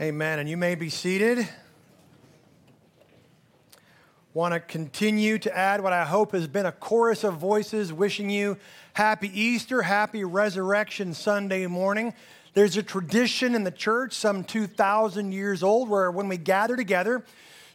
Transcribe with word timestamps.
Amen. 0.00 0.40
And 0.40 0.48
you 0.48 0.56
may 0.56 0.74
be 0.74 0.88
seated. 0.88 1.48
Want 4.32 4.52
to 4.52 4.58
continue 4.58 5.38
to 5.38 5.56
add 5.56 5.80
what 5.80 5.92
I 5.92 6.04
hope 6.04 6.32
has 6.32 6.48
been 6.48 6.66
a 6.66 6.72
chorus 6.72 7.22
of 7.22 7.34
voices 7.34 7.92
wishing 7.92 8.28
you 8.28 8.56
happy 8.94 9.30
Easter, 9.40 9.82
happy 9.82 10.24
Resurrection 10.24 11.14
Sunday 11.14 11.68
morning. 11.68 12.12
There's 12.54 12.76
a 12.76 12.82
tradition 12.82 13.54
in 13.54 13.62
the 13.62 13.70
church, 13.70 14.14
some 14.14 14.42
2,000 14.42 15.30
years 15.30 15.62
old, 15.62 15.88
where 15.88 16.10
when 16.10 16.26
we 16.26 16.38
gather 16.38 16.74
together 16.74 17.24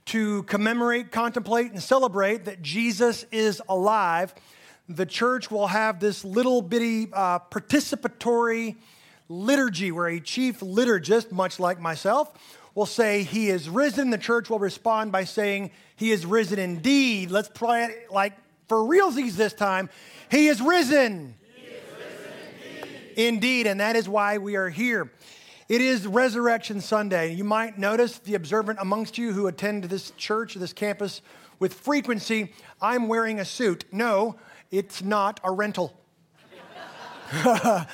to 0.07 0.43
commemorate, 0.43 1.13
contemplate, 1.13 1.71
and 1.71 1.81
celebrate 1.81 2.43
that 2.45 2.61
Jesus 2.61 3.23
is 3.31 3.61
alive, 3.69 4.35
the 4.89 5.05
church 5.05 5.49
will 5.49 5.67
have 5.67 6.01
this 6.01 6.25
little 6.25 6.61
bitty 6.61 7.07
uh, 7.13 7.39
participatory 7.39 8.75
liturgy, 9.29 9.91
where 9.91 10.07
a 10.07 10.19
chief 10.19 10.59
liturgist, 10.59 11.31
much 11.31 11.59
like 11.59 11.79
myself, 11.79 12.33
will 12.75 12.85
say, 12.85 13.23
He 13.23 13.49
is 13.49 13.69
risen. 13.69 14.09
The 14.09 14.17
church 14.17 14.49
will 14.49 14.59
respond 14.59 15.11
by 15.11 15.23
saying, 15.23 15.71
He 15.95 16.11
is 16.11 16.25
risen 16.25 16.59
indeed. 16.59 17.31
Let's 17.31 17.49
play 17.49 17.85
it 17.85 18.11
like 18.11 18.33
for 18.67 18.79
realsies 18.79 19.33
this 19.33 19.53
time. 19.53 19.89
He 20.29 20.47
is 20.47 20.61
risen. 20.61 21.35
Indeed. 23.15 23.15
indeed. 23.15 23.67
And 23.67 23.79
that 23.79 23.95
is 23.95 24.09
why 24.09 24.37
we 24.37 24.55
are 24.55 24.69
here. 24.69 25.11
It 25.69 25.81
is 25.81 26.07
Resurrection 26.07 26.81
Sunday. 26.81 27.33
You 27.33 27.43
might 27.43 27.77
notice 27.77 28.17
the 28.17 28.33
observant 28.35 28.79
amongst 28.81 29.19
you 29.19 29.33
who 29.33 29.45
attend 29.47 29.83
this 29.85 30.11
church, 30.17 30.55
this 30.55 30.73
campus 30.73 31.21
with 31.59 31.73
frequency, 31.73 32.53
I'm 32.81 33.07
wearing 33.07 33.39
a 33.39 33.45
suit. 33.45 33.83
No, 33.91 34.37
it's 34.71 35.03
not 35.03 35.39
a 35.43 35.51
rental. 35.51 35.93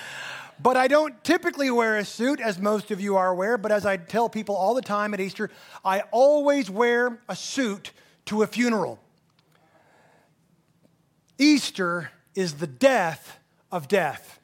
But 0.62 0.78
I 0.78 0.88
don't 0.88 1.22
typically 1.24 1.70
wear 1.70 1.98
a 1.98 2.06
suit, 2.06 2.40
as 2.40 2.60
most 2.60 2.92
of 2.92 3.02
you 3.02 3.18
are 3.18 3.30
aware. 3.30 3.58
But 3.58 3.72
as 3.72 3.86
I 3.86 3.98
tell 3.98 4.30
people 4.30 4.56
all 4.56 4.74
the 4.74 4.82
time 4.82 5.14
at 5.14 5.20
Easter, 5.20 5.50
I 5.84 6.02
always 6.12 6.70
wear 6.70 7.20
a 7.28 7.36
suit 7.36 7.92
to 8.26 8.42
a 8.42 8.48
funeral. 8.48 9.00
Easter 11.38 12.12
is 12.34 12.56
the 12.56 12.68
death 12.68 13.40
of 13.72 13.88
death. 13.88 14.40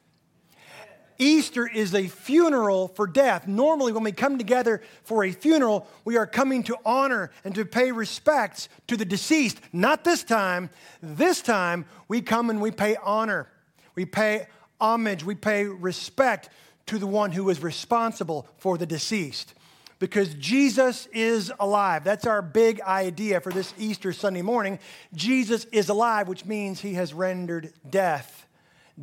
Easter 1.17 1.67
is 1.67 1.93
a 1.93 2.07
funeral 2.07 2.87
for 2.87 3.05
death. 3.05 3.47
Normally, 3.47 3.91
when 3.91 4.03
we 4.03 4.11
come 4.11 4.39
together 4.39 4.81
for 5.03 5.23
a 5.23 5.31
funeral, 5.31 5.87
we 6.03 6.17
are 6.17 6.25
coming 6.25 6.63
to 6.63 6.75
honor 6.83 7.29
and 7.45 7.53
to 7.53 7.63
pay 7.63 7.91
respects 7.91 8.69
to 8.87 8.97
the 8.97 9.05
deceased. 9.05 9.59
Not 9.71 10.03
this 10.03 10.23
time. 10.23 10.71
This 11.01 11.41
time, 11.41 11.85
we 12.07 12.21
come 12.21 12.49
and 12.49 12.59
we 12.59 12.71
pay 12.71 12.97
honor. 13.03 13.47
We 13.93 14.05
pay 14.05 14.47
homage, 14.81 15.23
we 15.23 15.35
pay 15.35 15.65
respect 15.65 16.49
to 16.87 16.99
the 16.99 17.07
one 17.07 17.31
who 17.31 17.49
is 17.49 17.63
responsible 17.63 18.47
for 18.57 18.77
the 18.77 18.85
deceased. 18.85 19.53
Because 19.99 20.33
Jesus 20.33 21.07
is 21.13 21.51
alive. 21.59 22.03
That's 22.03 22.25
our 22.25 22.41
big 22.41 22.81
idea 22.81 23.39
for 23.39 23.51
this 23.51 23.71
Easter 23.77 24.11
Sunday 24.11 24.41
morning. 24.41 24.79
Jesus 25.13 25.65
is 25.65 25.89
alive, 25.89 26.27
which 26.27 26.43
means 26.43 26.81
he 26.81 26.95
has 26.95 27.13
rendered 27.13 27.71
death 27.87 28.47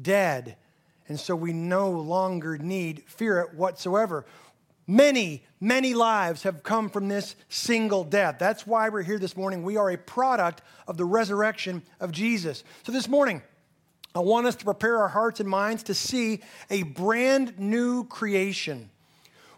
dead. 0.01 0.57
And 1.09 1.19
so 1.19 1.35
we 1.35 1.53
no 1.53 1.91
longer 1.91 2.59
need 2.59 3.05
fear 3.07 3.41
it 3.41 3.55
whatsoever. 3.55 4.27
Many, 4.87 5.45
many 5.61 5.95
lives 5.95 6.43
have 6.43 6.63
come 6.63 6.89
from 6.89 7.09
this 7.09 7.37
single 7.49 8.05
death. 8.05 8.37
That's 8.39 8.67
why 8.67 8.89
we're 8.89 9.03
here 9.03 9.19
this 9.19 9.37
morning. 9.37 9.63
We 9.63 9.77
are 9.77 9.91
a 9.91 9.99
product 9.99 10.63
of 10.87 10.97
the 10.97 11.05
resurrection 11.05 11.83
of 12.01 12.11
Jesus. 12.11 12.65
So 12.85 12.93
this 12.93 13.09
morning, 13.09 13.43
I 14.15 14.21
want 14.21 14.47
us 14.47 14.57
to 14.57 14.65
prepare 14.65 14.99
our 14.99 15.09
hearts 15.09 15.41
and 15.41 15.49
minds 15.49 15.85
to 15.85 15.95
see 15.95 16.41
a 16.71 16.83
brand 16.83 17.59
new 17.59 18.05
creation 18.05 18.91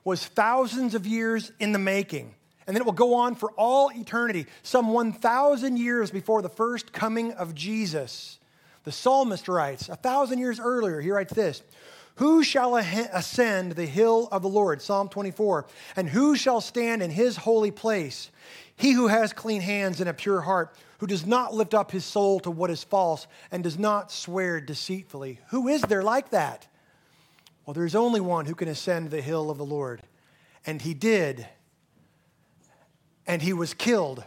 was 0.05 0.27
thousands 0.27 0.95
of 0.95 1.07
years 1.07 1.53
in 1.61 1.73
the 1.73 1.79
making. 1.79 2.35
And 2.67 2.77
then 2.77 2.83
it 2.83 2.85
will 2.85 2.93
go 2.93 3.15
on 3.15 3.35
for 3.35 3.51
all 3.53 3.91
eternity, 3.91 4.47
some 4.63 4.93
1,000 4.93 5.77
years 5.77 6.11
before 6.11 6.43
the 6.43 6.49
first 6.49 6.93
coming 6.93 7.33
of 7.33 7.55
Jesus. 7.55 8.39
The 8.85 8.93
psalmist 8.93 9.49
writes, 9.49 9.89
a 9.89 9.97
thousand 9.97 10.39
years 10.39 10.61
earlier, 10.61 11.01
he 11.01 11.11
writes 11.11 11.33
this 11.33 11.63
Who 12.17 12.43
shall 12.43 12.77
ascend 12.77 13.73
the 13.73 13.87
hill 13.87 14.29
of 14.31 14.43
the 14.43 14.49
Lord? 14.49 14.83
Psalm 14.83 15.09
24. 15.09 15.67
And 15.97 16.09
who 16.09 16.37
shall 16.37 16.61
stand 16.61 17.03
in 17.03 17.11
his 17.11 17.37
holy 17.37 17.71
place? 17.71 18.31
He 18.81 18.93
who 18.93 19.09
has 19.09 19.35
clean 19.35 19.61
hands 19.61 20.01
and 20.01 20.09
a 20.09 20.15
pure 20.15 20.41
heart 20.41 20.75
who 20.99 21.07
does 21.07 21.27
not 21.27 21.53
lift 21.53 21.75
up 21.75 21.91
his 21.91 22.03
soul 22.03 22.41
to 22.41 22.51
what 22.51 22.71
is 22.71 22.83
false 22.83 23.27
and 23.53 23.63
does 23.63 23.79
not 23.79 24.11
swear 24.11 24.59
deceitfully. 24.59 25.39
Who 25.51 25.69
is 25.69 25.83
there 25.83 26.03
like 26.03 26.31
that? 26.31 26.67
Well, 27.67 27.75
there's 27.75 27.95
only 27.95 28.21
one 28.21 28.47
who 28.47 28.55
can 28.55 28.69
ascend 28.69 29.11
the 29.11 29.21
hill 29.21 29.51
of 29.51 29.59
the 29.59 29.67
Lord. 29.67 30.01
And 30.65 30.81
he 30.81 30.95
did. 30.95 31.47
And 33.27 33.43
he 33.43 33.53
was 33.53 33.75
killed 33.75 34.25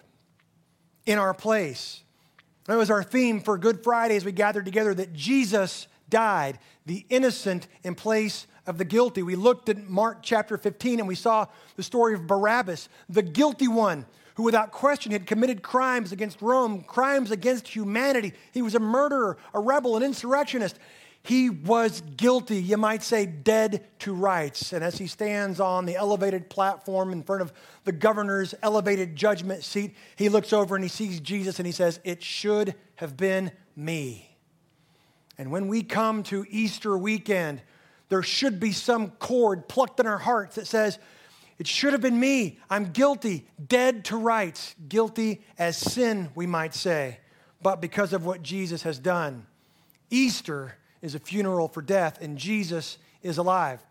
in 1.08 1.18
our 1.18 1.34
place. 1.34 2.04
That 2.66 2.76
was 2.76 2.92
our 2.92 3.04
theme 3.04 3.42
for 3.42 3.58
Good 3.58 3.84
Friday 3.84 4.18
as 4.18 4.24
we 4.24 4.32
gathered 4.32 4.66
together 4.66 4.94
that 4.94 5.14
Jesus 5.14 5.88
died, 6.10 6.60
the 6.86 7.08
innocent 7.10 7.68
in 7.82 7.96
place 7.96 8.46
of 8.68 8.78
the 8.78 8.86
guilty. 8.86 9.24
We 9.24 9.36
looked 9.36 9.68
at 9.70 9.90
Mark 9.90 10.20
chapter 10.22 10.60
15 10.60 11.00
and 11.00 11.08
we 11.08 11.16
saw 11.16 11.48
the 11.76 11.82
story 11.82 12.14
of 12.14 12.28
Barabbas, 12.28 12.88
the 13.10 13.24
guilty 13.24 13.68
one 13.68 14.06
who 14.36 14.44
without 14.44 14.72
question 14.72 15.12
had 15.12 15.28
committed 15.28 15.62
crimes 15.62 16.12
against 16.12 16.42
Rome, 16.42 16.82
crimes 16.84 17.32
against 17.32 17.68
humanity. 17.68 18.34
He 18.52 18.62
was 18.62 18.76
a 18.76 18.80
murderer, 18.80 19.38
a 19.54 19.60
rebel, 19.60 19.96
an 19.96 20.04
insurrectionist. 20.04 20.78
He 21.24 21.50
was 21.50 22.02
guilty, 22.18 22.62
you 22.62 22.76
might 22.76 23.02
say, 23.02 23.26
dead 23.26 23.86
to 24.00 24.14
rights. 24.14 24.74
And 24.74 24.84
as 24.84 24.98
he 24.98 25.08
stands 25.08 25.60
on 25.60 25.86
the 25.86 25.96
elevated 25.96 26.50
platform 26.50 27.14
in 27.14 27.24
front 27.24 27.42
of 27.42 27.54
the 27.86 27.94
governor's 27.94 28.54
elevated 28.62 29.16
judgment 29.16 29.64
seat, 29.64 29.96
he 30.18 30.28
looks 30.28 30.52
over 30.52 30.76
and 30.76 30.84
he 30.84 30.90
sees 30.90 31.22
Jesus 31.22 31.60
and 31.60 31.66
he 31.66 31.72
says, 31.72 32.00
It 32.04 32.22
should 32.22 32.76
have 32.96 33.16
been 33.16 33.52
me. 33.76 34.36
And 35.38 35.50
when 35.50 35.68
we 35.68 35.82
come 35.82 36.24
to 36.24 36.46
Easter 36.50 36.98
weekend, 36.98 37.62
there 38.10 38.22
should 38.22 38.60
be 38.60 38.74
some 38.74 39.12
chord 39.12 39.68
plucked 39.70 40.00
in 40.00 40.06
our 40.06 40.18
hearts 40.18 40.56
that 40.56 40.68
says, 40.68 41.00
it 41.64 41.68
should 41.68 41.94
have 41.94 42.02
been 42.02 42.20
me. 42.20 42.60
I'm 42.70 42.92
guilty, 42.92 43.48
dead 43.66 44.04
to 44.06 44.18
rights, 44.18 44.76
guilty 44.90 45.46
as 45.58 45.78
sin, 45.78 46.30
we 46.36 46.46
might 46.46 46.74
say, 46.74 47.20
but 47.62 47.80
because 47.80 48.12
of 48.12 48.26
what 48.26 48.44
Jesus 48.44 48.84
has 48.84 49.00
done. 49.00 49.48
Easter 50.10 50.76
is 51.02 51.16
a 51.16 51.20
funeral 51.20 51.70
for 51.70 51.82
death, 51.82 52.22
and 52.22 52.38
Jesus 52.38 52.98
is 53.22 53.38
alive. 53.38 53.82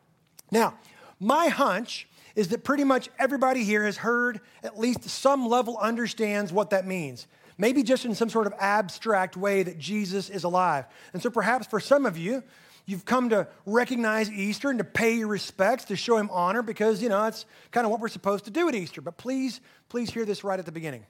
Now, 0.51 0.75
my 1.19 1.49
hunch 1.49 2.07
is 2.37 2.49
that 2.49 2.63
pretty 2.63 2.85
much 2.85 3.09
everybody 3.19 3.65
here 3.65 3.85
has 3.85 3.97
heard, 3.97 4.43
at 4.63 4.79
least 4.79 5.09
some 5.09 5.49
level 5.49 5.79
understands 5.79 6.53
what 6.53 6.69
that 6.71 6.87
means. 6.87 7.27
Maybe 7.57 7.83
just 7.83 8.05
in 8.05 8.15
some 8.15 8.29
sort 8.29 8.47
of 8.47 8.53
abstract 8.61 9.35
way 9.35 9.63
that 9.63 9.79
Jesus 9.79 10.29
is 10.29 10.45
alive. 10.45 10.85
And 11.15 11.23
so 11.23 11.31
perhaps 11.31 11.67
for 11.67 11.81
some 11.81 12.05
of 12.05 12.19
you, 12.19 12.43
You've 12.85 13.05
come 13.05 13.29
to 13.31 13.47
recognize 13.65 14.31
Easter 14.31 14.69
and 14.69 14.79
to 14.79 14.85
pay 14.85 15.15
your 15.15 15.29
respects, 15.29 15.85
to 15.87 15.97
show 15.97 16.17
him 16.17 16.29
honor, 16.33 16.63
because, 16.63 17.01
you 17.03 17.09
know, 17.09 17.23
that's 17.23 17.47
kind 17.71 17.85
of 17.85 17.91
what 17.91 18.01
we're 18.01 18.09
supposed 18.09 18.47
to 18.47 18.51
do 18.51 18.69
at 18.69 18.75
Easter. 18.75 19.01
But 19.01 19.17
please, 19.17 19.61
please 19.89 20.11
hear 20.11 20.25
this 20.25 20.43
right 20.43 20.59
at 20.59 20.67
the 20.67 20.73
beginning. 20.73 21.07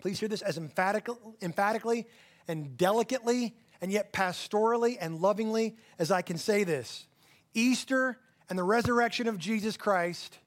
Please 0.00 0.18
hear 0.18 0.28
this 0.28 0.42
as 0.42 0.56
emphatically, 0.56 1.16
emphatically 1.42 2.06
and 2.48 2.76
delicately 2.76 3.54
and 3.80 3.92
yet 3.92 4.12
pastorally 4.12 4.96
and 5.00 5.20
lovingly 5.20 5.76
as 5.98 6.10
I 6.10 6.22
can 6.22 6.38
say 6.38 6.64
this. 6.64 7.06
Easter 7.52 8.18
and 8.48 8.58
the 8.58 8.62
resurrection 8.62 9.26
of 9.28 9.38
Jesus 9.38 9.76
Christ 9.76 10.38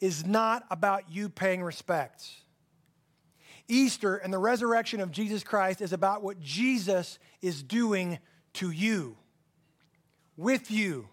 is 0.00 0.26
not 0.26 0.64
about 0.70 1.10
you 1.10 1.28
paying 1.28 1.62
respects. 1.62 2.40
Easter 3.68 4.16
and 4.16 4.32
the 4.32 4.38
resurrection 4.38 5.00
of 5.00 5.12
Jesus 5.12 5.44
Christ 5.44 5.80
is 5.80 5.92
about 5.92 6.22
what 6.22 6.40
Jesus 6.40 7.18
is 7.40 7.62
doing 7.62 8.18
to 8.54 8.70
you 8.70 9.16
with 10.36 10.70
you, 10.70 11.08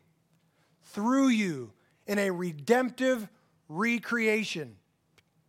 through 0.84 1.30
you, 1.30 1.72
in 2.08 2.18
a 2.18 2.32
redemptive 2.32 3.28
recreation 3.68 4.76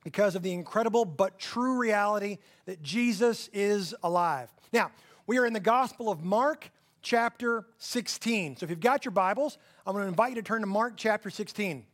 because 0.05 0.35
of 0.35 0.43
the 0.43 0.53
incredible 0.53 1.05
but 1.05 1.39
true 1.39 1.79
reality 1.79 2.39
that 2.67 2.83
Jesus 2.83 3.49
is 3.53 3.95
alive. 4.03 4.49
Now, 4.73 4.91
we 5.27 5.39
are 5.39 5.47
in 5.47 5.53
the 5.53 5.61
Gospel 5.61 6.11
of 6.11 6.23
Mark, 6.23 6.71
chapter 7.03 7.65
16. 7.79 8.57
So 8.57 8.65
if 8.65 8.71
you've 8.71 8.81
got 8.81 9.05
your 9.05 9.13
Bibles, 9.13 9.59
I'm 9.87 9.93
going 9.93 10.05
to 10.05 10.09
invite 10.09 10.31
you 10.31 10.37
to 10.37 10.43
turn 10.43 10.61
to 10.61 10.67
Mark, 10.67 10.95
chapter 10.97 11.31
16. 11.31 11.85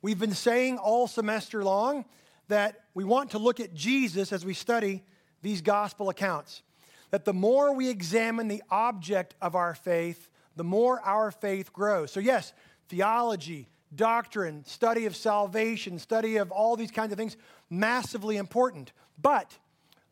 We've 0.00 0.18
been 0.18 0.34
saying 0.34 0.78
all 0.78 1.06
semester 1.06 1.62
long 1.62 2.04
that 2.48 2.84
we 2.94 3.04
want 3.04 3.30
to 3.30 3.38
look 3.38 3.60
at 3.60 3.74
Jesus 3.74 4.32
as 4.32 4.44
we 4.44 4.54
study 4.54 5.02
these 5.42 5.60
gospel 5.60 6.08
accounts. 6.08 6.62
That 7.10 7.24
the 7.24 7.32
more 7.32 7.74
we 7.74 7.88
examine 7.88 8.48
the 8.48 8.62
object 8.70 9.34
of 9.40 9.54
our 9.54 9.74
faith, 9.74 10.28
the 10.56 10.64
more 10.64 11.00
our 11.00 11.30
faith 11.30 11.72
grows. 11.72 12.10
So, 12.10 12.20
yes, 12.20 12.52
theology, 12.88 13.68
doctrine, 13.94 14.64
study 14.64 15.06
of 15.06 15.16
salvation, 15.16 15.98
study 15.98 16.36
of 16.36 16.50
all 16.50 16.76
these 16.76 16.90
kinds 16.90 17.12
of 17.12 17.18
things, 17.18 17.36
massively 17.70 18.36
important. 18.36 18.92
But 19.20 19.58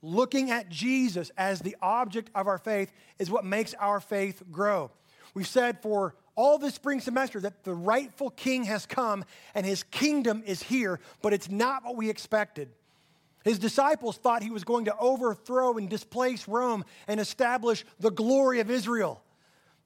looking 0.03 0.51
at 0.51 0.69
Jesus 0.69 1.31
as 1.37 1.61
the 1.61 1.77
object 1.83 2.31
of 2.35 2.47
our 2.47 2.59
faith 2.59 2.93
is 3.19 3.31
what 3.31 3.45
makes 3.45 3.75
our 3.75 4.01
faith 4.01 4.43
grow. 4.51 4.91
We've 5.35 5.47
said 5.47 5.81
for 5.83 6.15
all 6.35 6.59
this 6.59 6.75
spring 6.75 7.01
semester 7.01 7.41
that 7.41 7.65
the 7.65 7.75
rightful 7.75 8.31
king 8.31 8.65
has 8.65 8.87
come 8.87 9.25
and 9.55 9.67
his 9.67 9.83
kingdom 9.83 10.43
is 10.47 10.63
here, 10.63 11.01
but 11.23 11.33
it's 11.33 11.51
not 11.51 11.85
what 11.85 11.97
we 11.97 12.09
expected. 12.09 12.71
His 13.45 13.59
disciples 13.59 14.17
thought 14.17 14.43
he 14.43 14.51
was 14.51 14.65
going 14.65 14.87
to 14.87 14.97
overthrow 14.99 15.77
and 15.77 15.89
displace 15.89 16.47
Rome 16.47 16.85
and 17.09 17.19
establish 17.19 17.85
the 17.99 18.11
glory 18.11 18.61
of 18.61 18.71
Israel. 18.71 19.23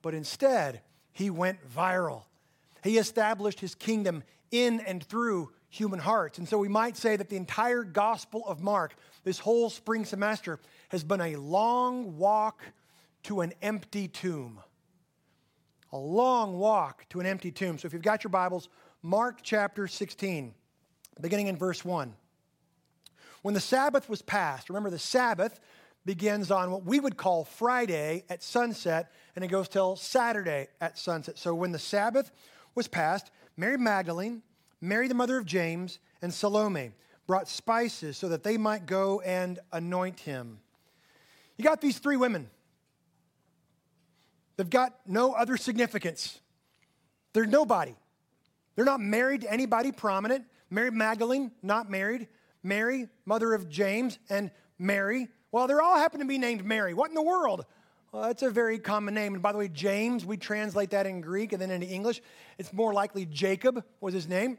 But 0.05 0.12
instead, 0.12 0.83
he 1.12 1.31
went 1.31 1.67
viral. 1.67 2.25
He 2.83 2.99
established 2.99 3.59
his 3.59 3.75
kingdom 3.75 4.23
in 4.51 4.81
and 4.81 5.03
through 5.03 5.51
human 5.71 5.99
hearts. 5.99 6.37
And 6.37 6.47
so 6.47 6.59
we 6.59 6.69
might 6.69 6.99
say 6.99 7.17
that 7.17 7.31
the 7.31 7.39
entire 7.39 7.85
Gospel 7.85 8.45
of 8.47 8.61
Mark, 8.61 8.95
this 9.25 9.39
whole 9.39 9.71
spring 9.71 10.05
semester, 10.05 10.61
has 10.91 11.03
been 11.03 11.23
a 11.23 11.37
long 11.37 12.19
walk 12.19 12.61
to 13.23 13.41
an 13.41 13.55
empty 13.62 14.06
tomb. 14.06 14.61
A 15.91 15.97
long 15.97 16.59
walk 16.59 17.09
to 17.09 17.21
an 17.21 17.25
empty 17.25 17.51
tomb. 17.51 17.79
So 17.79 17.87
if 17.87 17.95
you've 17.95 18.03
got 18.03 18.25
your 18.25 18.31
Bibles, 18.31 18.69
Mark 19.01 19.39
chapter 19.43 19.89
16, 19.89 20.53
beginning 21.19 21.47
in 21.47 21.56
verse 21.56 21.83
1. 21.83 22.12
When 23.41 23.55
the 23.55 23.61
Sabbath 23.61 24.11
was 24.11 24.21
passed, 24.21 24.69
remember 24.69 24.91
the 24.91 24.99
Sabbath 24.99 25.61
begins 26.05 26.51
on 26.51 26.71
what 26.71 26.85
we 26.85 27.01
would 27.01 27.17
call 27.17 27.45
Friday 27.45 28.25
at 28.29 28.43
sunset, 28.43 29.11
and 29.35 29.45
it 29.45 29.49
goes 29.49 29.69
till 29.69 29.97
Saturday 29.97 30.69
at 30.81 30.99
sunset. 30.99 31.39
So 31.39 31.55
when 31.55 31.73
the 31.73 31.79
Sabbath 31.79 32.31
was 32.75 32.89
passed, 32.89 33.31
Mary 33.56 33.79
Magdalene, 33.79 34.43
Mary, 34.81 35.09
the 35.09 35.15
mother 35.15 35.39
of 35.39 35.47
James, 35.47 35.99
and 36.21 36.33
Salome 36.33 36.93
brought 37.27 37.49
spices 37.49 38.17
so 38.17 38.29
that 38.29 38.43
they 38.43 38.59
might 38.59 38.85
go 38.87 39.21
and 39.21 39.59
anoint 39.73 40.21
him. 40.21 40.59
You 41.56 41.65
got 41.65 41.81
these 41.81 41.99
three 41.99 42.17
women. 42.17 42.51
They've 44.56 44.69
got 44.69 44.95
no 45.06 45.33
other 45.33 45.56
significance. 45.56 46.41
They're 47.33 47.47
nobody. 47.47 47.95
They're 48.77 48.85
not 48.85 49.01
married 49.01 49.43
to 49.43 49.53
anybody 49.53 49.91
prominent. 49.91 50.45
Mary 50.71 50.91
Magdalene, 50.91 51.51
not 51.62 51.91
married. 51.91 52.29
Mary, 52.62 53.09
mother 53.25 53.55
of 53.55 53.69
James, 53.69 54.19
and 54.29 54.51
Mary. 54.79 55.29
Well, 55.55 55.69
they're 55.69 55.81
all 55.81 55.97
happen 55.97 56.19
to 56.19 56.27
be 56.27 56.37
named 56.37 56.65
Mary. 56.65 56.95
What 56.95 57.11
in 57.11 57.15
the 57.15 57.23
world? 57.23 57.65
Well, 58.11 58.25
that's 58.25 58.43
a 58.43 58.51
very 58.51 58.81
common 58.81 59.15
name. 59.15 59.35
And 59.35 59.41
by 59.41 59.53
the 59.53 59.59
way, 59.59 59.69
James, 59.69 60.27
we 60.27 60.37
translate 60.37 60.91
that 60.91 61.06
in 61.06 61.21
Greek 61.21 61.53
and 61.53 61.62
then 61.62 61.71
into 61.71 61.87
English. 61.87 62.23
It's 62.59 62.73
more 62.73 62.93
likely 62.93 63.25
Jacob 63.25 63.85
was 64.01 64.15
his 64.15 64.27
name. 64.27 64.59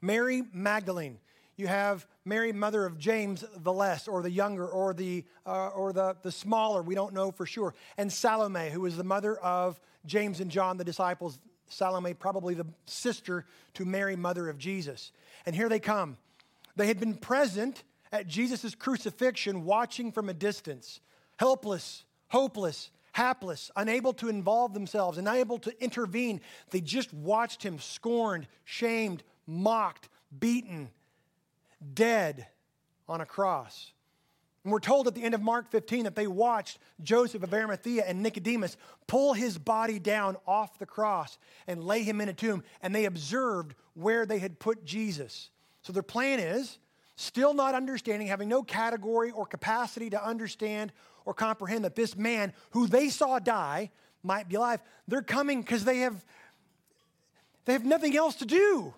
Mary 0.00 0.42
Magdalene. 0.52 1.18
You 1.54 1.68
have 1.68 2.04
Mary, 2.24 2.52
mother 2.52 2.84
of 2.84 2.98
James 2.98 3.44
the 3.58 3.72
less, 3.72 4.08
or 4.08 4.22
the 4.22 4.30
younger, 4.32 4.66
or 4.66 4.92
the 4.92 5.24
uh, 5.46 5.68
or 5.68 5.92
the, 5.92 6.16
the 6.22 6.32
smaller. 6.32 6.82
We 6.82 6.96
don't 6.96 7.14
know 7.14 7.30
for 7.30 7.46
sure. 7.46 7.72
And 7.96 8.12
Salome, 8.12 8.70
who 8.70 8.80
was 8.80 8.96
the 8.96 9.04
mother 9.04 9.36
of 9.36 9.80
James 10.04 10.40
and 10.40 10.50
John, 10.50 10.78
the 10.78 10.84
disciples. 10.84 11.38
Salome, 11.68 12.14
probably 12.14 12.54
the 12.54 12.66
sister 12.86 13.46
to 13.74 13.84
Mary, 13.84 14.16
mother 14.16 14.48
of 14.48 14.58
Jesus. 14.58 15.12
And 15.46 15.54
here 15.54 15.68
they 15.68 15.78
come. 15.78 16.16
They 16.74 16.88
had 16.88 16.98
been 16.98 17.14
present 17.14 17.84
at 18.12 18.26
Jesus' 18.26 18.74
crucifixion, 18.74 19.64
watching 19.64 20.12
from 20.12 20.28
a 20.28 20.34
distance, 20.34 21.00
helpless, 21.38 22.04
hopeless, 22.28 22.90
hapless, 23.12 23.70
unable 23.74 24.12
to 24.14 24.28
involve 24.28 24.74
themselves, 24.74 25.18
unable 25.18 25.58
to 25.58 25.82
intervene. 25.82 26.40
They 26.70 26.80
just 26.80 27.12
watched 27.12 27.62
him 27.62 27.78
scorned, 27.78 28.46
shamed, 28.64 29.22
mocked, 29.46 30.08
beaten, 30.38 30.90
dead 31.94 32.46
on 33.08 33.20
a 33.20 33.26
cross. 33.26 33.92
And 34.64 34.72
we're 34.72 34.80
told 34.80 35.08
at 35.08 35.14
the 35.14 35.24
end 35.24 35.34
of 35.34 35.42
Mark 35.42 35.70
15 35.70 36.04
that 36.04 36.14
they 36.14 36.26
watched 36.26 36.78
Joseph 37.02 37.42
of 37.42 37.52
Arimathea 37.52 38.04
and 38.06 38.22
Nicodemus 38.22 38.76
pull 39.08 39.32
his 39.32 39.58
body 39.58 39.98
down 39.98 40.36
off 40.46 40.78
the 40.78 40.86
cross 40.86 41.36
and 41.66 41.82
lay 41.82 42.02
him 42.02 42.20
in 42.20 42.28
a 42.28 42.32
tomb, 42.32 42.62
and 42.80 42.94
they 42.94 43.06
observed 43.06 43.74
where 43.94 44.24
they 44.24 44.38
had 44.38 44.60
put 44.60 44.84
Jesus. 44.84 45.50
So 45.82 45.92
their 45.92 46.02
plan 46.02 46.38
is 46.38 46.78
still 47.16 47.54
not 47.54 47.74
understanding, 47.74 48.28
having 48.28 48.48
no 48.48 48.62
category 48.62 49.30
or 49.30 49.46
capacity 49.46 50.10
to 50.10 50.24
understand 50.24 50.92
or 51.24 51.34
comprehend 51.34 51.84
that 51.84 51.94
this 51.94 52.16
man 52.16 52.52
who 52.70 52.86
they 52.86 53.08
saw 53.08 53.38
die 53.38 53.90
might 54.22 54.48
be 54.48 54.56
alive. 54.56 54.80
They're 55.08 55.22
coming 55.22 55.60
because 55.60 55.84
they 55.84 55.98
have 55.98 56.24
they 57.64 57.74
have 57.74 57.84
nothing 57.84 58.16
else 58.16 58.36
to 58.36 58.46
do. 58.46 58.92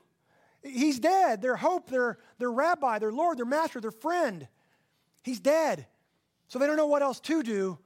He's 0.63 0.99
dead. 0.99 1.43
Their 1.43 1.57
hope, 1.57 1.91
their, 1.91 2.19
their 2.39 2.51
rabbi, 2.51 2.99
their 2.99 3.13
Lord, 3.13 3.39
their 3.39 3.45
master, 3.45 3.81
their 3.81 3.91
friend. 3.91 4.49
He's 5.23 5.41
dead. 5.41 5.87
So 6.49 6.59
they 6.59 6.67
don't 6.67 6.77
know 6.77 6.87
what 6.87 7.03
else 7.03 7.21
to 7.21 7.43
do. 7.43 7.79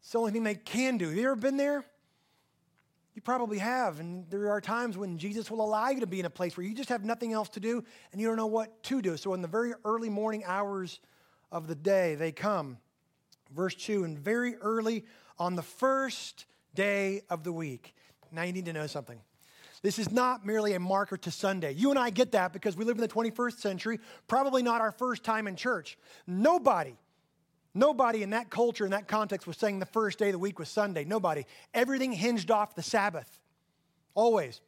It's 0.00 0.12
the 0.12 0.18
only 0.18 0.32
thing 0.32 0.44
they 0.44 0.54
can 0.54 0.96
do. 0.96 1.08
Have 1.08 1.16
you 1.16 1.26
ever 1.26 1.36
been 1.36 1.56
there? 1.56 1.84
You 3.16 3.22
probably 3.22 3.56
have. 3.58 3.98
And 3.98 4.28
there 4.28 4.50
are 4.50 4.60
times 4.60 4.98
when 4.98 5.16
Jesus 5.16 5.50
will 5.50 5.62
allow 5.62 5.88
you 5.88 6.00
to 6.00 6.06
be 6.06 6.20
in 6.20 6.26
a 6.26 6.30
place 6.30 6.54
where 6.54 6.66
you 6.66 6.74
just 6.74 6.90
have 6.90 7.02
nothing 7.02 7.32
else 7.32 7.48
to 7.50 7.60
do 7.60 7.82
and 8.12 8.20
you 8.20 8.26
don't 8.28 8.36
know 8.36 8.46
what 8.46 8.82
to 8.84 9.00
do. 9.00 9.16
So 9.16 9.32
in 9.32 9.40
the 9.40 9.48
very 9.48 9.72
early 9.86 10.10
morning 10.10 10.44
hours 10.46 11.00
of 11.50 11.66
the 11.66 11.74
day, 11.74 12.14
they 12.14 12.30
come. 12.30 12.76
Verse 13.54 13.74
2 13.74 14.04
and 14.04 14.18
very 14.18 14.56
early 14.56 15.06
on 15.38 15.56
the 15.56 15.62
first 15.62 16.44
day 16.74 17.22
of 17.30 17.42
the 17.42 17.52
week. 17.52 17.94
Now 18.30 18.42
you 18.42 18.52
need 18.52 18.66
to 18.66 18.74
know 18.74 18.86
something. 18.86 19.18
This 19.80 19.98
is 19.98 20.12
not 20.12 20.44
merely 20.44 20.74
a 20.74 20.80
marker 20.80 21.16
to 21.16 21.30
Sunday. 21.30 21.72
You 21.72 21.88
and 21.88 21.98
I 21.98 22.10
get 22.10 22.32
that 22.32 22.52
because 22.52 22.76
we 22.76 22.84
live 22.84 22.96
in 22.96 23.00
the 23.00 23.08
21st 23.08 23.60
century, 23.60 23.98
probably 24.28 24.62
not 24.62 24.82
our 24.82 24.92
first 24.92 25.24
time 25.24 25.46
in 25.46 25.56
church. 25.56 25.96
Nobody, 26.26 26.96
nobody 27.76 28.22
in 28.22 28.30
that 28.30 28.50
culture, 28.50 28.84
in 28.84 28.90
that 28.90 29.06
context, 29.06 29.46
was 29.46 29.56
saying 29.56 29.78
the 29.78 29.86
first 29.86 30.18
day 30.18 30.28
of 30.28 30.32
the 30.32 30.38
week 30.38 30.58
was 30.58 30.68
Sunday. 30.68 31.04
Nobody. 31.04 31.44
Everything 31.74 32.12
hinged 32.12 32.50
off 32.50 32.74
the 32.74 32.82
Sabbath. 32.82 33.38
Always. 34.14 34.60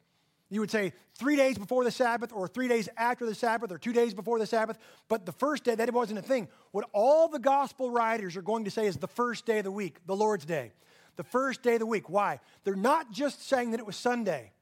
You 0.50 0.60
would 0.60 0.70
say 0.70 0.93
three 1.14 1.37
days 1.37 1.58
before 1.58 1.84
the 1.84 1.90
Sabbath, 1.90 2.32
or 2.32 2.49
three 2.49 2.69
days 2.69 2.88
after 2.96 3.26
the 3.26 3.34
Sabbath, 3.34 3.70
or 3.70 3.78
two 3.78 3.93
days 3.93 4.14
before 4.14 4.38
the 4.38 4.46
Sabbath. 4.46 4.78
But 5.08 5.26
the 5.26 5.32
first 5.32 5.64
day, 5.64 5.75
that 5.75 5.93
wasn't 5.93 6.19
a 6.19 6.22
thing. 6.22 6.49
What 6.70 6.88
all 6.93 7.28
the 7.28 7.38
gospel 7.38 7.90
writers 7.90 8.37
are 8.37 8.43
going 8.43 8.64
to 8.64 8.70
say 8.70 8.87
is 8.87 8.96
the 8.96 9.08
first 9.08 9.44
day 9.44 9.58
of 9.58 9.64
the 9.64 9.70
week, 9.70 9.99
the 10.06 10.16
Lord's 10.16 10.46
day. 10.46 10.72
The 11.16 11.25
first 11.25 11.62
day 11.62 11.75
of 11.75 11.81
the 11.81 11.87
week. 11.87 12.08
Why? 12.08 12.40
They're 12.64 12.76
not 12.76 13.11
just 13.11 13.46
saying 13.46 13.72
that 13.72 13.81
it 13.81 13.87
was 13.87 13.96
Sunday. 13.96 14.52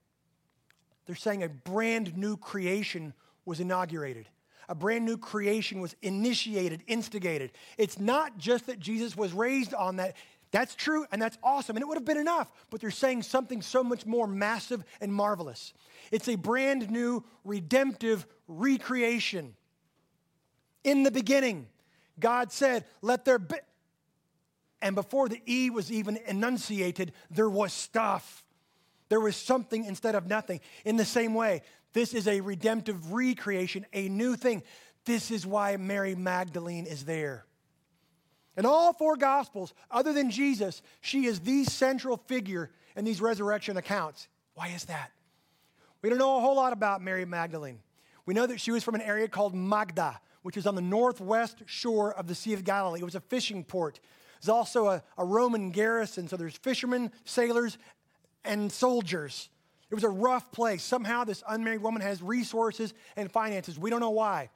They're 1.07 1.15
saying 1.15 1.45
a 1.45 1.49
brand 1.49 2.17
new 2.17 2.37
creation 2.37 3.13
was 3.45 3.61
inaugurated. 3.61 4.29
A 4.69 4.75
brand 4.75 5.05
new 5.05 5.17
creation 5.17 5.81
was 5.81 5.95
initiated, 6.03 6.83
instigated. 6.87 7.53
It's 7.79 7.99
not 7.99 8.39
just 8.39 8.67
that 8.67 8.81
Jesus 8.81 9.17
was 9.17 9.33
raised 9.33 9.75
on 9.75 9.97
that. 9.97 10.17
That's 10.51 10.75
true 10.75 11.07
and 11.11 11.21
that's 11.21 11.37
awesome, 11.43 11.77
and 11.77 11.83
it 11.83 11.87
would 11.87 11.97
have 11.97 12.05
been 12.05 12.17
enough, 12.17 12.51
but 12.71 12.81
they're 12.81 12.91
saying 12.91 13.23
something 13.23 13.63
so 13.63 13.83
much 13.83 14.07
more 14.07 14.27
massive 14.27 14.85
and 15.01 15.13
marvelous. 15.13 15.75
It's 16.11 16.29
a 16.29 16.37
brand 16.37 16.91
new 16.91 17.25
redemptive 17.45 18.27
recreation. 18.49 19.55
In 20.85 21.03
the 21.03 21.11
beginning, 21.11 21.67
God 22.19 22.53
said, 22.53 22.85
Let 23.03 23.25
there 23.25 23.39
be. 23.39 23.57
And 24.83 24.95
before 24.95 25.29
the 25.29 25.41
E 25.47 25.71
was 25.71 25.91
even 25.91 26.19
enunciated, 26.27 27.13
there 27.31 27.51
was 27.51 27.73
stuff. 27.73 28.45
There 29.09 29.21
was 29.21 29.37
something 29.37 29.85
instead 29.85 30.15
of 30.15 30.27
nothing. 30.27 30.61
In 30.85 30.97
the 30.97 31.05
same 31.05 31.35
way, 31.35 31.63
this 31.93 32.15
is 32.15 32.29
a 32.29 32.41
redemptive 32.41 33.13
recreation, 33.13 33.87
a 33.93 34.09
new 34.09 34.37
thing. 34.37 34.63
This 35.05 35.31
is 35.31 35.47
why 35.47 35.77
Mary 35.77 36.15
Magdalene 36.15 36.87
is 36.87 37.05
there. 37.05 37.47
In 38.57 38.67
all 38.67 38.93
four 38.93 39.17
Gospels, 39.17 39.75
other 39.91 40.13
than 40.13 40.31
Jesus, 40.31 40.83
she 41.01 41.27
is 41.27 41.41
the 41.41 41.65
central 41.65 42.17
figure 42.17 42.71
in 42.97 43.05
these 43.05 43.21
resurrection 43.21 43.77
accounts. 43.77 44.29
Why 44.55 44.69
is 44.69 44.87
that? 44.87 45.11
We 46.03 46.09
don't 46.09 46.19
know 46.19 46.39
a 46.39 46.41
whole 46.41 46.57
lot 46.57 46.73
about 46.73 47.03
Mary 47.03 47.25
Magdalene. 47.25 47.81
We 48.25 48.35
know 48.35 48.47
that 48.47 48.61
she 48.61 48.73
was 48.73 48.83
from 48.83 48.95
an 48.95 49.03
area 49.03 49.29
called 49.29 49.55
Magda, 49.55 50.21
which 50.43 50.57
is 50.57 50.67
on 50.67 50.75
the 50.75 50.83
northwest 50.83 51.63
shore 51.67 52.13
of 52.15 52.27
the 52.27 52.35
Sea 52.35 52.55
of 52.55 52.65
Galilee. 52.65 53.01
It 53.01 53.05
was 53.05 53.15
a 53.15 53.21
fishing 53.21 53.65
port. 53.65 54.01
There's 54.41 54.49
also 54.49 54.89
a, 54.89 55.03
a 55.19 55.25
Roman 55.25 55.71
garrison, 55.71 56.29
so 56.29 56.37
there's 56.37 56.57
fishermen, 56.57 57.11
sailors, 57.25 57.79
and 58.45 58.71
soldiers. 58.71 59.49
It 59.91 59.95
was 59.95 60.05
a 60.05 60.09
rough 60.09 60.51
place. 60.51 60.83
Somehow, 60.83 61.25
this 61.25 61.43
unmarried 61.49 61.83
woman 61.83 62.03
has 62.03 62.23
resources 62.23 62.93
and 63.17 63.31
finances. 63.31 63.79
We 63.79 63.91
don't 63.91 64.01
know 64.01 64.11
why. 64.11 64.51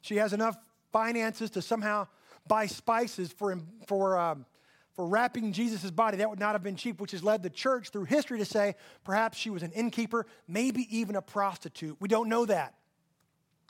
She 0.00 0.16
has 0.16 0.32
enough 0.32 0.56
finances 0.92 1.50
to 1.50 1.62
somehow 1.62 2.08
buy 2.46 2.66
spices 2.66 3.32
for, 3.32 3.58
for, 3.86 4.18
um, 4.18 4.46
for 4.94 5.06
wrapping 5.06 5.52
Jesus' 5.52 5.90
body. 5.90 6.18
That 6.18 6.30
would 6.30 6.40
not 6.40 6.52
have 6.52 6.62
been 6.62 6.76
cheap, 6.76 7.00
which 7.00 7.12
has 7.12 7.22
led 7.22 7.42
the 7.42 7.50
church 7.50 7.90
through 7.90 8.04
history 8.04 8.38
to 8.38 8.44
say 8.44 8.74
perhaps 9.04 9.38
she 9.38 9.50
was 9.50 9.62
an 9.62 9.72
innkeeper, 9.72 10.26
maybe 10.48 10.86
even 10.96 11.16
a 11.16 11.22
prostitute. 11.22 11.96
We 12.00 12.08
don't 12.08 12.28
know 12.28 12.46
that. 12.46 12.74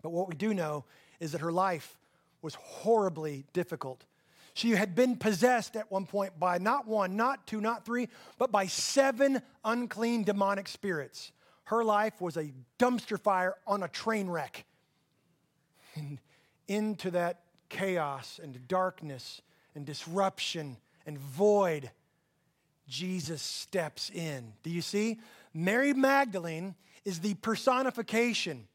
But 0.02 0.10
what 0.10 0.28
we 0.28 0.34
do 0.34 0.54
know 0.54 0.84
is 1.20 1.32
that 1.32 1.40
her 1.40 1.52
life 1.52 1.98
was 2.42 2.54
horribly 2.54 3.44
difficult. 3.52 4.04
She 4.54 4.72
had 4.72 4.94
been 4.94 5.16
possessed 5.16 5.76
at 5.76 5.90
one 5.90 6.06
point 6.06 6.38
by 6.38 6.58
not 6.58 6.86
one, 6.86 7.16
not 7.16 7.46
two, 7.46 7.60
not 7.60 7.84
three, 7.84 8.08
but 8.38 8.52
by 8.52 8.66
seven 8.66 9.40
unclean 9.64 10.24
demonic 10.24 10.68
spirits. 10.68 11.32
Her 11.64 11.82
life 11.82 12.20
was 12.20 12.36
a 12.36 12.52
dumpster 12.78 13.18
fire 13.18 13.54
on 13.66 13.82
a 13.82 13.88
train 13.88 14.28
wreck. 14.28 14.64
And 15.94 16.18
into 16.68 17.10
that 17.12 17.40
chaos 17.68 18.40
and 18.42 18.66
darkness 18.68 19.42
and 19.74 19.84
disruption 19.86 20.76
and 21.06 21.18
void 21.18 21.90
Jesus 22.86 23.42
steps 23.42 24.10
in. 24.10 24.52
Do 24.62 24.70
you 24.70 24.82
see? 24.82 25.18
Mary 25.54 25.92
Magdalene 25.94 26.74
is 27.04 27.20
the 27.20 27.34
personification. 27.34 28.68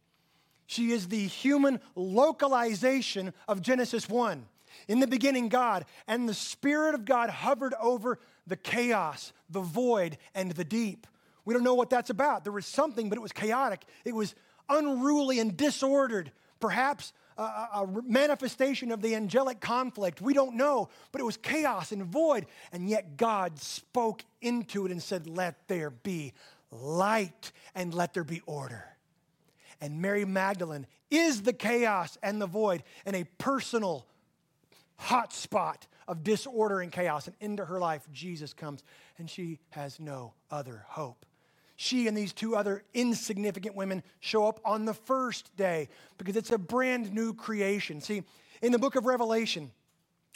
She 0.65 0.91
is 0.91 1.07
the 1.07 1.27
human 1.27 1.79
localization 1.95 3.33
of 3.47 3.61
Genesis 3.61 4.09
1. 4.09 4.45
In 4.87 4.99
the 4.99 5.07
beginning, 5.07 5.49
God, 5.49 5.85
and 6.07 6.27
the 6.27 6.33
Spirit 6.33 6.95
of 6.95 7.05
God 7.05 7.29
hovered 7.29 7.73
over 7.81 8.19
the 8.45 8.55
chaos, 8.55 9.33
the 9.49 9.61
void, 9.61 10.17
and 10.33 10.51
the 10.51 10.63
deep. 10.63 11.07
We 11.45 11.53
don't 11.53 11.63
know 11.63 11.75
what 11.75 11.89
that's 11.89 12.09
about. 12.09 12.43
There 12.43 12.53
was 12.53 12.65
something, 12.65 13.09
but 13.09 13.17
it 13.17 13.21
was 13.21 13.31
chaotic. 13.31 13.83
It 14.03 14.13
was 14.13 14.35
unruly 14.69 15.39
and 15.39 15.55
disordered. 15.55 16.31
Perhaps 16.59 17.13
a, 17.37 17.41
a, 17.41 17.87
manifestation 18.03 18.91
of 18.91 19.01
the 19.01 19.15
angelic 19.15 19.59
conflict. 19.59 20.21
We 20.21 20.33
don't 20.33 20.55
know, 20.55 20.89
but 21.11 21.21
it 21.21 21.23
was 21.23 21.37
chaos 21.37 21.91
and 21.91 22.03
void. 22.03 22.47
And 22.71 22.89
yet 22.89 23.15
God 23.17 23.59
spoke 23.59 24.23
into 24.41 24.85
it 24.85 24.91
and 24.91 25.01
said, 25.01 25.27
Let 25.27 25.67
there 25.67 25.89
be 25.89 26.33
light 26.71 27.51
and 27.75 27.93
let 27.93 28.13
there 28.13 28.23
be 28.23 28.41
order. 28.45 28.83
And 29.79 30.01
Mary 30.01 30.25
Magdalene 30.25 30.87
is 31.11 31.43
the 31.43 31.53
chaos 31.53 32.17
and 32.23 32.41
the 32.41 32.47
void 32.47 32.83
and 33.05 33.15
a 33.15 33.23
personal 33.37 34.05
hot 34.97 35.33
spot 35.33 35.87
of 36.07 36.23
disorder 36.23 36.81
and 36.81 36.91
chaos. 36.91 37.27
And 37.27 37.35
into 37.39 37.65
her 37.65 37.79
life, 37.79 38.07
Jesus 38.11 38.53
comes, 38.53 38.83
and 39.17 39.29
she 39.29 39.59
has 39.69 39.99
no 39.99 40.33
other 40.51 40.85
hope. 40.87 41.25
She 41.75 42.07
and 42.07 42.17
these 42.17 42.33
two 42.33 42.55
other 42.55 42.83
insignificant 42.93 43.75
women 43.75 44.01
show 44.19 44.47
up 44.47 44.59
on 44.65 44.85
the 44.85 44.95
first 44.95 45.55
day 45.55 45.89
because 46.17 46.35
it's 46.35 46.51
a 46.51 46.57
brand 46.57 47.13
new 47.13 47.33
creation. 47.33 48.01
See, 48.01 48.23
in 48.63 48.71
the 48.71 48.79
book 48.79 48.95
of 48.95 49.05
Revelation, 49.05 49.71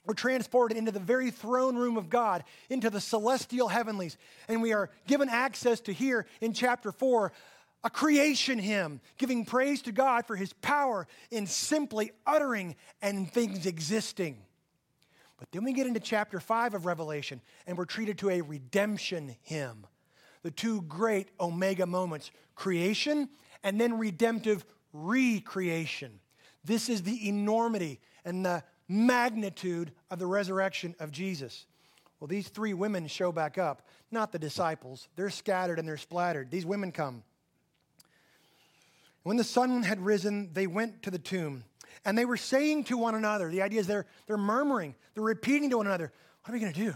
we're 0.06 0.14
transported 0.14 0.78
into 0.78 0.92
the 0.92 1.00
very 1.00 1.32
throne 1.32 1.76
room 1.76 1.98
of 1.98 2.10
God, 2.10 2.44
into 2.70 2.90
the 2.90 3.02
celestial 3.02 3.68
heavenlies, 3.68 4.18
and 4.48 4.62
we 4.62 4.74
are 4.74 4.90
given 5.08 5.30
access 5.30 5.80
to 5.82 5.94
hear 5.94 6.28
in 6.42 6.54
chapter 6.54 6.92
4 6.92 7.32
a 7.84 7.90
creation 7.90 8.60
hymn, 8.60 9.02
giving 9.18 9.44
praise 9.44 9.82
to 9.84 9.92
God 9.92 10.26
for 10.28 10.36
his 10.36 10.54
power 10.54 11.08
in 11.32 11.48
simply 11.48 12.12
uttering 12.28 12.76
and 13.02 13.32
things 13.32 13.66
existing. 13.66 14.38
But 15.42 15.52
then 15.52 15.64
we 15.64 15.74
get 15.74 15.88
into 15.88 16.00
chapter 16.00 16.40
5 16.40 16.76
of 16.76 16.86
Revelation, 16.86 17.42
and 17.66 17.76
we're 17.76 17.86
treated 17.86 18.20
to 18.20 18.30
a 18.30 18.42
redemption 18.42 19.36
hymn. 19.42 19.88
The 20.44 20.52
two 20.52 20.84
great 20.84 21.30
omega 21.40 21.88
moments 21.88 22.30
creation 22.54 23.28
and 23.64 23.82
then 23.82 23.98
redemptive 23.98 24.64
recreation. 24.94 26.20
This 26.64 26.90
is 26.90 27.02
the 27.02 27.28
enormity 27.28 28.00
and 28.24 28.46
the 28.46 28.64
magnitude 28.88 29.94
of 30.12 30.20
the 30.20 30.28
resurrection 30.28 30.94
of 31.00 31.12
Jesus. 31.12 31.66
Well, 32.20 32.28
these 32.28 32.50
three 32.50 32.76
women 32.76 33.08
show 33.08 33.32
back 33.32 33.58
up, 33.58 33.88
not 34.12 34.32
the 34.32 34.38
disciples. 34.38 35.08
They're 35.16 35.32
scattered 35.32 35.80
and 35.80 35.88
they're 35.88 35.98
splattered. 35.98 36.52
These 36.52 36.68
women 36.68 36.92
come. 36.92 37.24
When 39.24 39.38
the 39.38 39.44
sun 39.44 39.82
had 39.82 40.00
risen, 40.00 40.54
they 40.54 40.68
went 40.68 41.02
to 41.02 41.10
the 41.10 41.18
tomb. 41.18 41.64
And 42.06 42.18
they 42.18 42.26
were 42.26 42.38
saying 42.38 42.86
to 42.86 42.98
one 42.98 43.16
another, 43.16 43.50
the 43.50 43.62
idea 43.62 43.80
is 43.80 43.88
they're, 43.88 44.06
they're 44.28 44.38
murmuring, 44.38 44.96
they're 45.14 45.24
repeating 45.24 45.70
to 45.72 45.78
one 45.78 45.88
another, 45.88 46.12
What 46.44 46.52
are 46.52 46.54
we 46.54 46.60
going 46.60 46.74
to 46.74 46.80
do? 46.80 46.96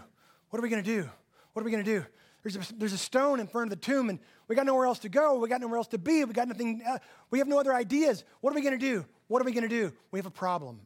What 0.49 0.59
are 0.59 0.63
we 0.63 0.69
going 0.69 0.83
to 0.83 0.89
do? 1.01 1.09
What 1.53 1.61
are 1.61 1.65
we 1.65 1.71
going 1.71 1.83
to 1.83 1.99
do? 1.99 2.05
There's 2.43 2.69
a, 2.69 2.75
there's 2.75 2.93
a 2.93 2.97
stone 2.97 3.39
in 3.39 3.47
front 3.47 3.71
of 3.71 3.79
the 3.79 3.83
tomb, 3.83 4.09
and 4.09 4.19
we 4.47 4.55
got 4.55 4.65
nowhere 4.67 4.85
else 4.85 4.99
to 4.99 5.09
go. 5.09 5.39
We 5.39 5.49
got 5.49 5.61
nowhere 5.61 5.77
else 5.77 5.87
to 5.87 5.97
be. 5.97 6.23
We 6.23 6.33
got 6.33 6.47
nothing. 6.47 6.83
Uh, 6.87 6.99
we 7.31 7.39
have 7.39 7.47
no 7.47 7.59
other 7.59 7.73
ideas. 7.73 8.23
What 8.41 8.51
are 8.51 8.55
we 8.55 8.61
going 8.61 8.77
to 8.77 8.85
do? 8.85 9.05
What 9.27 9.41
are 9.41 9.45
we 9.45 9.51
going 9.51 9.67
to 9.67 9.69
do? 9.69 9.91
We 10.11 10.19
have 10.19 10.27
a 10.27 10.31
problem. 10.31 10.81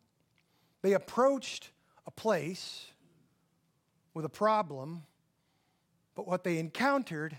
They 0.82 0.94
approached 0.94 1.72
a 2.08 2.12
place 2.12 2.86
with 4.14 4.24
a 4.24 4.30
problem, 4.30 5.04
but 6.16 6.28
what 6.28 6.44
they 6.44 6.60
encountered 6.60 7.38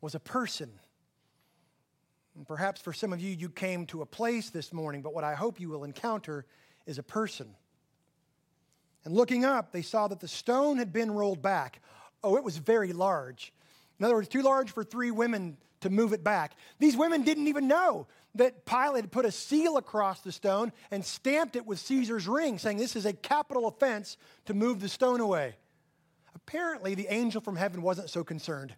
was 0.00 0.14
a 0.14 0.20
person. 0.20 0.70
And 2.36 2.46
perhaps 2.46 2.80
for 2.80 2.92
some 2.92 3.12
of 3.12 3.20
you, 3.20 3.34
you 3.34 3.48
came 3.48 3.86
to 3.86 4.02
a 4.02 4.06
place 4.06 4.50
this 4.50 4.72
morning, 4.72 5.02
but 5.02 5.14
what 5.14 5.24
I 5.24 5.34
hope 5.34 5.60
you 5.60 5.68
will 5.68 5.84
encounter 5.84 6.44
is 6.86 6.98
a 6.98 7.02
person. 7.02 7.54
And 9.04 9.14
looking 9.14 9.44
up, 9.44 9.70
they 9.70 9.82
saw 9.82 10.08
that 10.08 10.20
the 10.20 10.28
stone 10.28 10.78
had 10.78 10.92
been 10.92 11.10
rolled 11.10 11.42
back. 11.42 11.80
Oh, 12.22 12.36
it 12.36 12.44
was 12.44 12.56
very 12.56 12.92
large. 12.92 13.52
In 13.98 14.04
other 14.04 14.14
words, 14.14 14.28
too 14.28 14.42
large 14.42 14.72
for 14.72 14.82
three 14.82 15.10
women 15.10 15.56
to 15.82 15.90
move 15.90 16.12
it 16.12 16.24
back. 16.24 16.56
These 16.78 16.96
women 16.96 17.22
didn't 17.22 17.46
even 17.46 17.68
know 17.68 18.06
that 18.34 18.64
Pilate 18.64 19.04
had 19.04 19.12
put 19.12 19.26
a 19.26 19.30
seal 19.30 19.76
across 19.76 20.20
the 20.20 20.32
stone 20.32 20.72
and 20.90 21.04
stamped 21.04 21.54
it 21.54 21.66
with 21.66 21.78
Caesar's 21.78 22.26
ring, 22.26 22.58
saying 22.58 22.78
this 22.78 22.96
is 22.96 23.06
a 23.06 23.12
capital 23.12 23.68
offense 23.68 24.16
to 24.46 24.54
move 24.54 24.80
the 24.80 24.88
stone 24.88 25.20
away. 25.20 25.54
Apparently, 26.34 26.94
the 26.94 27.06
angel 27.12 27.40
from 27.40 27.54
heaven 27.54 27.82
wasn't 27.82 28.10
so 28.10 28.24
concerned 28.24 28.74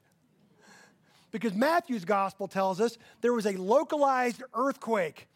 because 1.36 1.54
Matthew's 1.54 2.06
gospel 2.06 2.48
tells 2.48 2.80
us 2.80 2.96
there 3.20 3.34
was 3.34 3.44
a 3.44 3.52
localized 3.52 4.42
earthquake. 4.54 5.28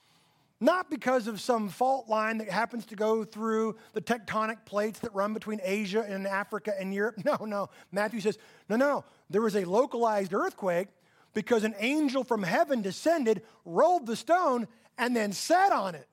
Not 0.59 0.88
because 0.88 1.26
of 1.26 1.42
some 1.42 1.69
fault 1.69 2.09
line 2.09 2.38
that 2.38 2.49
happens 2.49 2.87
to 2.87 2.97
go 2.97 3.23
through 3.23 3.76
the 3.92 4.00
tectonic 4.00 4.64
plates 4.64 5.00
that 5.00 5.14
run 5.14 5.35
between 5.35 5.61
Asia 5.62 6.02
and 6.09 6.26
Africa 6.26 6.73
and 6.78 6.95
Europe. 6.95 7.16
No, 7.26 7.37
no. 7.45 7.69
Matthew 7.92 8.21
says, 8.21 8.38
no, 8.71 8.76
no. 8.76 9.04
There 9.28 9.42
was 9.42 9.57
a 9.57 9.64
localized 9.66 10.33
earthquake 10.33 10.88
because 11.35 11.64
an 11.64 11.75
angel 11.78 12.25
from 12.25 12.45
heaven 12.45 12.80
descended, 12.80 13.42
rolled 13.66 14.07
the 14.07 14.16
stone, 14.16 14.69
and 14.97 15.14
then 15.14 15.33
sat 15.33 15.71
on 15.71 15.95
it. 15.95 16.09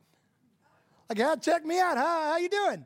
Like, 1.07 1.17
yeah, 1.17 1.35
check 1.37 1.65
me 1.65 1.79
out. 1.79 1.95
How, 1.95 2.23
how 2.23 2.37
you 2.37 2.49
doing? 2.49 2.85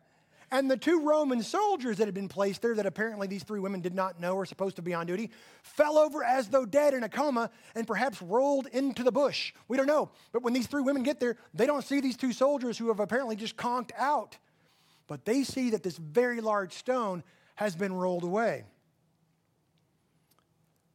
And 0.53 0.69
the 0.69 0.75
two 0.75 0.99
Roman 0.99 1.41
soldiers 1.41 1.97
that 1.97 2.07
had 2.07 2.13
been 2.13 2.27
placed 2.27 2.61
there, 2.61 2.75
that 2.75 2.85
apparently 2.85 3.25
these 3.25 3.43
three 3.43 3.61
women 3.61 3.79
did 3.79 3.95
not 3.95 4.19
know 4.19 4.35
were 4.35 4.45
supposed 4.45 4.75
to 4.75 4.81
be 4.81 4.93
on 4.93 5.05
duty, 5.05 5.31
fell 5.63 5.97
over 5.97 6.25
as 6.25 6.49
though 6.49 6.65
dead 6.65 6.93
in 6.93 7.03
a 7.03 7.09
coma 7.09 7.49
and 7.73 7.87
perhaps 7.87 8.21
rolled 8.21 8.67
into 8.67 9.01
the 9.01 9.13
bush. 9.13 9.53
We 9.69 9.77
don't 9.77 9.87
know. 9.87 10.11
But 10.33 10.43
when 10.43 10.53
these 10.53 10.67
three 10.67 10.81
women 10.81 11.03
get 11.03 11.21
there, 11.21 11.37
they 11.53 11.65
don't 11.65 11.85
see 11.85 12.01
these 12.01 12.17
two 12.17 12.33
soldiers 12.33 12.77
who 12.77 12.89
have 12.89 12.99
apparently 12.99 13.37
just 13.37 13.55
conked 13.55 13.93
out. 13.97 14.37
But 15.07 15.23
they 15.23 15.43
see 15.43 15.69
that 15.69 15.83
this 15.83 15.97
very 15.97 16.41
large 16.41 16.73
stone 16.73 17.23
has 17.55 17.73
been 17.73 17.93
rolled 17.93 18.25
away. 18.25 18.65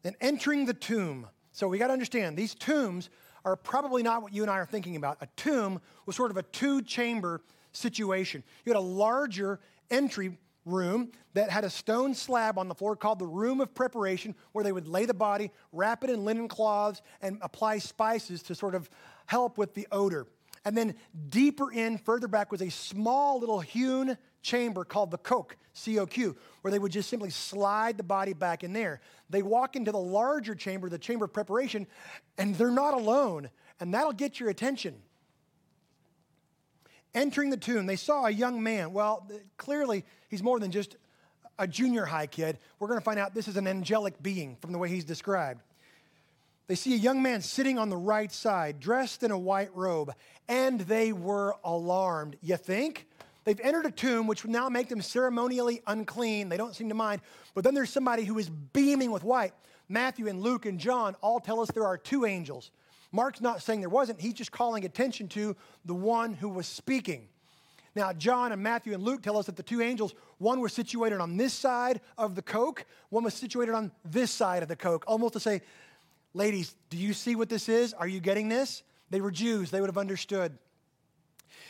Then 0.03 0.17
entering 0.21 0.67
the 0.67 0.75
tomb. 0.75 1.29
So 1.53 1.67
we 1.67 1.79
got 1.79 1.87
to 1.87 1.95
understand 1.95 2.37
these 2.37 2.55
tombs 2.55 3.09
are 3.47 3.57
probably 3.57 4.03
not 4.03 4.23
what 4.23 4.35
you 4.35 4.43
and 4.43 4.51
I 4.51 4.59
are 4.59 4.67
thinking 4.67 4.97
about. 4.97 5.17
A 5.23 5.29
tomb 5.37 5.81
was 6.05 6.15
sort 6.15 6.31
of 6.31 6.37
a 6.37 6.43
two 6.43 6.83
chamber 6.83 7.41
situation. 7.77 8.43
You 8.65 8.73
had 8.73 8.79
a 8.79 8.81
larger 8.81 9.61
entry 9.91 10.39
room 10.65 11.13
that 11.35 11.51
had 11.51 11.63
a 11.63 11.71
stone 11.71 12.15
slab 12.15 12.59
on 12.59 12.67
the 12.67 12.75
floor 12.75 12.97
called 12.97 13.21
the 13.21 13.27
room 13.27 13.61
of 13.61 13.73
preparation, 13.75 14.35
where 14.53 14.65
they 14.65 14.73
would 14.73 14.89
lay 14.89 15.05
the 15.05 15.15
body, 15.15 15.53
wrap 15.73 16.03
it 16.03 16.11
in 16.11 16.25
linen 16.25 16.49
cloths, 16.49 17.03
and 17.21 17.39
apply 17.41 17.79
spices 17.79 18.43
to 18.43 18.55
sort 18.55 18.75
of 18.75 18.91
help 19.27 19.59
with 19.59 19.75
the 19.75 19.87
odor. 19.93 20.27
And 20.65 20.77
then 20.77 20.97
deeper 21.29 21.71
in, 21.71 21.99
further 21.99 22.27
back, 22.27 22.51
was 22.51 22.63
a 22.63 22.71
small 22.71 23.39
little 23.39 23.61
hewn 23.61 24.19
chamber 24.43 24.85
called 24.85 25.13
the 25.13 25.19
coque, 25.19 25.57
C 25.73 26.01
O 26.01 26.07
Q, 26.07 26.37
where 26.63 26.73
they 26.73 26.81
would 26.81 26.91
just 26.91 27.09
simply 27.09 27.31
slide 27.31 27.97
the 27.97 28.03
body 28.03 28.33
back 28.33 28.65
in 28.65 28.73
there. 28.73 29.01
They 29.31 29.43
walk 29.43 29.77
into 29.77 29.93
the 29.93 29.99
larger 29.99 30.57
chamber, 30.57 30.89
the 30.89 30.99
chamber 30.99 31.27
of 31.27 31.33
preparation, 31.33 31.87
and 32.39 32.57
they're 32.57 32.71
not 32.71 32.95
alone. 32.95 33.51
And 33.79 33.95
that'll 33.95 34.13
get 34.13 34.41
your 34.41 34.49
attention 34.49 35.03
entering 37.17 37.51
the 37.51 37.57
tomb, 37.57 37.87
they 37.87 37.97
saw 37.97 38.27
a 38.27 38.31
young 38.31 38.63
man. 38.63 38.93
Well, 38.93 39.29
clearly, 39.57 40.05
he's 40.29 40.43
more 40.43 40.61
than 40.61 40.71
just 40.71 40.97
a 41.59 41.67
junior 41.67 42.05
high 42.05 42.27
kid. 42.27 42.59
We're 42.79 42.89
going 42.89 43.01
to 43.01 43.05
find 43.05 43.19
out 43.19 43.35
this 43.35 43.49
is 43.49 43.57
an 43.57 43.67
angelic 43.67 44.23
being 44.23 44.57
from 44.61 44.73
the 44.73 44.79
way 44.79 44.89
he's 44.89 45.05
described. 45.05 45.63
They 46.69 46.75
see 46.75 46.95
a 46.95 46.99
young 46.99 47.23
man 47.23 47.43
sitting 47.43 47.79
on 47.79 47.89
the 47.89 47.97
right 47.97 48.31
side, 48.31 48.81
dressed 48.81 49.23
in 49.23 49.31
a 49.31 49.39
white 49.39 49.75
robe, 49.75 50.13
and 50.49 50.81
they 50.81 51.13
were 51.13 51.55
alarmed. 51.65 52.37
You 52.43 52.57
think? 52.57 53.07
They've 53.45 53.61
entered 53.61 53.87
a 53.87 53.93
tomb, 53.93 54.27
which 54.27 54.43
would 54.43 54.51
now 54.51 54.69
make 54.69 54.89
them 54.89 55.01
ceremonially 55.01 55.81
unclean. 55.87 56.49
They 56.49 56.57
don't 56.57 56.75
seem 56.75 56.89
to 56.89 56.97
mind. 56.97 57.23
But 57.55 57.63
then 57.63 57.75
there's 57.75 57.91
somebody 57.91 58.25
who 58.25 58.39
is 58.39 58.49
beaming 58.49 59.13
with 59.13 59.23
white. 59.23 59.53
Matthew 59.89 60.27
and 60.27 60.41
Luke 60.41 60.67
and 60.67 60.81
John 60.81 61.15
all 61.23 61.39
tell 61.39 61.61
us 61.61 61.71
there 61.71 61.87
are 61.87 61.97
two 61.97 62.27
angels. 62.27 62.73
Mark's 63.17 63.41
not 63.41 63.63
saying 63.63 63.81
there 63.81 63.89
wasn't, 63.89 64.21
he's 64.21 64.35
just 64.35 64.53
calling 64.53 64.85
attention 64.85 65.27
to 65.29 65.57
the 65.85 65.95
one 65.95 66.35
who 66.35 66.49
was 66.49 66.67
speaking. 66.67 67.29
Now, 67.97 68.13
John 68.13 68.53
and 68.53 68.63
Matthew 68.63 68.93
and 68.93 69.03
Luke 69.03 69.23
tell 69.23 69.39
us 69.39 69.47
that 69.47 69.57
the 69.57 69.63
two 69.63 69.81
angels, 69.81 70.15
one 70.37 70.61
was 70.61 70.75
situated 70.75 71.19
on 71.19 71.39
this 71.39 71.55
side 71.55 72.03
of 72.19 72.35
the 72.35 72.43
coque, 72.43 72.85
one 73.09 73.25
was 73.25 73.33
situated 73.33 73.75
on 73.75 73.91
this 74.05 74.31
side 74.31 74.63
of 74.63 74.69
the 74.69 74.77
coque, 74.77 75.05
almost 75.09 75.33
to 75.33 75.41
say, 75.41 75.63
ladies, 76.35 76.77
do 76.91 76.99
you 76.99 77.15
see 77.15 77.35
what 77.35 77.49
this 77.49 77.71
is? 77.71 77.95
Are 77.95 78.07
you 78.07 78.21
getting 78.21 78.49
this? 78.51 78.83
They 79.09 79.23
were 79.23 79.31
Jews, 79.31 79.71
they 79.71 79.81
would 79.81 79.89
have 79.89 79.99
understood. 79.99 80.59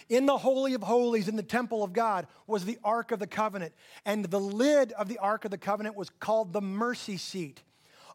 In 0.09 0.27
the 0.27 0.37
Holy 0.37 0.75
of 0.75 0.83
Holies, 0.83 1.29
in 1.29 1.37
the 1.37 1.43
temple 1.43 1.85
of 1.85 1.93
God, 1.93 2.27
was 2.49 2.65
the 2.65 2.79
Ark 2.83 3.13
of 3.13 3.21
the 3.21 3.27
Covenant. 3.27 3.73
And 4.05 4.25
the 4.25 4.41
lid 4.41 4.93
of 4.93 5.09
the 5.09 5.19
Ark 5.19 5.45
of 5.45 5.51
the 5.51 5.59
Covenant 5.59 5.97
was 5.97 6.11
called 6.11 6.53
the 6.53 6.61
mercy 6.61 7.17
seat. 7.17 7.63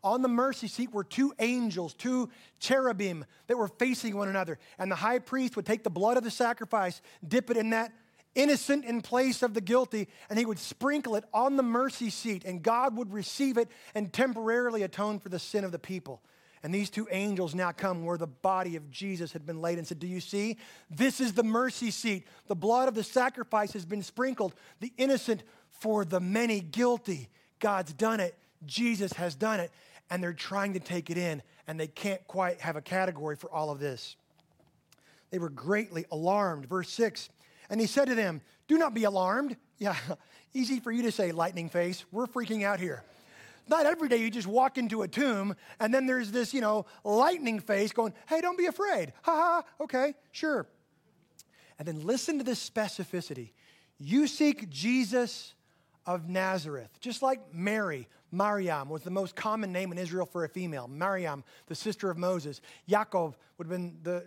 On 0.04 0.22
the 0.22 0.28
mercy 0.28 0.68
seat 0.68 0.92
were 0.92 1.04
two 1.04 1.34
angels, 1.40 1.94
two 1.94 2.30
cherubim 2.60 3.26
that 3.48 3.58
were 3.58 3.68
facing 3.68 4.16
one 4.16 4.30
another. 4.30 4.58
And 4.80 4.92
the 4.92 4.96
high 4.96 5.20
priest 5.20 5.56
would 5.56 5.66
take 5.66 5.84
the 5.84 5.90
blood 5.90 6.18
of 6.18 6.24
the 6.24 6.32
sacrifice, 6.32 7.02
dip 7.28 7.52
it 7.52 7.58
in 7.58 7.70
that 7.72 7.92
innocent 8.36 8.86
in 8.86 9.02
place 9.02 9.42
of 9.42 9.54
the 9.54 9.62
guilty, 9.62 10.08
and 10.30 10.40
he 10.40 10.46
would 10.46 10.60
sprinkle 10.60 11.16
it 11.16 11.26
on 11.34 11.58
the 11.58 11.64
mercy 11.64 12.10
seat, 12.10 12.46
and 12.46 12.64
God 12.64 12.96
would 12.96 13.12
receive 13.12 13.58
it 13.58 13.70
and 13.94 14.12
temporarily 14.12 14.84
atone 14.84 15.20
for 15.20 15.30
the 15.30 15.40
sin 15.40 15.64
of 15.64 15.72
the 15.72 15.80
people. 15.80 16.22
And 16.64 16.74
these 16.74 16.90
two 16.90 17.08
angels 17.12 17.56
now 17.56 17.72
come 17.72 18.06
where 18.06 18.18
the 18.18 18.28
body 18.28 18.76
of 18.76 18.92
Jesus 18.92 19.34
had 19.34 19.46
been 19.46 19.62
laid 19.62 19.80
and 19.80 19.88
said, 19.88 20.00
Do 20.00 20.08
you 20.08 20.20
see? 20.20 20.58
This 20.92 21.20
is 21.20 21.34
the 21.34 21.44
mercy 21.44 21.90
seat. 21.90 22.28
The 22.48 22.56
blood 22.56 22.88
of 22.88 22.94
the 22.94 23.04
sacrifice 23.04 23.74
has 23.74 23.84
been 23.84 24.04
sprinkled, 24.04 24.54
the 24.80 24.94
innocent 24.98 25.44
for 25.70 26.06
the 26.06 26.20
many 26.20 26.60
guilty. 26.60 27.30
God's 27.60 27.94
done 27.94 28.20
it. 28.20 28.36
Jesus 28.66 29.14
has 29.14 29.34
done 29.34 29.60
it. 29.60 29.72
And 30.12 30.22
they're 30.22 30.34
trying 30.34 30.74
to 30.74 30.80
take 30.80 31.10
it 31.10 31.18
in, 31.18 31.42
and 31.68 31.80
they 31.80 31.88
can't 31.88 32.26
quite 32.28 32.62
have 32.62 32.76
a 32.76 32.82
category 32.82 33.36
for 33.36 33.52
all 33.52 33.72
of 33.72 33.80
this. 33.80 34.16
They 35.32 35.40
were 35.40 35.50
greatly 35.50 36.06
alarmed. 36.12 36.68
Verse 36.68 36.90
6 36.92 37.30
And 37.70 37.82
he 37.82 37.88
said 37.88 38.10
to 38.10 38.16
them, 38.16 38.42
Do 38.68 38.78
not 38.78 38.94
be 38.94 39.06
alarmed. 39.06 39.58
Yeah, 39.82 39.96
easy 40.54 40.80
for 40.80 40.92
you 40.92 41.02
to 41.02 41.12
say, 41.12 41.32
lightning 41.32 41.68
face. 41.68 42.06
We're 42.12 42.28
freaking 42.28 42.64
out 42.64 42.80
here. 42.80 43.04
Not 43.68 43.88
every 43.88 44.10
day 44.10 44.18
you 44.18 44.30
just 44.30 44.46
walk 44.46 44.78
into 44.78 45.02
a 45.02 45.08
tomb 45.08 45.56
and 45.80 45.94
then 45.94 46.06
there's 46.06 46.30
this, 46.30 46.54
you 46.54 46.62
know, 46.62 46.86
lightning 47.04 47.60
face 47.60 47.92
going, 47.92 48.14
hey, 48.28 48.42
don't 48.42 48.60
be 48.60 48.68
afraid. 48.68 49.14
Ha 49.24 49.32
ha, 49.34 49.84
okay, 49.84 50.14
sure. 50.32 50.68
And 51.80 51.88
then 51.88 52.06
listen 52.06 52.38
to 52.38 52.44
this 52.44 52.70
specificity. 52.70 53.54
You 53.98 54.28
seek 54.28 54.70
Jesus 54.70 55.54
of 56.06 56.28
Nazareth, 56.28 56.90
just 57.00 57.22
like 57.22 57.54
Mary, 57.54 58.08
Mariam 58.32 58.90
was 58.90 59.04
the 59.04 59.12
most 59.12 59.36
common 59.36 59.72
name 59.72 59.92
in 59.92 59.98
Israel 59.98 60.26
for 60.26 60.46
a 60.46 60.50
female. 60.50 60.88
Mariam, 60.88 61.44
the 61.68 61.76
sister 61.76 62.10
of 62.10 62.18
Moses. 62.18 62.62
Yaakov 62.90 63.36
would 63.58 63.68
have 63.68 63.70
been 63.70 63.98
the 64.04 64.26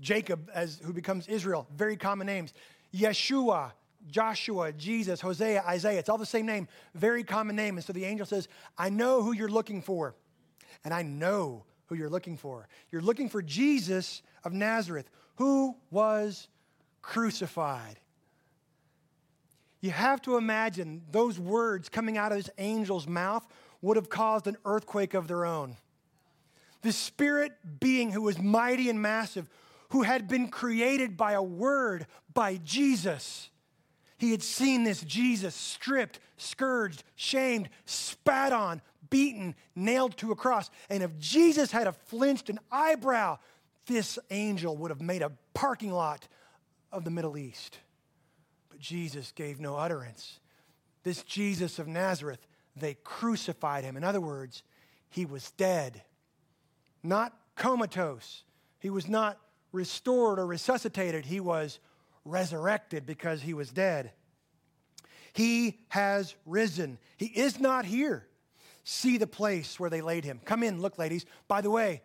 Jacob 0.00 0.50
as 0.52 0.80
who 0.84 0.92
becomes 0.92 1.28
Israel. 1.28 1.66
Very 1.76 1.96
common 1.96 2.26
names. 2.26 2.52
Yeshua, 2.94 3.72
Joshua, 4.10 4.72
Jesus, 4.72 5.20
Hosea, 5.20 5.62
Isaiah. 5.66 5.98
It's 5.98 6.08
all 6.08 6.18
the 6.18 6.26
same 6.26 6.46
name, 6.46 6.68
very 6.94 7.24
common 7.24 7.56
name. 7.56 7.76
And 7.76 7.84
so 7.84 7.92
the 7.92 8.04
angel 8.04 8.26
says, 8.26 8.48
I 8.76 8.90
know 8.90 9.22
who 9.22 9.32
you're 9.32 9.48
looking 9.48 9.82
for. 9.82 10.14
And 10.84 10.92
I 10.92 11.02
know 11.02 11.64
who 11.86 11.94
you're 11.94 12.10
looking 12.10 12.36
for. 12.36 12.68
You're 12.90 13.02
looking 13.02 13.28
for 13.28 13.40
Jesus 13.40 14.22
of 14.44 14.52
Nazareth, 14.52 15.08
who 15.36 15.76
was 15.90 16.48
crucified. 17.02 17.98
You 19.84 19.90
have 19.90 20.22
to 20.22 20.38
imagine 20.38 21.02
those 21.10 21.38
words 21.38 21.90
coming 21.90 22.16
out 22.16 22.32
of 22.32 22.38
this 22.38 22.50
angel's 22.56 23.06
mouth 23.06 23.46
would 23.82 23.96
have 23.96 24.08
caused 24.08 24.46
an 24.46 24.56
earthquake 24.64 25.12
of 25.12 25.28
their 25.28 25.44
own. 25.44 25.76
The 26.80 26.92
spirit 26.92 27.52
being 27.80 28.10
who 28.10 28.22
was 28.22 28.38
mighty 28.38 28.88
and 28.88 29.02
massive, 29.02 29.48
who 29.90 30.02
had 30.02 30.26
been 30.26 30.48
created 30.48 31.18
by 31.18 31.32
a 31.32 31.42
word, 31.42 32.06
by 32.32 32.56
Jesus 32.64 33.50
he 34.16 34.30
had 34.30 34.42
seen 34.42 34.84
this 34.84 35.02
Jesus 35.02 35.54
stripped, 35.54 36.18
scourged, 36.38 37.04
shamed, 37.14 37.68
spat 37.84 38.54
on, 38.54 38.80
beaten, 39.10 39.54
nailed 39.76 40.16
to 40.16 40.32
a 40.32 40.34
cross. 40.34 40.70
And 40.88 41.02
if 41.02 41.18
Jesus 41.18 41.70
had 41.70 41.86
a 41.86 41.92
flinched 41.92 42.48
an 42.48 42.58
eyebrow, 42.72 43.38
this 43.84 44.18
angel 44.30 44.78
would 44.78 44.90
have 44.90 45.02
made 45.02 45.20
a 45.20 45.32
parking 45.52 45.92
lot 45.92 46.26
of 46.90 47.04
the 47.04 47.10
Middle 47.10 47.36
East. 47.36 47.80
Jesus 48.84 49.32
gave 49.32 49.60
no 49.60 49.76
utterance. 49.76 50.38
This 51.04 51.22
Jesus 51.22 51.78
of 51.78 51.88
Nazareth, 51.88 52.46
they 52.76 52.94
crucified 53.02 53.82
him. 53.82 53.96
In 53.96 54.04
other 54.04 54.20
words, 54.20 54.62
he 55.08 55.24
was 55.24 55.50
dead, 55.52 56.02
not 57.02 57.32
comatose. 57.56 58.44
He 58.80 58.90
was 58.90 59.08
not 59.08 59.38
restored 59.72 60.38
or 60.38 60.46
resuscitated. 60.46 61.24
He 61.24 61.40
was 61.40 61.78
resurrected 62.26 63.06
because 63.06 63.40
he 63.40 63.54
was 63.54 63.70
dead. 63.70 64.12
He 65.32 65.80
has 65.88 66.34
risen. 66.44 66.98
He 67.16 67.26
is 67.26 67.58
not 67.58 67.86
here. 67.86 68.26
See 68.84 69.16
the 69.16 69.26
place 69.26 69.80
where 69.80 69.90
they 69.90 70.02
laid 70.02 70.24
him. 70.24 70.40
Come 70.44 70.62
in, 70.62 70.82
look, 70.82 70.98
ladies. 70.98 71.24
By 71.48 71.62
the 71.62 71.70
way, 71.70 72.02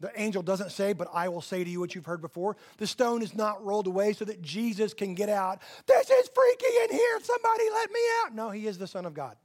the 0.00 0.10
angel 0.20 0.42
doesn't 0.42 0.72
say, 0.72 0.94
but 0.94 1.08
I 1.12 1.28
will 1.28 1.42
say 1.42 1.62
to 1.62 1.68
you 1.68 1.78
what 1.78 1.94
you've 1.94 2.06
heard 2.06 2.22
before. 2.22 2.56
The 2.78 2.86
stone 2.86 3.22
is 3.22 3.34
not 3.34 3.64
rolled 3.64 3.86
away 3.86 4.14
so 4.14 4.24
that 4.24 4.40
Jesus 4.40 4.94
can 4.94 5.14
get 5.14 5.28
out. 5.28 5.60
This 5.86 6.08
is 6.08 6.30
freaky 6.34 6.74
in 6.84 6.90
here. 6.96 7.20
Somebody 7.22 7.64
let 7.72 7.90
me 7.90 8.00
out. 8.24 8.34
No, 8.34 8.50
he 8.50 8.66
is 8.66 8.78
the 8.78 8.86
Son 8.86 9.04
of 9.04 9.12
God. 9.12 9.36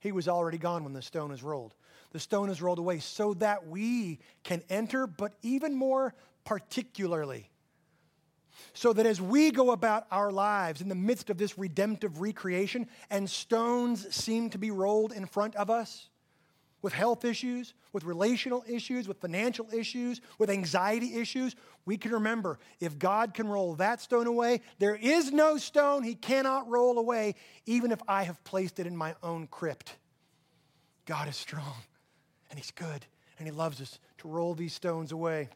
He 0.00 0.10
was 0.10 0.28
already 0.28 0.58
gone 0.58 0.82
when 0.82 0.94
the 0.94 1.02
stone 1.02 1.30
is 1.30 1.42
rolled. 1.42 1.74
The 2.12 2.20
stone 2.20 2.48
is 2.48 2.62
rolled 2.62 2.78
away 2.78 2.98
so 3.00 3.34
that 3.34 3.66
we 3.66 4.18
can 4.44 4.62
enter, 4.70 5.06
but 5.06 5.34
even 5.42 5.74
more 5.74 6.14
particularly, 6.44 7.50
so 8.74 8.92
that 8.92 9.06
as 9.06 9.20
we 9.20 9.50
go 9.50 9.70
about 9.70 10.06
our 10.10 10.32
lives 10.32 10.80
in 10.80 10.88
the 10.88 10.94
midst 10.94 11.30
of 11.30 11.38
this 11.38 11.56
redemptive 11.56 12.20
recreation 12.20 12.88
and 13.10 13.28
stones 13.28 14.14
seem 14.14 14.50
to 14.50 14.58
be 14.58 14.70
rolled 14.70 15.12
in 15.12 15.26
front 15.26 15.54
of 15.56 15.70
us 15.70 16.08
with 16.82 16.92
health 16.92 17.24
issues, 17.24 17.74
with 17.92 18.04
relational 18.04 18.64
issues, 18.68 19.06
with 19.06 19.20
financial 19.20 19.68
issues, 19.72 20.20
with 20.38 20.50
anxiety 20.50 21.14
issues, 21.14 21.54
we 21.84 21.96
can 21.96 22.12
remember 22.12 22.58
if 22.80 22.98
God 22.98 23.34
can 23.34 23.48
roll 23.48 23.74
that 23.74 24.00
stone 24.00 24.26
away, 24.26 24.60
there 24.78 24.94
is 24.94 25.32
no 25.32 25.56
stone 25.56 26.02
he 26.02 26.14
cannot 26.14 26.68
roll 26.68 26.98
away, 26.98 27.36
even 27.66 27.92
if 27.92 28.00
I 28.06 28.24
have 28.24 28.42
placed 28.44 28.78
it 28.78 28.86
in 28.86 28.96
my 28.96 29.14
own 29.22 29.46
crypt. 29.46 29.96
God 31.06 31.28
is 31.28 31.36
strong 31.36 31.74
and 32.50 32.58
he's 32.58 32.70
good 32.72 33.06
and 33.38 33.46
he 33.46 33.52
loves 33.52 33.80
us 33.80 33.98
to 34.18 34.28
roll 34.28 34.54
these 34.54 34.72
stones 34.72 35.12
away. 35.12 35.48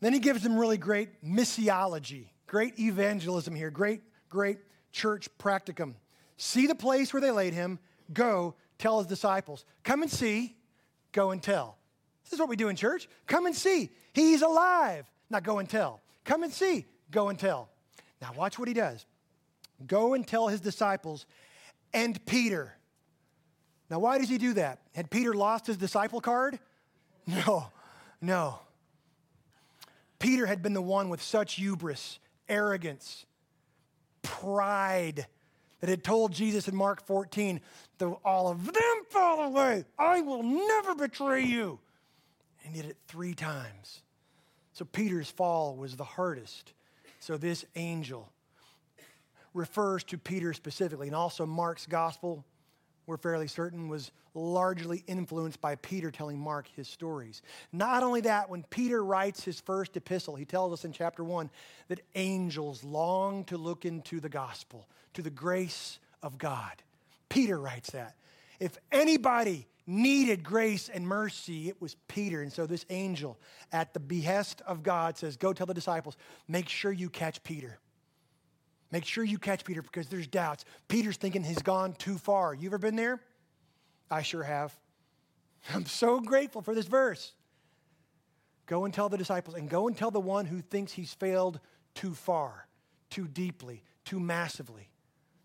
Then 0.00 0.12
he 0.12 0.18
gives 0.18 0.42
them 0.42 0.58
really 0.58 0.76
great 0.76 1.24
missiology, 1.24 2.26
great 2.46 2.78
evangelism 2.78 3.54
here, 3.54 3.70
great, 3.70 4.02
great 4.28 4.58
church 4.92 5.28
practicum. 5.38 5.94
See 6.36 6.66
the 6.66 6.74
place 6.74 7.14
where 7.14 7.20
they 7.22 7.30
laid 7.30 7.54
him, 7.54 7.78
go 8.12 8.54
tell 8.78 8.98
his 8.98 9.06
disciples. 9.06 9.64
Come 9.82 10.02
and 10.02 10.10
see, 10.10 10.56
go 11.12 11.30
and 11.30 11.42
tell. 11.42 11.78
This 12.24 12.32
is 12.32 12.38
what 12.38 12.48
we 12.48 12.56
do 12.56 12.68
in 12.68 12.76
church. 12.76 13.08
Come 13.26 13.46
and 13.46 13.54
see. 13.54 13.90
He's 14.12 14.42
alive. 14.42 15.10
Now 15.30 15.40
go 15.40 15.58
and 15.58 15.68
tell. 15.68 16.00
Come 16.24 16.42
and 16.42 16.52
see, 16.52 16.86
go 17.10 17.28
and 17.28 17.38
tell. 17.38 17.68
Now 18.20 18.32
watch 18.36 18.58
what 18.58 18.68
he 18.68 18.74
does. 18.74 19.06
Go 19.86 20.14
and 20.14 20.26
tell 20.26 20.48
his 20.48 20.60
disciples 20.60 21.26
and 21.92 22.24
Peter. 22.26 22.76
Now, 23.90 24.00
why 24.00 24.18
does 24.18 24.28
he 24.28 24.38
do 24.38 24.54
that? 24.54 24.80
Had 24.94 25.10
Peter 25.10 25.32
lost 25.32 25.66
his 25.66 25.76
disciple 25.76 26.20
card? 26.20 26.58
No, 27.26 27.70
no. 28.20 28.60
Peter 30.18 30.46
had 30.46 30.62
been 30.62 30.72
the 30.72 30.82
one 30.82 31.08
with 31.08 31.22
such 31.22 31.54
hubris, 31.54 32.18
arrogance, 32.48 33.26
pride 34.22 35.26
that 35.80 35.90
had 35.90 36.02
told 36.02 36.32
Jesus 36.32 36.68
in 36.68 36.74
Mark 36.74 37.06
14, 37.06 37.60
though 37.98 38.20
all 38.24 38.48
of 38.48 38.64
them 38.64 39.02
fall 39.10 39.44
away, 39.44 39.84
I 39.98 40.20
will 40.20 40.42
never 40.42 40.94
betray 40.94 41.42
you. 41.42 41.78
And 42.64 42.74
he 42.74 42.82
did 42.82 42.90
it 42.90 42.96
three 43.06 43.34
times. 43.34 44.02
So 44.72 44.84
Peter's 44.84 45.30
fall 45.30 45.76
was 45.76 45.96
the 45.96 46.04
hardest. 46.04 46.72
So 47.20 47.36
this 47.36 47.64
angel 47.76 48.30
refers 49.54 50.04
to 50.04 50.18
Peter 50.18 50.52
specifically, 50.52 51.06
and 51.06 51.16
also 51.16 51.46
Mark's 51.46 51.86
gospel 51.86 52.44
we're 53.06 53.16
fairly 53.16 53.46
certain, 53.46 53.88
was 53.88 54.10
largely 54.34 55.04
influenced 55.06 55.60
by 55.60 55.76
Peter 55.76 56.10
telling 56.10 56.38
Mark 56.38 56.68
his 56.74 56.88
stories. 56.88 57.42
Not 57.72 58.02
only 58.02 58.22
that, 58.22 58.50
when 58.50 58.64
Peter 58.64 59.02
writes 59.04 59.44
his 59.44 59.60
first 59.60 59.96
epistle, 59.96 60.34
he 60.34 60.44
tells 60.44 60.72
us 60.72 60.84
in 60.84 60.92
chapter 60.92 61.22
one 61.24 61.50
that 61.88 62.00
angels 62.14 62.84
long 62.84 63.44
to 63.44 63.56
look 63.56 63.84
into 63.84 64.20
the 64.20 64.28
gospel, 64.28 64.88
to 65.14 65.22
the 65.22 65.30
grace 65.30 65.98
of 66.22 66.36
God. 66.38 66.82
Peter 67.28 67.58
writes 67.58 67.90
that. 67.90 68.16
If 68.58 68.76
anybody 68.90 69.66
needed 69.86 70.42
grace 70.42 70.88
and 70.88 71.06
mercy, 71.06 71.68
it 71.68 71.80
was 71.80 71.96
Peter. 72.08 72.42
And 72.42 72.52
so 72.52 72.66
this 72.66 72.84
angel, 72.90 73.38
at 73.72 73.94
the 73.94 74.00
behest 74.00 74.62
of 74.66 74.82
God, 74.82 75.16
says, 75.16 75.36
Go 75.36 75.52
tell 75.52 75.66
the 75.66 75.74
disciples, 75.74 76.16
make 76.48 76.68
sure 76.68 76.92
you 76.92 77.08
catch 77.08 77.42
Peter. 77.42 77.78
Make 78.92 79.04
sure 79.04 79.24
you 79.24 79.38
catch 79.38 79.64
Peter 79.64 79.82
because 79.82 80.08
there's 80.08 80.26
doubts. 80.26 80.64
Peter's 80.88 81.16
thinking 81.16 81.42
he's 81.42 81.62
gone 81.62 81.94
too 81.94 82.18
far. 82.18 82.54
You 82.54 82.68
ever 82.68 82.78
been 82.78 82.96
there? 82.96 83.20
I 84.10 84.22
sure 84.22 84.42
have. 84.42 84.76
I'm 85.74 85.86
so 85.86 86.20
grateful 86.20 86.62
for 86.62 86.74
this 86.74 86.86
verse. 86.86 87.32
Go 88.66 88.84
and 88.84 88.92
tell 88.92 89.08
the 89.08 89.16
disciples, 89.16 89.56
and 89.56 89.68
go 89.68 89.86
and 89.86 89.96
tell 89.96 90.10
the 90.10 90.20
one 90.20 90.44
who 90.44 90.60
thinks 90.60 90.92
he's 90.92 91.14
failed 91.14 91.60
too 91.94 92.14
far, 92.14 92.66
too 93.10 93.28
deeply, 93.28 93.82
too 94.04 94.18
massively, 94.18 94.88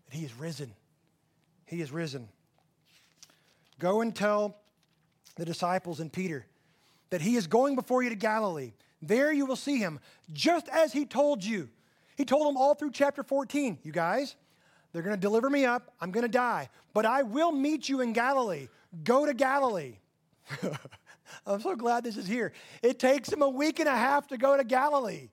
that 0.06 0.16
he 0.16 0.24
is 0.24 0.34
risen. 0.34 0.72
He 1.66 1.80
is 1.80 1.92
risen. 1.92 2.28
Go 3.78 4.00
and 4.00 4.14
tell 4.14 4.56
the 5.36 5.44
disciples 5.44 6.00
and 6.00 6.12
Peter 6.12 6.46
that 7.10 7.20
he 7.20 7.36
is 7.36 7.46
going 7.46 7.76
before 7.76 8.02
you 8.02 8.10
to 8.10 8.16
Galilee. 8.16 8.72
There 9.00 9.32
you 9.32 9.46
will 9.46 9.56
see 9.56 9.78
him, 9.78 10.00
just 10.32 10.68
as 10.68 10.92
he 10.92 11.04
told 11.04 11.44
you. 11.44 11.68
He 12.22 12.24
told 12.24 12.46
them 12.46 12.56
all 12.56 12.76
through 12.76 12.92
chapter 12.92 13.24
14, 13.24 13.78
you 13.82 13.90
guys, 13.90 14.36
they're 14.92 15.02
going 15.02 15.16
to 15.16 15.20
deliver 15.20 15.50
me 15.50 15.64
up. 15.64 15.92
I'm 16.00 16.12
going 16.12 16.22
to 16.22 16.30
die. 16.30 16.68
But 16.94 17.04
I 17.04 17.24
will 17.24 17.50
meet 17.50 17.88
you 17.88 18.00
in 18.00 18.12
Galilee. 18.12 18.68
Go 19.02 19.26
to 19.26 19.34
Galilee. 19.34 19.96
I'm 21.46 21.60
so 21.60 21.74
glad 21.74 22.04
this 22.04 22.16
is 22.16 22.28
here. 22.28 22.52
It 22.80 23.00
takes 23.00 23.28
them 23.28 23.42
a 23.42 23.48
week 23.48 23.80
and 23.80 23.88
a 23.88 23.96
half 23.96 24.28
to 24.28 24.38
go 24.38 24.56
to 24.56 24.62
Galilee. 24.62 25.30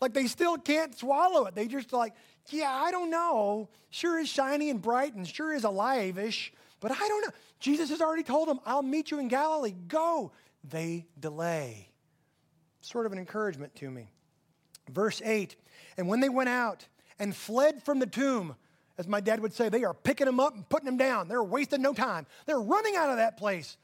Like 0.00 0.12
they 0.12 0.26
still 0.26 0.56
can't 0.56 0.92
swallow 0.98 1.46
it. 1.46 1.54
They 1.54 1.68
just 1.68 1.92
like, 1.92 2.14
yeah, 2.48 2.72
I 2.72 2.90
don't 2.90 3.10
know. 3.10 3.68
Sure 3.90 4.18
is 4.18 4.28
shiny 4.28 4.70
and 4.70 4.82
bright 4.82 5.14
and 5.14 5.24
sure 5.24 5.54
is 5.54 5.62
alive-ish, 5.62 6.52
but 6.80 6.90
I 6.90 6.98
don't 6.98 7.24
know. 7.24 7.32
Jesus 7.60 7.90
has 7.90 8.00
already 8.00 8.24
told 8.24 8.48
them, 8.48 8.58
I'll 8.66 8.82
meet 8.82 9.12
you 9.12 9.20
in 9.20 9.28
Galilee. 9.28 9.74
Go. 9.86 10.32
They 10.68 11.06
delay. 11.20 11.90
Sort 12.80 13.06
of 13.06 13.12
an 13.12 13.18
encouragement 13.18 13.76
to 13.76 13.88
me. 13.88 14.10
Verse 14.90 15.22
8, 15.24 15.56
and 15.96 16.08
when 16.08 16.20
they 16.20 16.28
went 16.28 16.48
out 16.48 16.86
and 17.18 17.34
fled 17.34 17.82
from 17.82 17.98
the 17.98 18.06
tomb, 18.06 18.56
as 18.98 19.08
my 19.08 19.20
dad 19.20 19.40
would 19.40 19.52
say, 19.52 19.68
they 19.68 19.84
are 19.84 19.94
picking 19.94 20.26
them 20.26 20.40
up 20.40 20.54
and 20.54 20.68
putting 20.68 20.86
them 20.86 20.96
down. 20.96 21.28
They're 21.28 21.42
wasting 21.42 21.82
no 21.82 21.94
time. 21.94 22.26
They're 22.46 22.60
running 22.60 22.96
out 22.96 23.10
of 23.10 23.16
that 23.16 23.36
place. 23.36 23.76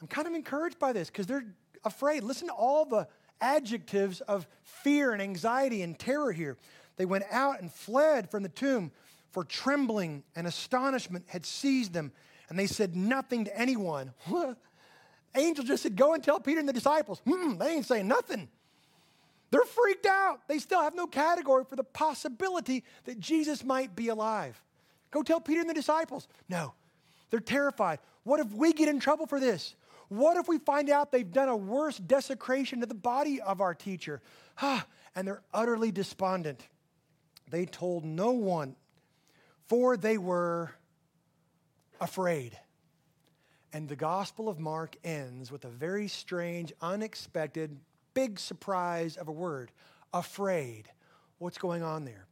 I'm 0.00 0.08
kind 0.08 0.26
of 0.26 0.34
encouraged 0.34 0.78
by 0.78 0.92
this 0.92 1.08
because 1.08 1.26
they're 1.26 1.46
afraid. 1.84 2.22
Listen 2.22 2.48
to 2.48 2.54
all 2.54 2.84
the 2.84 3.06
adjectives 3.40 4.20
of 4.22 4.46
fear 4.62 5.12
and 5.12 5.22
anxiety 5.22 5.82
and 5.82 5.98
terror 5.98 6.32
here. 6.32 6.56
They 6.96 7.04
went 7.04 7.24
out 7.30 7.60
and 7.60 7.72
fled 7.72 8.30
from 8.30 8.42
the 8.42 8.48
tomb, 8.48 8.90
for 9.30 9.44
trembling 9.44 10.24
and 10.34 10.46
astonishment 10.46 11.24
had 11.28 11.44
seized 11.44 11.92
them, 11.92 12.12
and 12.48 12.58
they 12.58 12.66
said 12.66 12.96
nothing 12.96 13.44
to 13.44 13.56
anyone. 13.56 14.12
Angel 15.34 15.64
just 15.64 15.82
said, 15.82 15.96
Go 15.96 16.14
and 16.14 16.24
tell 16.24 16.40
Peter 16.40 16.58
and 16.58 16.68
the 16.68 16.72
disciples. 16.72 17.20
Hmm, 17.26 17.58
they 17.58 17.74
ain't 17.74 17.86
saying 17.86 18.08
nothing. 18.08 18.48
They're 19.50 19.64
freaked 19.64 20.06
out. 20.06 20.40
They 20.46 20.58
still 20.58 20.82
have 20.82 20.94
no 20.94 21.06
category 21.06 21.64
for 21.64 21.76
the 21.76 21.84
possibility 21.84 22.84
that 23.04 23.18
Jesus 23.18 23.64
might 23.64 23.96
be 23.96 24.08
alive. 24.08 24.60
Go 25.10 25.22
tell 25.22 25.40
Peter 25.40 25.60
and 25.60 25.70
the 25.70 25.74
disciples. 25.74 26.28
No, 26.48 26.74
they're 27.30 27.40
terrified. 27.40 27.98
What 28.24 28.40
if 28.40 28.52
we 28.52 28.72
get 28.72 28.88
in 28.88 29.00
trouble 29.00 29.26
for 29.26 29.40
this? 29.40 29.74
What 30.08 30.36
if 30.36 30.48
we 30.48 30.58
find 30.58 30.90
out 30.90 31.12
they've 31.12 31.30
done 31.30 31.48
a 31.48 31.56
worse 31.56 31.98
desecration 31.98 32.80
to 32.80 32.86
the 32.86 32.94
body 32.94 33.40
of 33.40 33.60
our 33.60 33.74
teacher? 33.74 34.20
Ah, 34.60 34.86
and 35.14 35.26
they're 35.26 35.42
utterly 35.52 35.92
despondent. 35.92 36.66
They 37.50 37.64
told 37.64 38.04
no 38.04 38.32
one, 38.32 38.76
for 39.66 39.96
they 39.96 40.18
were 40.18 40.72
afraid. 42.00 42.58
And 43.72 43.88
the 43.88 43.96
Gospel 43.96 44.48
of 44.48 44.58
Mark 44.58 44.96
ends 45.04 45.52
with 45.52 45.64
a 45.64 45.68
very 45.68 46.08
strange, 46.08 46.72
unexpected, 46.80 47.78
big 48.18 48.40
surprise 48.40 49.16
of 49.16 49.28
a 49.28 49.32
word 49.32 49.70
afraid. 50.12 50.90
What's 51.38 51.56
going 51.56 51.84
on 51.84 52.04
there? 52.04 52.26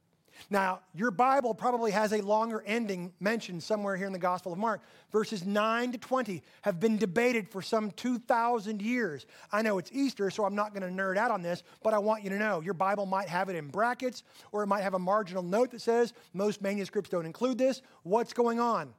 Now, 0.50 0.80
your 0.96 1.12
Bible 1.12 1.54
probably 1.54 1.92
has 1.92 2.12
a 2.12 2.20
longer 2.22 2.64
ending 2.66 3.12
mentioned 3.20 3.62
somewhere 3.62 3.96
here 3.96 4.08
in 4.08 4.12
the 4.12 4.18
Gospel 4.18 4.52
of 4.52 4.58
Mark. 4.58 4.82
Verses 5.12 5.46
9 5.46 5.92
to 5.92 5.98
20 5.98 6.42
have 6.62 6.80
been 6.80 6.96
debated 6.96 7.48
for 7.48 7.62
some 7.62 7.92
2,000 7.92 8.82
years. 8.82 9.26
I 9.52 9.62
know 9.62 9.78
it's 9.78 9.92
Easter, 9.92 10.28
so 10.28 10.44
I'm 10.44 10.56
not 10.56 10.74
going 10.74 10.82
to 10.82 11.02
nerd 11.02 11.18
out 11.18 11.30
on 11.30 11.40
this, 11.40 11.62
but 11.84 11.94
I 11.94 11.98
want 11.98 12.24
you 12.24 12.30
to 12.30 12.36
know 12.36 12.60
your 12.60 12.74
Bible 12.74 13.06
might 13.06 13.28
have 13.28 13.48
it 13.48 13.54
in 13.54 13.68
brackets 13.68 14.24
or 14.50 14.64
it 14.64 14.66
might 14.66 14.82
have 14.82 14.94
a 14.94 14.98
marginal 14.98 15.44
note 15.44 15.70
that 15.70 15.82
says 15.82 16.14
most 16.34 16.62
manuscripts 16.62 17.10
don't 17.10 17.26
include 17.26 17.58
this. 17.58 17.80
What's 18.02 18.32
going 18.32 18.58
on? 18.58 18.92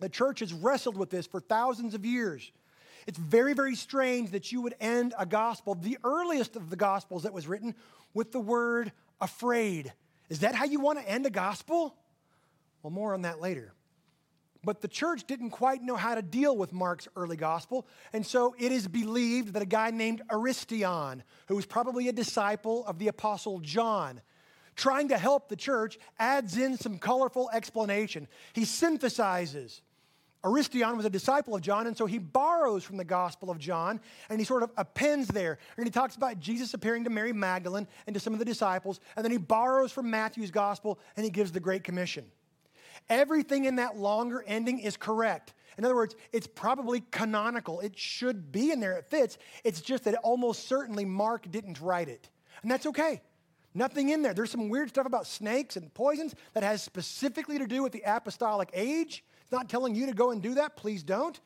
The 0.00 0.08
church 0.08 0.40
has 0.40 0.52
wrestled 0.52 0.96
with 0.96 1.08
this 1.08 1.28
for 1.28 1.38
thousands 1.38 1.94
of 1.94 2.04
years. 2.04 2.50
It's 3.06 3.18
very, 3.18 3.54
very 3.54 3.76
strange 3.76 4.32
that 4.32 4.50
you 4.50 4.60
would 4.62 4.74
end 4.80 5.14
a 5.18 5.26
gospel, 5.26 5.74
the 5.74 5.98
earliest 6.02 6.56
of 6.56 6.70
the 6.70 6.76
gospels 6.76 7.22
that 7.22 7.32
was 7.32 7.46
written, 7.46 7.74
with 8.14 8.32
the 8.32 8.40
word 8.40 8.92
afraid. 9.20 9.92
Is 10.28 10.40
that 10.40 10.54
how 10.54 10.64
you 10.64 10.80
want 10.80 10.98
to 10.98 11.08
end 11.08 11.26
a 11.26 11.30
gospel? 11.30 11.94
Well, 12.82 12.90
more 12.90 13.14
on 13.14 13.22
that 13.22 13.40
later. 13.40 13.72
But 14.64 14.80
the 14.80 14.88
church 14.88 15.24
didn't 15.28 15.50
quite 15.50 15.82
know 15.82 15.94
how 15.94 16.16
to 16.16 16.22
deal 16.22 16.56
with 16.56 16.72
Mark's 16.72 17.06
early 17.14 17.36
gospel, 17.36 17.86
and 18.12 18.26
so 18.26 18.56
it 18.58 18.72
is 18.72 18.88
believed 18.88 19.52
that 19.52 19.62
a 19.62 19.66
guy 19.66 19.90
named 19.92 20.22
Aristion, 20.28 21.22
who 21.46 21.54
was 21.54 21.66
probably 21.66 22.08
a 22.08 22.12
disciple 22.12 22.84
of 22.86 22.98
the 22.98 23.06
apostle 23.06 23.60
John, 23.60 24.20
trying 24.74 25.08
to 25.08 25.18
help 25.18 25.48
the 25.48 25.56
church, 25.56 25.98
adds 26.18 26.56
in 26.58 26.76
some 26.76 26.98
colorful 26.98 27.48
explanation. 27.52 28.26
He 28.54 28.62
synthesizes 28.62 29.82
Aristion 30.44 30.96
was 30.96 31.04
a 31.04 31.10
disciple 31.10 31.54
of 31.54 31.62
John, 31.62 31.86
and 31.86 31.96
so 31.96 32.06
he 32.06 32.18
borrows 32.18 32.84
from 32.84 32.96
the 32.96 33.04
Gospel 33.04 33.50
of 33.50 33.58
John 33.58 34.00
and 34.28 34.38
he 34.38 34.44
sort 34.44 34.62
of 34.62 34.70
appends 34.76 35.28
there. 35.28 35.58
And 35.76 35.86
he 35.86 35.90
talks 35.90 36.14
about 36.16 36.38
Jesus 36.38 36.72
appearing 36.74 37.04
to 37.04 37.10
Mary 37.10 37.32
Magdalene 37.32 37.88
and 38.06 38.14
to 38.14 38.20
some 38.20 38.32
of 38.32 38.38
the 38.38 38.44
disciples, 38.44 39.00
and 39.16 39.24
then 39.24 39.32
he 39.32 39.38
borrows 39.38 39.92
from 39.92 40.10
Matthew's 40.10 40.50
Gospel 40.50 40.98
and 41.16 41.24
he 41.24 41.30
gives 41.30 41.52
the 41.52 41.60
Great 41.60 41.84
Commission. 41.84 42.24
Everything 43.08 43.64
in 43.64 43.76
that 43.76 43.96
longer 43.96 44.44
ending 44.46 44.78
is 44.78 44.96
correct. 44.96 45.54
In 45.78 45.84
other 45.84 45.94
words, 45.94 46.16
it's 46.32 46.46
probably 46.46 47.02
canonical. 47.10 47.80
It 47.80 47.98
should 47.98 48.50
be 48.50 48.72
in 48.72 48.80
there, 48.80 48.92
it 48.92 49.06
fits. 49.06 49.38
It's 49.64 49.80
just 49.80 50.04
that 50.04 50.14
almost 50.16 50.68
certainly 50.68 51.04
Mark 51.04 51.50
didn't 51.50 51.80
write 51.80 52.08
it. 52.08 52.28
And 52.62 52.70
that's 52.70 52.86
okay. 52.86 53.20
Nothing 53.74 54.08
in 54.08 54.22
there. 54.22 54.32
There's 54.32 54.50
some 54.50 54.70
weird 54.70 54.88
stuff 54.88 55.06
about 55.06 55.26
snakes 55.26 55.76
and 55.76 55.92
poisons 55.92 56.34
that 56.54 56.62
has 56.62 56.82
specifically 56.82 57.58
to 57.58 57.66
do 57.66 57.82
with 57.82 57.92
the 57.92 58.02
apostolic 58.06 58.70
age. 58.72 59.22
It's 59.46 59.52
not 59.52 59.68
telling 59.68 59.94
you 59.94 60.06
to 60.06 60.12
go 60.12 60.32
and 60.32 60.42
do 60.42 60.54
that. 60.54 60.74
Please 60.74 61.04
don't. 61.04 61.38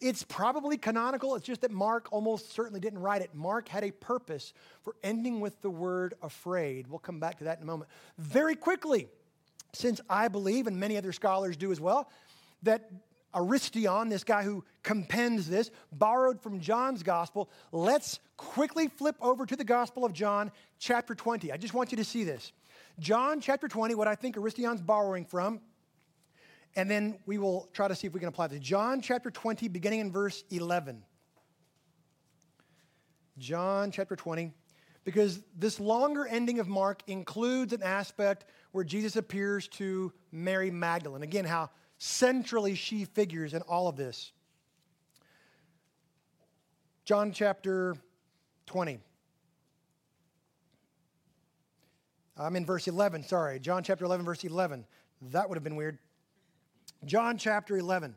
It's 0.00 0.24
probably 0.24 0.76
canonical. 0.76 1.36
It's 1.36 1.46
just 1.46 1.60
that 1.60 1.70
Mark 1.70 2.08
almost 2.10 2.52
certainly 2.52 2.80
didn't 2.80 2.98
write 2.98 3.22
it. 3.22 3.30
Mark 3.32 3.68
had 3.68 3.84
a 3.84 3.92
purpose 3.92 4.52
for 4.82 4.96
ending 5.04 5.38
with 5.38 5.62
the 5.62 5.70
word 5.70 6.14
afraid. 6.20 6.88
We'll 6.88 6.98
come 6.98 7.20
back 7.20 7.38
to 7.38 7.44
that 7.44 7.58
in 7.58 7.62
a 7.62 7.66
moment. 7.66 7.90
Very 8.18 8.56
quickly, 8.56 9.06
since 9.72 10.00
I 10.10 10.26
believe, 10.26 10.66
and 10.66 10.80
many 10.80 10.96
other 10.96 11.12
scholars 11.12 11.56
do 11.56 11.70
as 11.70 11.80
well, 11.80 12.10
that 12.64 12.90
Aristion, 13.32 14.08
this 14.08 14.24
guy 14.24 14.42
who 14.42 14.64
compends 14.82 15.48
this, 15.48 15.70
borrowed 15.92 16.40
from 16.40 16.58
John's 16.58 17.04
gospel. 17.04 17.48
Let's 17.70 18.18
quickly 18.36 18.88
flip 18.88 19.14
over 19.20 19.46
to 19.46 19.54
the 19.54 19.62
Gospel 19.62 20.04
of 20.04 20.12
John, 20.12 20.50
chapter 20.80 21.14
20. 21.14 21.52
I 21.52 21.56
just 21.56 21.72
want 21.72 21.92
you 21.92 21.96
to 21.98 22.04
see 22.04 22.24
this. 22.24 22.52
John, 22.98 23.40
chapter 23.40 23.68
20, 23.68 23.94
what 23.94 24.08
I 24.08 24.16
think 24.16 24.36
Aristion's 24.36 24.80
borrowing 24.80 25.24
from 25.24 25.60
and 26.78 26.88
then 26.88 27.18
we 27.26 27.38
will 27.38 27.68
try 27.72 27.88
to 27.88 27.94
see 27.96 28.06
if 28.06 28.12
we 28.12 28.20
can 28.20 28.28
apply 28.28 28.46
this. 28.46 28.60
John 28.60 29.00
chapter 29.00 29.32
20, 29.32 29.66
beginning 29.66 29.98
in 29.98 30.12
verse 30.12 30.44
11. 30.50 31.02
John 33.36 33.90
chapter 33.90 34.14
20, 34.14 34.52
because 35.02 35.40
this 35.56 35.80
longer 35.80 36.24
ending 36.24 36.60
of 36.60 36.68
Mark 36.68 37.02
includes 37.08 37.72
an 37.72 37.82
aspect 37.82 38.44
where 38.70 38.84
Jesus 38.84 39.16
appears 39.16 39.66
to 39.68 40.12
Mary 40.30 40.70
Magdalene. 40.70 41.24
Again, 41.24 41.44
how 41.44 41.70
centrally 41.98 42.76
she 42.76 43.06
figures 43.06 43.54
in 43.54 43.62
all 43.62 43.88
of 43.88 43.96
this. 43.96 44.30
John 47.04 47.32
chapter 47.32 47.96
20. 48.66 49.00
I'm 52.36 52.54
in 52.54 52.64
verse 52.64 52.86
11, 52.86 53.24
sorry. 53.24 53.58
John 53.58 53.82
chapter 53.82 54.04
11, 54.04 54.24
verse 54.24 54.44
11. 54.44 54.86
That 55.32 55.48
would 55.48 55.56
have 55.56 55.64
been 55.64 55.74
weird. 55.74 55.98
John 57.04 57.38
chapter 57.38 57.76
11, 57.76 58.14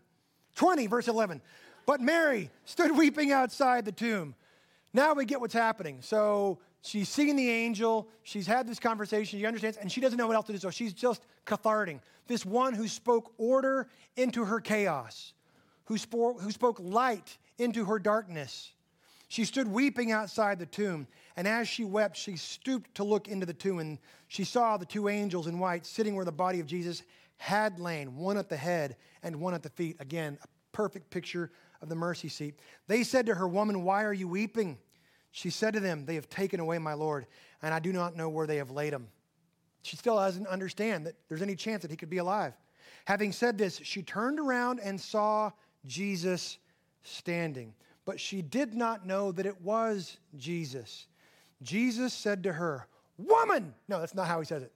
20, 0.56 0.88
verse 0.88 1.08
11. 1.08 1.41
But 1.86 2.02
Mary 2.02 2.50
stood 2.65 2.96
weeping 2.96 3.32
outside 3.32 3.86
the 3.86 3.91
tomb. 3.91 4.36
Now 4.94 5.13
we 5.13 5.26
get 5.26 5.39
what's 5.39 5.54
happening. 5.54 6.00
So 6.02 6.60
she's 6.82 7.10
seeing 7.10 7.36
the 7.36 7.50
angel. 7.50 8.08
She's 8.24 8.48
had 8.48 8.67
this 8.67 8.80
conversation. 8.80 9.39
She 9.39 9.46
understands, 9.46 9.78
and 9.78 9.91
she 9.91 10.02
doesn't 10.02 10.17
know 10.17 10.28
what 10.28 10.36
else 10.36 10.48
to 10.48 10.54
do. 10.54 10.58
So 10.58 10.70
she's 10.70 10.94
just 10.94 11.24
cathartic. 11.46 12.00
This 12.28 12.46
one 12.46 12.74
who 12.74 12.88
spoke 12.88 13.34
order 13.38 13.88
into 14.15 14.46
her 14.46 14.60
chaos, 14.60 15.34
who 15.86 15.98
spoke, 15.98 16.41
who 16.41 16.52
spoke 16.52 16.78
light 16.80 17.38
into 17.58 17.86
her 17.86 18.00
darkness. 18.00 18.74
She 19.28 19.46
stood 19.46 19.67
weeping 19.67 20.12
outside 20.12 20.60
the 20.60 20.65
tomb, 20.65 21.08
and 21.38 21.48
as 21.48 21.65
she 21.65 21.86
wept, 21.86 22.17
she 22.17 22.36
stooped 22.36 22.96
to 22.96 23.06
look 23.06 23.30
into 23.30 23.46
the 23.46 23.54
tomb, 23.54 23.80
and 23.80 23.98
she 24.28 24.44
saw 24.44 24.76
the 24.76 24.86
two 24.86 25.08
angels 25.08 25.48
in 25.48 25.58
white 25.58 25.86
sitting 25.86 26.15
where 26.15 26.26
the 26.26 26.34
body 26.34 26.60
of 26.60 26.67
Jesus 26.67 27.04
had 27.41 27.80
lain, 27.80 28.15
one 28.15 28.38
at 28.38 28.49
the 28.49 28.56
head 28.56 28.95
and 29.23 29.41
one 29.41 29.56
at 29.56 29.63
the 29.63 29.69
feet. 29.71 29.97
Again, 29.99 30.38
a 30.43 30.47
perfect 30.73 31.10
picture 31.10 31.51
of 31.82 31.89
the 31.89 31.95
mercy 31.95 32.30
seat. 32.30 32.60
They 32.86 33.01
said 33.04 33.25
to 33.25 33.34
her, 33.34 33.47
Woman, 33.47 33.84
why 33.84 34.04
are 34.04 34.13
you 34.13 34.27
weeping? 34.27 34.77
She 35.32 35.49
said 35.49 35.73
to 35.73 35.80
them, 35.80 36.06
They 36.06 36.13
have 36.13 36.30
taken 36.30 36.60
away 36.60 36.77
my 36.77 36.93
Lord, 36.93 37.25
and 37.63 37.73
I 37.73 37.80
do 37.80 37.91
not 37.91 38.15
know 38.15 38.30
where 38.30 38.45
they 38.45 38.58
have 38.58 38.69
laid 38.69 38.93
him. 38.93 39.08
She 39.82 39.97
still 39.97 40.17
doesn't 40.17 40.45
understand 40.45 41.08
that 41.08 41.15
there's 41.30 41.41
any 41.41 41.56
chance 41.56 41.82
that 41.82 41.89
he 41.89 41.97
could 41.97 42.12
be 42.12 42.19
alive. 42.19 42.54
Having 43.06 43.32
said 43.32 43.58
this, 43.58 43.82
she 43.84 44.04
turned 44.04 44.39
around 44.39 44.80
and 44.80 45.01
saw 45.01 45.49
Jesus 45.88 46.60
standing, 47.01 47.73
but 48.06 48.19
she 48.19 48.43
did 48.43 48.75
not 48.75 49.08
know 49.08 49.32
that 49.32 49.47
it 49.47 49.60
was 49.62 50.19
Jesus. 50.38 51.08
Jesus 51.63 52.13
said 52.13 52.43
to 52.43 52.54
her, 52.54 52.88
Woman! 53.17 53.73
No, 53.88 53.99
that's 53.99 54.13
not 54.13 54.27
how 54.27 54.39
he 54.39 54.45
says 54.45 54.62
it. 54.62 54.71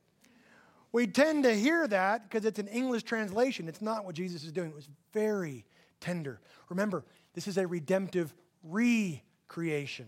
We 0.95 1.07
tend 1.07 1.43
to 1.43 1.53
hear 1.53 1.85
that 1.89 2.23
because 2.23 2.45
it's 2.45 2.57
an 2.57 2.69
English 2.69 3.03
translation. 3.03 3.67
It's 3.67 3.81
not 3.81 4.05
what 4.05 4.15
Jesus 4.15 4.45
is 4.45 4.53
doing. 4.53 4.69
It 4.69 4.75
was 4.75 4.87
very 5.11 5.65
tender. 5.99 6.39
Remember, 6.69 7.03
this 7.33 7.49
is 7.49 7.57
a 7.57 7.67
redemptive 7.67 8.33
recreation. 8.63 10.05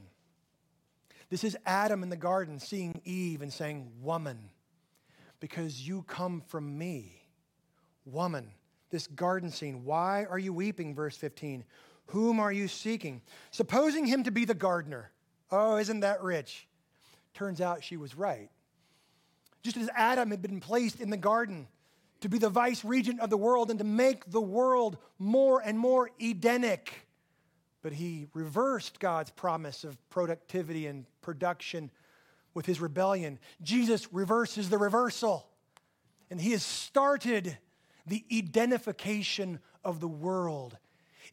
This 1.30 1.43
is 1.43 1.58
Adam 1.65 2.04
in 2.04 2.10
the 2.10 2.15
garden 2.15 2.58
seeing 2.58 3.02
Eve 3.04 3.41
and 3.41 3.52
saying, 3.52 3.91
Woman, 4.02 4.50
because 5.41 5.86
you 5.86 6.04
come 6.04 6.41
from 6.47 6.78
me. 6.78 7.21
Woman, 8.06 8.50
this 8.89 9.08
garden 9.08 9.52
scene. 9.52 9.84
Why 9.84 10.23
are 10.23 10.39
you 10.39 10.54
weeping? 10.54 10.95
Verse 10.95 11.17
15. 11.17 11.65
Whom 12.06 12.39
are 12.39 12.54
you 12.54 12.69
seeking? 12.69 13.21
Supposing 13.52 14.06
him 14.06 14.23
to 14.23 14.32
be 14.32 14.45
the 14.45 14.54
gardener. 14.54 15.12
Oh, 15.52 15.76
isn't 15.76 16.00
that 16.00 16.23
rich? 16.23 16.65
turns 17.34 17.60
out 17.62 17.84
she 17.84 17.97
was 17.97 18.15
right. 18.15 18.50
Just 19.67 19.75
as 19.75 19.89
Adam 19.97 20.32
had 20.32 20.41
been 20.41 20.62
placed 20.62 21.01
in 21.01 21.10
the 21.10 21.17
garden 21.17 21.67
to 22.21 22.30
be 22.30 22.38
the 22.38 22.47
vice 22.47 22.86
regent 22.86 23.19
of 23.19 23.30
the 23.30 23.36
world 23.36 23.69
and 23.69 23.77
to 23.80 23.84
make 23.84 24.32
the 24.32 24.39
world 24.39 24.97
more 25.19 25.60
and 25.60 25.77
more 25.77 26.10
Edenic, 26.21 27.06
but 27.82 27.91
he 27.91 28.27
reversed 28.34 29.01
God's 29.01 29.30
promise 29.30 29.84
of 29.84 29.97
productivity 30.10 30.88
and 30.88 31.06
production 31.19 31.91
with 32.53 32.65
his 32.65 32.80
rebellion. 32.80 33.39
Jesus 33.62 34.13
reverses 34.13 34.69
the 34.69 34.77
reversal, 34.77 35.49
and 36.32 36.39
he 36.39 36.51
has 36.51 36.63
started 36.63 37.58
the 38.06 38.23
Edenification 38.32 39.60
of 39.84 39.99
the 39.99 40.08
world 40.08 40.77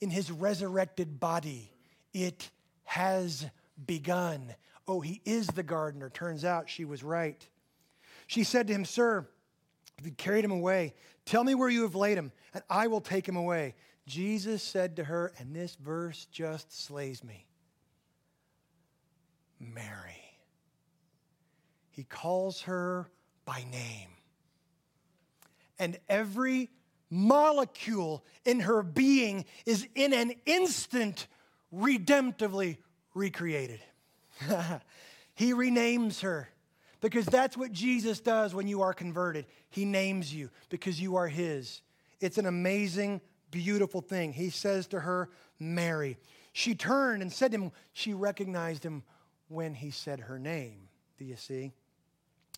in 0.00 0.10
his 0.10 0.32
resurrected 0.32 1.20
body. 1.20 1.70
It 2.12 2.50
has 2.82 3.46
begun. 3.86 4.56
Oh, 4.88 4.98
he 4.98 5.22
is 5.24 5.46
the 5.46 5.62
gardener. 5.62 6.10
Turns 6.10 6.44
out 6.44 6.68
she 6.68 6.84
was 6.84 7.04
right. 7.04 7.48
She 8.26 8.44
said 8.44 8.66
to 8.68 8.72
him, 8.72 8.84
Sir, 8.84 9.26
if 9.98 10.06
you 10.06 10.12
carried 10.12 10.44
him 10.44 10.50
away, 10.50 10.94
tell 11.24 11.44
me 11.44 11.54
where 11.54 11.68
you 11.68 11.82
have 11.82 11.94
laid 11.94 12.18
him, 12.18 12.32
and 12.52 12.62
I 12.68 12.86
will 12.86 13.00
take 13.00 13.28
him 13.28 13.36
away. 13.36 13.74
Jesus 14.06 14.62
said 14.62 14.96
to 14.96 15.04
her, 15.04 15.32
and 15.38 15.54
this 15.54 15.76
verse 15.76 16.26
just 16.30 16.72
slays 16.84 17.24
me 17.24 17.46
Mary. 19.58 20.20
He 21.90 22.04
calls 22.04 22.62
her 22.62 23.08
by 23.44 23.64
name. 23.70 24.08
And 25.78 25.98
every 26.08 26.70
molecule 27.08 28.24
in 28.44 28.60
her 28.60 28.82
being 28.82 29.44
is 29.64 29.86
in 29.94 30.12
an 30.12 30.32
instant 30.44 31.26
redemptively 31.72 32.78
recreated. 33.14 33.80
he 35.34 35.52
renames 35.52 36.20
her 36.20 36.48
because 37.04 37.26
that's 37.26 37.54
what 37.54 37.70
Jesus 37.70 38.18
does 38.18 38.54
when 38.54 38.66
you 38.66 38.80
are 38.80 38.94
converted. 38.94 39.44
He 39.68 39.84
names 39.84 40.34
you 40.34 40.48
because 40.70 40.98
you 40.98 41.16
are 41.16 41.28
His. 41.28 41.82
It's 42.18 42.38
an 42.38 42.46
amazing, 42.46 43.20
beautiful 43.50 44.00
thing. 44.00 44.32
He 44.32 44.48
says 44.48 44.86
to 44.86 45.00
her, 45.00 45.28
Mary. 45.60 46.16
She 46.54 46.74
turned 46.74 47.20
and 47.20 47.30
said 47.30 47.52
to 47.52 47.58
him, 47.58 47.72
she 47.92 48.14
recognized 48.14 48.82
him 48.82 49.02
when 49.48 49.74
he 49.74 49.90
said 49.90 50.18
her 50.18 50.38
name. 50.38 50.88
Do 51.18 51.26
you 51.26 51.36
see? 51.36 51.72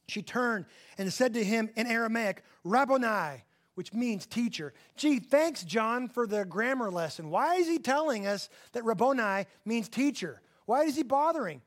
She 0.06 0.22
turned 0.22 0.66
and 0.96 1.12
said 1.12 1.34
to 1.34 1.42
him 1.42 1.68
in 1.74 1.88
Aramaic, 1.88 2.44
Rabboni, 2.62 3.42
which 3.74 3.92
means 3.92 4.26
teacher. 4.26 4.72
Gee, 4.96 5.18
thanks, 5.18 5.64
John, 5.64 6.08
for 6.08 6.24
the 6.24 6.44
grammar 6.44 6.92
lesson. 6.92 7.30
Why 7.30 7.56
is 7.56 7.66
he 7.66 7.80
telling 7.80 8.28
us 8.28 8.48
that 8.74 8.84
Rabboni 8.84 9.46
means 9.64 9.88
teacher? 9.88 10.40
Why 10.66 10.84
is 10.84 10.94
he 10.94 11.02
bothering? 11.02 11.62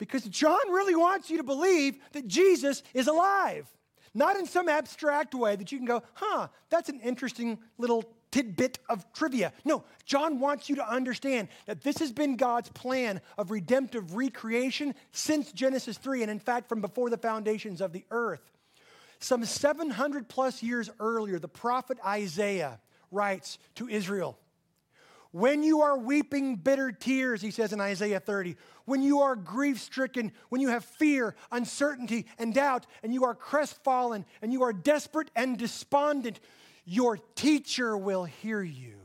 Because 0.00 0.24
John 0.24 0.58
really 0.70 0.96
wants 0.96 1.28
you 1.28 1.36
to 1.36 1.42
believe 1.42 1.98
that 2.12 2.26
Jesus 2.26 2.82
is 2.94 3.06
alive. 3.06 3.68
Not 4.14 4.36
in 4.36 4.46
some 4.46 4.66
abstract 4.68 5.34
way 5.34 5.54
that 5.54 5.70
you 5.70 5.78
can 5.78 5.86
go, 5.86 6.02
huh, 6.14 6.48
that's 6.70 6.88
an 6.88 7.00
interesting 7.00 7.58
little 7.76 8.04
tidbit 8.30 8.78
of 8.88 9.04
trivia. 9.12 9.52
No, 9.62 9.84
John 10.06 10.40
wants 10.40 10.70
you 10.70 10.76
to 10.76 10.90
understand 10.90 11.48
that 11.66 11.82
this 11.82 11.98
has 11.98 12.12
been 12.12 12.36
God's 12.36 12.70
plan 12.70 13.20
of 13.36 13.50
redemptive 13.50 14.16
recreation 14.16 14.94
since 15.12 15.52
Genesis 15.52 15.98
3, 15.98 16.22
and 16.22 16.30
in 16.30 16.40
fact, 16.40 16.68
from 16.68 16.80
before 16.80 17.10
the 17.10 17.18
foundations 17.18 17.82
of 17.82 17.92
the 17.92 18.04
earth. 18.10 18.50
Some 19.18 19.44
700 19.44 20.30
plus 20.30 20.62
years 20.62 20.88
earlier, 20.98 21.38
the 21.38 21.46
prophet 21.46 21.98
Isaiah 22.04 22.80
writes 23.10 23.58
to 23.74 23.86
Israel 23.86 24.38
When 25.32 25.62
you 25.62 25.82
are 25.82 25.96
weeping 25.96 26.56
bitter 26.56 26.90
tears, 26.90 27.40
he 27.40 27.52
says 27.52 27.72
in 27.72 27.80
Isaiah 27.80 28.18
30, 28.18 28.56
when 28.84 29.00
you 29.00 29.20
are 29.20 29.36
grief 29.36 29.78
stricken, 29.78 30.32
when 30.48 30.60
you 30.60 30.68
have 30.70 30.84
fear, 30.84 31.36
uncertainty, 31.52 32.26
and 32.38 32.52
doubt, 32.52 32.86
and 33.04 33.14
you 33.14 33.24
are 33.24 33.34
crestfallen, 33.36 34.24
and 34.42 34.52
you 34.52 34.62
are 34.64 34.72
desperate 34.72 35.30
and 35.36 35.56
despondent, 35.56 36.40
your 36.84 37.18
teacher 37.36 37.96
will 37.96 38.24
hear 38.24 38.60
you, 38.60 38.96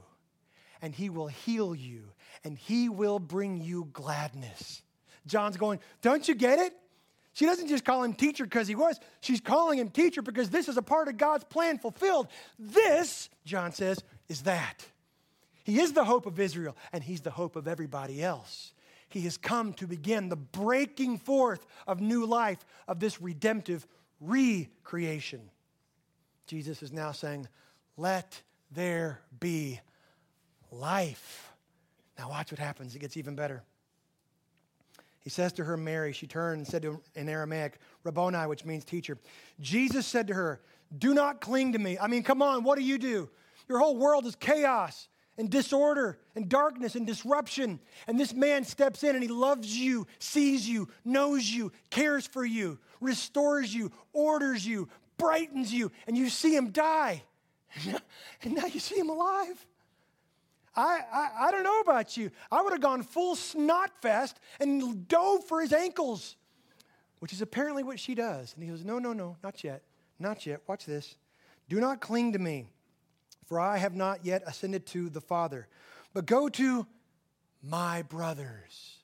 and 0.81 0.95
he 0.95 1.11
will 1.11 1.27
heal 1.27 1.75
you, 1.75 2.05
and 2.43 2.57
he 2.57 2.89
will 2.89 3.19
bring 3.19 3.61
you 3.61 3.87
gladness. 3.93 4.81
John's 5.27 5.57
going, 5.57 5.79
Don't 6.01 6.27
you 6.27 6.33
get 6.33 6.57
it? 6.57 6.73
She 7.33 7.45
doesn't 7.45 7.67
just 7.67 7.85
call 7.85 8.01
him 8.01 8.13
teacher 8.13 8.45
because 8.45 8.67
he 8.67 8.75
was. 8.75 8.99
She's 9.19 9.41
calling 9.41 9.77
him 9.77 9.89
teacher 9.89 10.21
because 10.21 10.49
this 10.49 10.69
is 10.69 10.77
a 10.77 10.81
part 10.81 11.09
of 11.09 11.17
God's 11.17 11.43
plan 11.43 11.77
fulfilled. 11.77 12.29
This, 12.57 13.29
John 13.45 13.73
says, 13.73 14.01
is 14.29 14.43
that. 14.43 14.85
He 15.65 15.79
is 15.79 15.93
the 15.93 16.05
hope 16.05 16.27
of 16.27 16.39
Israel, 16.39 16.77
and 16.93 17.03
he's 17.03 17.21
the 17.21 17.31
hope 17.31 17.55
of 17.55 17.67
everybody 17.67 18.23
else. 18.23 18.71
He 19.09 19.21
has 19.21 19.35
come 19.35 19.73
to 19.73 19.87
begin 19.87 20.29
the 20.29 20.35
breaking 20.35 21.17
forth 21.17 21.65
of 21.87 21.99
new 21.99 22.27
life, 22.27 22.63
of 22.87 22.99
this 22.99 23.19
redemptive 23.19 23.87
recreation. 24.21 25.49
Jesus 26.45 26.83
is 26.83 26.93
now 26.93 27.11
saying, 27.11 27.47
Let 27.97 28.39
there 28.69 29.21
be 29.39 29.81
life. 30.71 31.51
Now, 32.19 32.29
watch 32.29 32.51
what 32.51 32.59
happens. 32.59 32.95
It 32.95 32.99
gets 32.99 33.17
even 33.17 33.35
better. 33.35 33.63
He 35.21 35.31
says 35.31 35.51
to 35.53 35.63
her, 35.63 35.75
Mary, 35.75 36.13
she 36.13 36.27
turned 36.27 36.59
and 36.59 36.67
said 36.67 36.83
to 36.83 36.91
him 36.91 37.01
in 37.15 37.27
Aramaic, 37.27 37.79
Rabboni, 38.03 38.45
which 38.45 38.65
means 38.65 38.85
teacher. 38.85 39.17
Jesus 39.59 40.05
said 40.05 40.27
to 40.27 40.35
her, 40.35 40.61
Do 40.95 41.15
not 41.15 41.41
cling 41.41 41.73
to 41.73 41.79
me. 41.79 41.97
I 41.97 42.05
mean, 42.05 42.21
come 42.21 42.43
on, 42.43 42.63
what 42.63 42.77
do 42.77 42.83
you 42.83 42.99
do? 42.99 43.31
Your 43.67 43.79
whole 43.79 43.97
world 43.97 44.27
is 44.27 44.35
chaos 44.35 45.07
and 45.37 45.49
disorder 45.49 46.17
and 46.35 46.47
darkness 46.49 46.95
and 46.95 47.05
disruption. 47.05 47.79
And 48.07 48.19
this 48.19 48.33
man 48.33 48.63
steps 48.63 49.03
in 49.03 49.15
and 49.15 49.23
he 49.23 49.29
loves 49.29 49.75
you, 49.75 50.07
sees 50.19 50.67
you, 50.67 50.87
knows 51.03 51.49
you, 51.49 51.71
cares 51.89 52.25
for 52.25 52.45
you, 52.45 52.79
restores 53.01 53.73
you, 53.73 53.91
orders 54.13 54.65
you, 54.65 54.87
brightens 55.17 55.73
you, 55.73 55.91
and 56.07 56.17
you 56.17 56.29
see 56.29 56.55
him 56.55 56.71
die. 56.71 57.23
and 58.43 58.53
now 58.55 58.65
you 58.65 58.79
see 58.79 58.97
him 58.97 59.09
alive. 59.09 59.65
I, 60.75 60.99
I, 61.13 61.29
I 61.47 61.51
don't 61.51 61.63
know 61.63 61.79
about 61.79 62.17
you. 62.17 62.31
I 62.51 62.61
would 62.61 62.73
have 62.73 62.81
gone 62.81 63.01
full 63.03 63.35
snot 63.35 63.91
fest 64.01 64.39
and 64.59 65.07
dove 65.07 65.45
for 65.45 65.61
his 65.61 65.71
ankles, 65.71 66.35
which 67.19 67.31
is 67.31 67.41
apparently 67.41 67.83
what 67.83 67.99
she 67.99 68.13
does. 68.13 68.53
And 68.53 68.63
he 68.63 68.69
goes, 68.69 68.83
No, 68.83 68.99
no, 68.99 69.13
no, 69.13 69.37
not 69.41 69.63
yet. 69.63 69.83
Not 70.19 70.45
yet. 70.45 70.61
Watch 70.67 70.85
this. 70.85 71.15
Do 71.69 71.79
not 71.79 72.01
cling 72.01 72.33
to 72.33 72.39
me, 72.39 72.67
for 73.45 73.59
I 73.59 73.77
have 73.77 73.95
not 73.95 74.25
yet 74.25 74.43
ascended 74.45 74.85
to 74.87 75.09
the 75.09 75.21
Father, 75.21 75.67
but 76.13 76.25
go 76.25 76.49
to 76.49 76.87
my 77.61 78.01
brothers. 78.03 78.97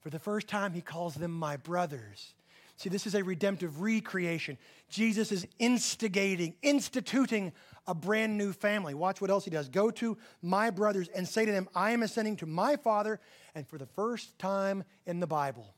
For 0.00 0.10
the 0.10 0.18
first 0.18 0.48
time, 0.48 0.72
he 0.72 0.80
calls 0.80 1.14
them 1.14 1.32
my 1.32 1.56
brothers. 1.56 2.34
See, 2.76 2.88
this 2.88 3.06
is 3.06 3.16
a 3.16 3.24
redemptive 3.24 3.80
recreation. 3.80 4.56
Jesus 4.88 5.32
is 5.32 5.46
instigating, 5.58 6.54
instituting 6.62 7.52
a 7.88 7.94
brand 7.94 8.38
new 8.38 8.52
family. 8.52 8.94
Watch 8.94 9.20
what 9.20 9.30
else 9.30 9.44
he 9.44 9.50
does. 9.50 9.68
Go 9.68 9.90
to 9.92 10.16
my 10.42 10.70
brothers 10.70 11.08
and 11.08 11.26
say 11.26 11.44
to 11.44 11.50
them, 11.50 11.68
I 11.74 11.90
am 11.90 12.02
ascending 12.04 12.36
to 12.36 12.46
my 12.46 12.76
Father, 12.76 13.18
and 13.54 13.66
for 13.66 13.78
the 13.78 13.86
first 13.86 14.38
time 14.38 14.84
in 15.06 15.18
the 15.18 15.26
Bible, 15.26 15.74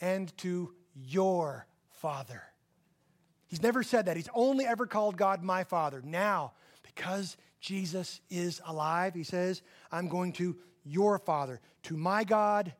and 0.00 0.36
to 0.38 0.74
your 0.94 1.66
Father. 1.90 2.42
He's 3.46 3.62
never 3.62 3.82
said 3.82 4.06
that. 4.06 4.16
He's 4.16 4.30
only 4.34 4.64
ever 4.66 4.86
called 4.86 5.16
God 5.16 5.42
my 5.42 5.62
Father. 5.62 6.02
Now, 6.04 6.52
because 6.94 7.36
Jesus 7.60 8.20
is 8.30 8.60
alive, 8.66 9.14
he 9.14 9.22
says, 9.22 9.62
I'm 9.90 10.08
going 10.08 10.32
to 10.34 10.56
your 10.84 11.18
Father, 11.18 11.60
to 11.84 11.96
my 11.96 12.24
God 12.24 12.72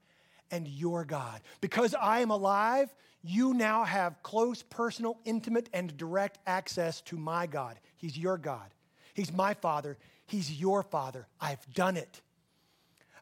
and 0.51 0.67
your 0.67 1.05
God. 1.05 1.41
Because 1.61 1.95
I 1.95 2.21
am 2.21 2.31
alive, 2.31 2.95
you 3.23 3.55
now 3.55 3.85
have 3.85 4.23
close, 4.23 4.63
personal, 4.63 5.19
intimate, 5.25 5.69
and 5.73 5.97
direct 5.97 6.39
access 6.47 7.01
to 7.03 7.17
my 7.17 7.47
God. 7.47 7.79
He's 7.97 8.19
your 8.19 8.39
God. 8.39 8.75
He's 9.15 9.33
my 9.33 9.55
Father. 9.55 9.97
He's 10.27 10.61
your 10.61 10.83
Father. 10.83 11.27
I've 11.41 11.65
done 11.73 11.97
it. 11.97 12.21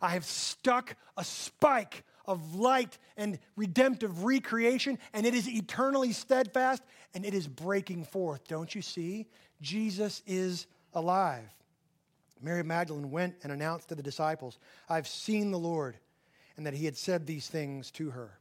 I 0.00 0.10
have 0.10 0.24
stuck 0.24 0.96
a 1.16 1.24
spike 1.24 2.04
of 2.26 2.54
light 2.54 2.96
and 3.16 3.38
redemptive 3.56 4.24
recreation, 4.24 4.98
and 5.12 5.26
it 5.26 5.34
is 5.34 5.48
eternally 5.48 6.12
steadfast 6.12 6.82
and 7.12 7.24
it 7.26 7.34
is 7.34 7.46
breaking 7.46 8.04
forth. 8.04 8.46
Don't 8.46 8.74
you 8.74 8.82
see? 8.82 9.26
Jesus 9.60 10.22
is 10.26 10.66
alive. 10.94 11.48
Mary 12.42 12.62
Magdalene 12.62 13.10
went 13.10 13.36
and 13.42 13.52
announced 13.52 13.88
to 13.90 13.94
the 13.94 14.02
disciples, 14.02 14.58
I've 14.88 15.06
seen 15.06 15.50
the 15.50 15.58
Lord, 15.58 15.96
and 16.56 16.66
that 16.66 16.74
he 16.74 16.84
had 16.84 16.96
said 16.96 17.26
these 17.26 17.48
things 17.48 17.90
to 17.92 18.10
her. 18.10 18.38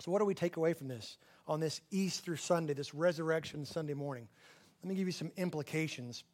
So, 0.00 0.10
what 0.10 0.18
do 0.18 0.24
we 0.24 0.34
take 0.34 0.56
away 0.56 0.72
from 0.72 0.88
this 0.88 1.16
on 1.46 1.60
this 1.60 1.80
Easter 1.90 2.36
Sunday, 2.36 2.74
this 2.74 2.94
Resurrection 2.94 3.64
Sunday 3.64 3.94
morning? 3.94 4.28
Let 4.82 4.88
me 4.88 4.96
give 4.96 5.06
you 5.06 5.12
some 5.12 5.30
implications 5.36 6.24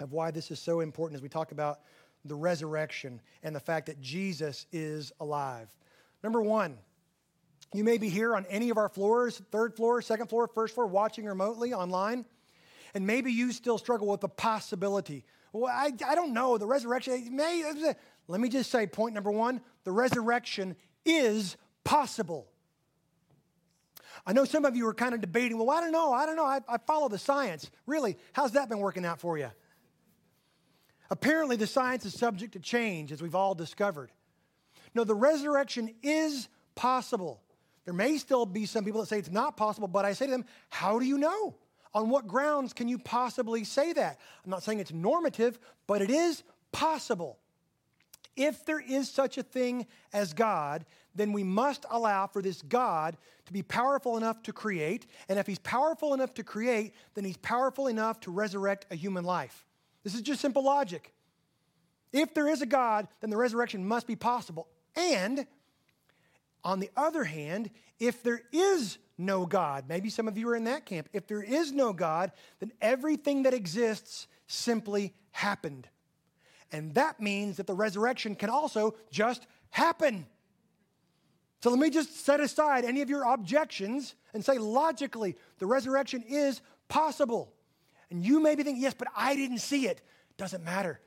of 0.00 0.12
why 0.12 0.30
this 0.30 0.50
is 0.50 0.60
so 0.60 0.80
important 0.80 1.16
as 1.16 1.22
we 1.22 1.28
talk 1.28 1.52
about 1.52 1.80
the 2.24 2.34
resurrection 2.34 3.20
and 3.42 3.54
the 3.54 3.60
fact 3.60 3.86
that 3.86 4.00
Jesus 4.00 4.66
is 4.72 5.12
alive. 5.20 5.68
Number 6.22 6.40
one, 6.40 6.78
you 7.74 7.84
may 7.84 7.98
be 7.98 8.08
here 8.08 8.34
on 8.36 8.46
any 8.46 8.70
of 8.70 8.78
our 8.78 8.88
floors 8.88 9.42
third 9.50 9.74
floor, 9.74 10.00
second 10.00 10.28
floor, 10.28 10.48
first 10.48 10.74
floor, 10.74 10.86
watching 10.86 11.24
remotely 11.24 11.72
online. 11.72 12.24
And 12.94 13.06
maybe 13.06 13.32
you 13.32 13.52
still 13.52 13.78
struggle 13.78 14.08
with 14.08 14.20
the 14.20 14.28
possibility. 14.28 15.24
Well, 15.52 15.72
I, 15.72 15.92
I 16.06 16.14
don't 16.14 16.32
know. 16.32 16.58
The 16.58 16.66
resurrection 16.66 17.34
may. 17.34 17.94
Let 18.28 18.40
me 18.40 18.48
just 18.48 18.70
say 18.70 18.86
point 18.86 19.14
number 19.14 19.30
one 19.30 19.60
the 19.84 19.92
resurrection 19.92 20.76
is 21.04 21.56
possible. 21.84 22.48
I 24.26 24.32
know 24.32 24.44
some 24.44 24.64
of 24.64 24.76
you 24.76 24.86
are 24.88 24.94
kind 24.94 25.14
of 25.14 25.20
debating, 25.20 25.56
well, 25.56 25.70
I 25.70 25.80
don't 25.80 25.92
know, 25.92 26.12
I 26.12 26.26
don't 26.26 26.34
know, 26.34 26.44
I, 26.44 26.60
I 26.68 26.78
follow 26.78 27.08
the 27.08 27.18
science. 27.18 27.70
Really, 27.86 28.16
how's 28.32 28.52
that 28.52 28.68
been 28.68 28.80
working 28.80 29.04
out 29.04 29.20
for 29.20 29.38
you? 29.38 29.50
Apparently, 31.10 31.54
the 31.54 31.66
science 31.66 32.04
is 32.04 32.14
subject 32.14 32.54
to 32.54 32.58
change, 32.58 33.12
as 33.12 33.22
we've 33.22 33.36
all 33.36 33.54
discovered. 33.54 34.10
No, 34.94 35.04
the 35.04 35.14
resurrection 35.14 35.94
is 36.02 36.48
possible. 36.74 37.40
There 37.84 37.94
may 37.94 38.18
still 38.18 38.46
be 38.46 38.66
some 38.66 38.84
people 38.84 39.00
that 39.00 39.06
say 39.06 39.18
it's 39.18 39.30
not 39.30 39.56
possible, 39.56 39.86
but 39.86 40.04
I 40.04 40.12
say 40.14 40.26
to 40.26 40.32
them, 40.32 40.44
how 40.70 40.98
do 40.98 41.04
you 41.04 41.18
know? 41.18 41.54
On 41.96 42.10
what 42.10 42.28
grounds 42.28 42.74
can 42.74 42.88
you 42.88 42.98
possibly 42.98 43.64
say 43.64 43.94
that? 43.94 44.20
I'm 44.44 44.50
not 44.50 44.62
saying 44.62 44.80
it's 44.80 44.92
normative, 44.92 45.58
but 45.86 46.02
it 46.02 46.10
is 46.10 46.42
possible. 46.70 47.38
If 48.36 48.66
there 48.66 48.80
is 48.80 49.10
such 49.10 49.38
a 49.38 49.42
thing 49.42 49.86
as 50.12 50.34
God, 50.34 50.84
then 51.14 51.32
we 51.32 51.42
must 51.42 51.86
allow 51.90 52.26
for 52.26 52.42
this 52.42 52.60
God 52.60 53.16
to 53.46 53.52
be 53.54 53.62
powerful 53.62 54.18
enough 54.18 54.42
to 54.42 54.52
create. 54.52 55.06
And 55.30 55.38
if 55.38 55.46
he's 55.46 55.58
powerful 55.60 56.12
enough 56.12 56.34
to 56.34 56.44
create, 56.44 56.92
then 57.14 57.24
he's 57.24 57.38
powerful 57.38 57.86
enough 57.86 58.20
to 58.20 58.30
resurrect 58.30 58.84
a 58.90 58.94
human 58.94 59.24
life. 59.24 59.64
This 60.04 60.14
is 60.14 60.20
just 60.20 60.42
simple 60.42 60.62
logic. 60.62 61.14
If 62.12 62.34
there 62.34 62.48
is 62.48 62.60
a 62.60 62.66
God, 62.66 63.08
then 63.22 63.30
the 63.30 63.38
resurrection 63.38 63.88
must 63.88 64.06
be 64.06 64.16
possible. 64.16 64.68
And 64.96 65.46
on 66.62 66.78
the 66.78 66.90
other 66.94 67.24
hand, 67.24 67.70
if 67.98 68.22
there 68.22 68.42
is 68.52 68.98
no 69.18 69.46
God, 69.46 69.84
maybe 69.88 70.10
some 70.10 70.28
of 70.28 70.36
you 70.36 70.48
are 70.48 70.56
in 70.56 70.64
that 70.64 70.86
camp, 70.86 71.08
if 71.12 71.26
there 71.26 71.42
is 71.42 71.72
no 71.72 71.92
God, 71.92 72.32
then 72.60 72.72
everything 72.80 73.44
that 73.44 73.54
exists 73.54 74.26
simply 74.46 75.14
happened. 75.32 75.88
And 76.72 76.94
that 76.94 77.20
means 77.20 77.56
that 77.56 77.66
the 77.66 77.74
resurrection 77.74 78.34
can 78.34 78.50
also 78.50 78.94
just 79.10 79.46
happen. 79.70 80.26
So 81.62 81.70
let 81.70 81.78
me 81.78 81.90
just 81.90 82.24
set 82.24 82.40
aside 82.40 82.84
any 82.84 83.02
of 83.02 83.08
your 83.08 83.24
objections 83.24 84.14
and 84.34 84.44
say 84.44 84.58
logically, 84.58 85.36
the 85.58 85.66
resurrection 85.66 86.22
is 86.28 86.60
possible. 86.88 87.52
And 88.10 88.24
you 88.24 88.40
may 88.40 88.54
be 88.54 88.62
thinking, 88.62 88.82
yes, 88.82 88.94
but 88.94 89.08
I 89.16 89.34
didn't 89.34 89.58
see 89.58 89.86
it. 89.86 90.02
Doesn't 90.36 90.62
matter. 90.62 91.00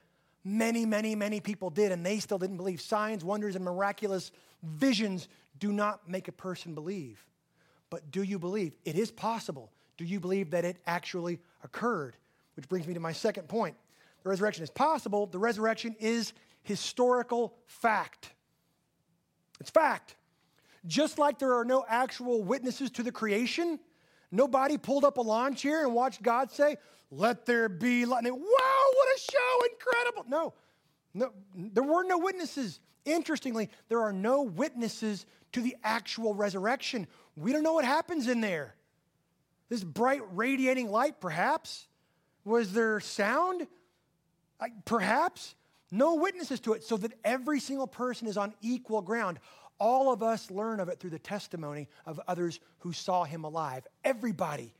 Many, 0.43 0.85
many, 0.85 1.15
many 1.15 1.39
people 1.39 1.69
did, 1.69 1.91
and 1.91 2.05
they 2.05 2.19
still 2.19 2.39
didn't 2.39 2.57
believe. 2.57 2.81
Signs, 2.81 3.23
wonders, 3.23 3.55
and 3.55 3.63
miraculous 3.63 4.31
visions 4.63 5.27
do 5.59 5.71
not 5.71 6.09
make 6.09 6.27
a 6.27 6.31
person 6.31 6.73
believe. 6.73 7.23
But 7.89 8.11
do 8.11 8.23
you 8.23 8.39
believe? 8.39 8.73
It 8.85 8.95
is 8.95 9.11
possible. 9.11 9.71
Do 9.97 10.05
you 10.05 10.19
believe 10.19 10.51
that 10.51 10.65
it 10.65 10.77
actually 10.87 11.39
occurred? 11.63 12.15
Which 12.55 12.69
brings 12.69 12.87
me 12.87 12.93
to 12.93 12.99
my 12.99 13.11
second 13.11 13.47
point. 13.47 13.75
The 14.23 14.29
resurrection 14.29 14.63
is 14.63 14.69
possible, 14.69 15.27
the 15.27 15.39
resurrection 15.39 15.95
is 15.99 16.33
historical 16.63 17.53
fact. 17.67 18.31
It's 19.59 19.69
fact. 19.69 20.15
Just 20.85 21.17
like 21.17 21.39
there 21.39 21.55
are 21.55 21.65
no 21.65 21.85
actual 21.87 22.43
witnesses 22.43 22.89
to 22.91 23.03
the 23.03 23.11
creation, 23.11 23.79
nobody 24.31 24.77
pulled 24.77 25.03
up 25.03 25.17
a 25.17 25.21
lawn 25.21 25.55
chair 25.55 25.83
and 25.83 25.93
watched 25.93 26.21
God 26.21 26.51
say, 26.51 26.77
Let 27.11 27.45
there 27.45 27.67
be 27.67 28.05
lightning. 28.05 28.33
Wow, 28.33 28.39
what 28.95 29.07
a 29.15 29.19
show! 29.19 29.65
Incredible. 29.71 30.25
No, 30.29 30.53
no, 31.13 31.31
there 31.55 31.83
were 31.83 32.03
no 32.03 32.17
witnesses. 32.17 32.79
Interestingly, 33.05 33.69
there 33.87 34.01
are 34.01 34.13
no 34.13 34.43
witnesses 34.43 35.25
to 35.53 35.61
the 35.61 35.75
actual 35.83 36.35
resurrection. 36.35 37.07
We 37.35 37.51
don't 37.51 37.63
know 37.63 37.73
what 37.73 37.85
happens 37.85 38.27
in 38.27 38.41
there. 38.41 38.75
This 39.69 39.83
bright 39.83 40.21
radiating 40.31 40.89
light, 40.89 41.19
perhaps. 41.19 41.87
Was 42.43 42.73
there 42.73 42.99
sound? 42.99 43.67
Perhaps. 44.85 45.55
No 45.91 46.15
witnesses 46.15 46.59
to 46.61 46.73
it, 46.73 46.83
so 46.83 46.97
that 46.97 47.13
every 47.23 47.59
single 47.59 47.87
person 47.87 48.27
is 48.27 48.37
on 48.37 48.53
equal 48.61 49.01
ground. 49.01 49.39
All 49.79 50.11
of 50.11 50.21
us 50.21 50.51
learn 50.51 50.79
of 50.79 50.89
it 50.89 50.99
through 50.99 51.11
the 51.11 51.19
testimony 51.19 51.87
of 52.05 52.19
others 52.27 52.59
who 52.79 52.91
saw 52.91 53.23
him 53.23 53.43
alive. 53.43 53.87
Everybody 54.03 54.73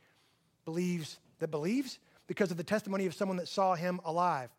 believes 0.64 1.18
that 1.40 1.50
believes 1.50 1.98
because 2.26 2.50
of 2.50 2.56
the 2.56 2.64
testimony 2.64 3.06
of 3.06 3.14
someone 3.14 3.38
that 3.38 3.48
saw 3.48 3.74
him 3.74 4.00
alive. 4.04 4.50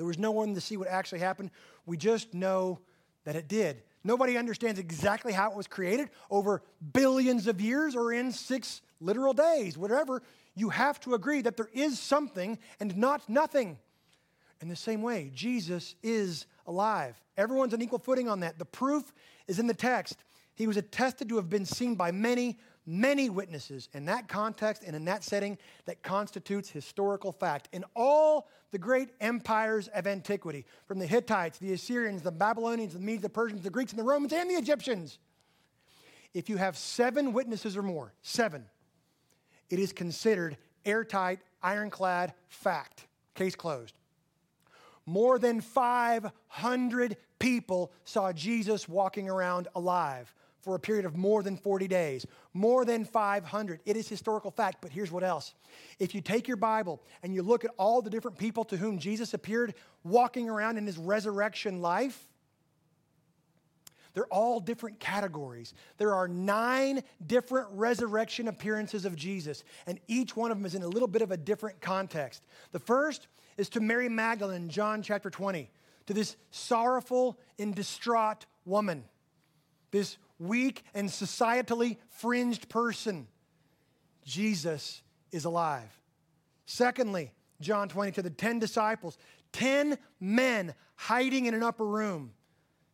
There 0.00 0.06
was 0.06 0.18
no 0.18 0.30
one 0.30 0.54
to 0.54 0.62
see 0.62 0.78
what 0.78 0.88
actually 0.88 1.18
happened. 1.18 1.50
We 1.84 1.98
just 1.98 2.32
know 2.32 2.78
that 3.24 3.36
it 3.36 3.48
did. 3.48 3.82
Nobody 4.02 4.38
understands 4.38 4.80
exactly 4.80 5.30
how 5.30 5.50
it 5.50 5.56
was 5.58 5.66
created 5.66 6.08
over 6.30 6.62
billions 6.94 7.46
of 7.46 7.60
years 7.60 7.94
or 7.94 8.10
in 8.10 8.32
six 8.32 8.80
literal 8.98 9.34
days, 9.34 9.76
whatever. 9.76 10.22
You 10.54 10.70
have 10.70 11.00
to 11.00 11.12
agree 11.12 11.42
that 11.42 11.58
there 11.58 11.68
is 11.74 11.98
something 11.98 12.58
and 12.80 12.96
not 12.96 13.28
nothing. 13.28 13.76
In 14.62 14.70
the 14.70 14.74
same 14.76 15.02
way, 15.02 15.30
Jesus 15.34 15.96
is 16.02 16.46
alive. 16.66 17.20
Everyone's 17.36 17.74
on 17.74 17.82
equal 17.82 17.98
footing 17.98 18.26
on 18.26 18.40
that. 18.40 18.58
The 18.58 18.64
proof 18.64 19.12
is 19.48 19.58
in 19.58 19.66
the 19.66 19.74
text. 19.74 20.16
He 20.54 20.66
was 20.66 20.78
attested 20.78 21.28
to 21.28 21.36
have 21.36 21.50
been 21.50 21.66
seen 21.66 21.94
by 21.94 22.10
many, 22.10 22.58
many 22.90 23.30
witnesses. 23.30 23.88
In 23.94 24.06
that 24.06 24.26
context 24.26 24.82
and 24.84 24.96
in 24.96 25.04
that 25.04 25.22
setting, 25.22 25.56
that 25.84 26.02
constitutes 26.02 26.68
historical 26.68 27.30
fact. 27.30 27.68
In 27.72 27.84
all 27.94 28.48
the 28.72 28.78
great 28.78 29.10
empires 29.20 29.88
of 29.88 30.06
antiquity, 30.08 30.66
from 30.86 30.98
the 30.98 31.06
Hittites, 31.06 31.58
the 31.58 31.72
Assyrians, 31.72 32.22
the 32.22 32.32
Babylonians, 32.32 32.94
the 32.94 32.98
Medes, 32.98 33.22
the 33.22 33.28
Persians, 33.28 33.62
the 33.62 33.70
Greeks, 33.70 33.92
and 33.92 33.98
the 33.98 34.04
Romans, 34.04 34.32
and 34.32 34.50
the 34.50 34.54
Egyptians, 34.54 35.18
if 36.34 36.48
you 36.48 36.56
have 36.56 36.76
seven 36.76 37.32
witnesses 37.32 37.76
or 37.76 37.82
more, 37.82 38.12
seven, 38.22 38.64
it 39.68 39.78
is 39.78 39.92
considered 39.92 40.56
airtight, 40.84 41.38
ironclad 41.62 42.34
fact. 42.48 43.06
Case 43.34 43.54
closed. 43.54 43.94
More 45.06 45.38
than 45.38 45.60
500 45.60 47.16
people 47.38 47.92
saw 48.04 48.32
Jesus 48.32 48.88
walking 48.88 49.28
around 49.28 49.68
alive 49.74 50.34
for 50.62 50.74
a 50.74 50.78
period 50.80 51.04
of 51.04 51.16
more 51.16 51.42
than 51.42 51.56
40 51.56 51.88
days. 51.88 52.26
More 52.52 52.84
than 52.84 53.04
500. 53.04 53.80
It 53.84 53.96
is 53.96 54.08
historical 54.08 54.50
fact, 54.50 54.78
but 54.80 54.92
here's 54.92 55.10
what 55.10 55.24
else. 55.24 55.54
If 55.98 56.14
you 56.14 56.20
take 56.20 56.48
your 56.48 56.56
Bible 56.56 57.02
and 57.22 57.34
you 57.34 57.42
look 57.42 57.64
at 57.64 57.70
all 57.78 58.02
the 58.02 58.10
different 58.10 58.38
people 58.38 58.64
to 58.66 58.76
whom 58.76 58.98
Jesus 58.98 59.34
appeared 59.34 59.74
walking 60.04 60.48
around 60.48 60.76
in 60.76 60.86
his 60.86 60.98
resurrection 60.98 61.80
life, 61.80 62.26
they're 64.12 64.26
all 64.26 64.60
different 64.60 64.98
categories. 64.98 65.72
There 65.98 66.14
are 66.14 66.26
nine 66.26 67.02
different 67.24 67.68
resurrection 67.72 68.48
appearances 68.48 69.04
of 69.04 69.14
Jesus, 69.16 69.62
and 69.86 70.00
each 70.08 70.36
one 70.36 70.50
of 70.50 70.58
them 70.58 70.66
is 70.66 70.74
in 70.74 70.82
a 70.82 70.88
little 70.88 71.08
bit 71.08 71.22
of 71.22 71.30
a 71.30 71.36
different 71.36 71.80
context. 71.80 72.44
The 72.72 72.80
first 72.80 73.28
is 73.56 73.68
to 73.70 73.80
Mary 73.80 74.08
Magdalene, 74.08 74.68
John 74.68 75.02
chapter 75.02 75.30
20, 75.30 75.70
to 76.06 76.14
this 76.14 76.36
sorrowful 76.50 77.38
and 77.58 77.74
distraught 77.74 78.46
woman, 78.64 79.04
this 79.90 80.16
weak 80.40 80.82
and 80.94 81.08
societally 81.08 81.98
fringed 82.08 82.68
person. 82.68 83.28
Jesus 84.24 85.02
is 85.30 85.44
alive. 85.44 86.00
Secondly, 86.66 87.32
John 87.60 87.88
20, 87.88 88.12
to 88.12 88.22
the 88.22 88.30
10 88.30 88.58
disciples, 88.58 89.18
10 89.52 89.98
men 90.18 90.74
hiding 90.96 91.46
in 91.46 91.54
an 91.54 91.62
upper 91.62 91.86
room. 91.86 92.32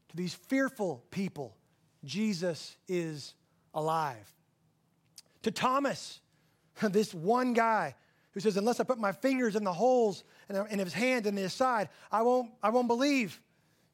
To 0.08 0.16
these 0.16 0.34
fearful 0.34 1.04
people, 1.10 1.56
Jesus 2.04 2.76
is 2.88 3.34
alive. 3.74 4.32
To 5.42 5.50
Thomas, 5.50 6.20
this 6.82 7.14
one 7.14 7.52
guy 7.52 7.94
who 8.32 8.40
says, 8.40 8.56
Unless 8.56 8.80
I 8.80 8.84
put 8.84 8.98
my 8.98 9.12
fingers 9.12 9.56
in 9.56 9.64
the 9.64 9.72
holes 9.72 10.24
uh, 10.52 10.64
in 10.64 10.78
his 10.78 10.92
hand 10.92 11.26
and 11.26 11.38
his 11.38 11.52
side, 11.52 11.88
I 12.10 12.22
won't, 12.22 12.50
I 12.62 12.70
won't 12.70 12.88
believe. 12.88 13.40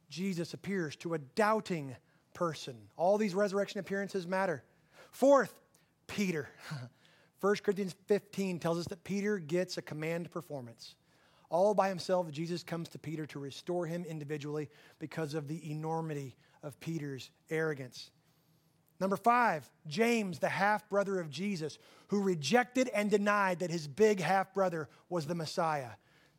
Jesus 0.08 0.52
appears 0.52 0.94
to 0.96 1.14
a 1.14 1.18
doubting 1.18 1.96
person. 2.34 2.76
All 2.96 3.18
these 3.18 3.34
resurrection 3.34 3.80
appearances 3.80 4.26
matter. 4.26 4.62
Fourth, 5.10 5.54
Peter. 6.06 6.48
1 7.40 7.56
Corinthians 7.64 7.94
15 8.06 8.60
tells 8.60 8.78
us 8.78 8.86
that 8.86 9.02
Peter 9.02 9.38
gets 9.38 9.76
a 9.76 9.82
command 9.82 10.30
performance. 10.30 10.94
All 11.50 11.74
by 11.74 11.88
himself, 11.88 12.30
Jesus 12.30 12.62
comes 12.62 12.88
to 12.90 12.98
Peter 12.98 13.26
to 13.26 13.38
restore 13.38 13.84
him 13.84 14.04
individually 14.04 14.70
because 14.98 15.34
of 15.34 15.48
the 15.48 15.70
enormity 15.70 16.36
of 16.62 16.78
Peter's 16.80 17.30
arrogance. 17.50 18.10
Number 19.00 19.16
five, 19.16 19.68
James, 19.88 20.38
the 20.38 20.48
half 20.48 20.88
brother 20.88 21.18
of 21.18 21.28
Jesus, 21.28 21.78
who 22.06 22.22
rejected 22.22 22.88
and 22.94 23.10
denied 23.10 23.58
that 23.58 23.70
his 23.70 23.88
big 23.88 24.20
half 24.20 24.54
brother 24.54 24.88
was 25.08 25.26
the 25.26 25.34
Messiah. 25.34 25.90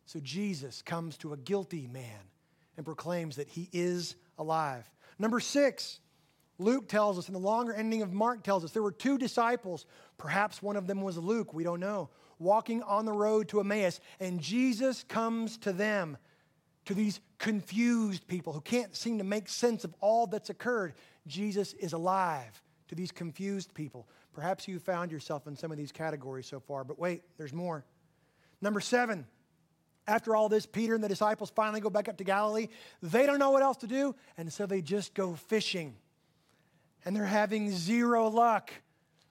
So 0.06 0.18
Jesus 0.20 0.80
comes 0.80 1.18
to 1.18 1.34
a 1.34 1.36
guilty 1.36 1.86
man 1.86 2.30
and 2.78 2.86
proclaims 2.86 3.36
that 3.36 3.48
he 3.48 3.68
is 3.72 4.16
alive. 4.38 4.88
Number 5.18 5.40
six, 5.40 6.00
Luke 6.58 6.88
tells 6.88 7.18
us, 7.18 7.26
and 7.26 7.34
the 7.34 7.40
longer 7.40 7.74
ending 7.74 8.02
of 8.02 8.12
Mark 8.12 8.42
tells 8.42 8.64
us, 8.64 8.70
there 8.72 8.82
were 8.82 8.92
two 8.92 9.18
disciples. 9.18 9.86
Perhaps 10.18 10.62
one 10.62 10.76
of 10.76 10.86
them 10.86 11.02
was 11.02 11.18
Luke, 11.18 11.52
we 11.52 11.64
don't 11.64 11.80
know, 11.80 12.10
walking 12.38 12.82
on 12.82 13.04
the 13.04 13.12
road 13.12 13.48
to 13.48 13.60
Emmaus, 13.60 14.00
and 14.20 14.40
Jesus 14.40 15.04
comes 15.04 15.56
to 15.58 15.72
them, 15.72 16.16
to 16.84 16.94
these 16.94 17.20
confused 17.38 18.26
people 18.28 18.52
who 18.52 18.60
can't 18.60 18.94
seem 18.94 19.18
to 19.18 19.24
make 19.24 19.48
sense 19.48 19.84
of 19.84 19.94
all 20.00 20.26
that's 20.26 20.50
occurred. 20.50 20.94
Jesus 21.26 21.72
is 21.74 21.92
alive 21.92 22.62
to 22.88 22.94
these 22.94 23.10
confused 23.10 23.72
people. 23.74 24.06
Perhaps 24.34 24.68
you 24.68 24.78
found 24.78 25.10
yourself 25.10 25.46
in 25.46 25.56
some 25.56 25.72
of 25.72 25.78
these 25.78 25.92
categories 25.92 26.46
so 26.46 26.60
far, 26.60 26.84
but 26.84 26.98
wait, 26.98 27.22
there's 27.38 27.52
more. 27.52 27.84
Number 28.60 28.80
seven, 28.80 29.26
after 30.06 30.36
all 30.36 30.48
this, 30.48 30.66
Peter 30.66 30.94
and 30.94 31.02
the 31.02 31.08
disciples 31.08 31.50
finally 31.50 31.80
go 31.80 31.90
back 31.90 32.08
up 32.08 32.18
to 32.18 32.24
Galilee. 32.24 32.68
They 33.02 33.26
don't 33.26 33.38
know 33.38 33.50
what 33.50 33.62
else 33.62 33.78
to 33.78 33.86
do, 33.86 34.14
and 34.36 34.52
so 34.52 34.66
they 34.66 34.82
just 34.82 35.14
go 35.14 35.34
fishing. 35.34 35.96
And 37.04 37.14
they're 37.14 37.24
having 37.24 37.70
zero 37.70 38.28
luck. 38.28 38.70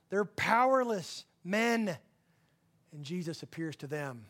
They're 0.10 0.26
powerless 0.26 1.26
men. 1.44 1.98
And 2.92 3.04
Jesus 3.04 3.44
appears 3.44 3.76
to 3.78 3.88
them 3.88 4.26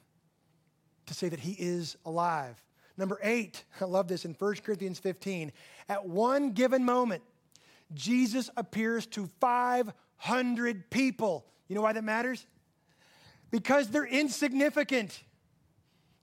to 1.06 1.14
say 1.14 1.30
that 1.30 1.39
he 1.39 1.54
is 1.54 1.98
alive. 2.06 2.62
Number 2.98 3.20
eight, 3.24 3.64
I 3.82 3.86
love 3.86 4.08
this 4.08 4.26
in 4.26 4.34
1 4.34 4.56
Corinthians 4.64 5.00
15. 5.00 5.52
At 5.89 6.06
one 6.06 6.52
given 6.52 6.84
moment, 6.84 7.24
Jesus 7.94 8.50
appears 8.58 9.06
to 9.08 9.28
500 9.39 10.89
people. 10.89 11.46
You 11.68 11.76
know 11.76 11.82
why 11.82 11.94
that 11.94 12.04
matters? 12.04 12.46
Because 13.52 13.89
they're 13.89 14.06
insignificant. 14.06 15.22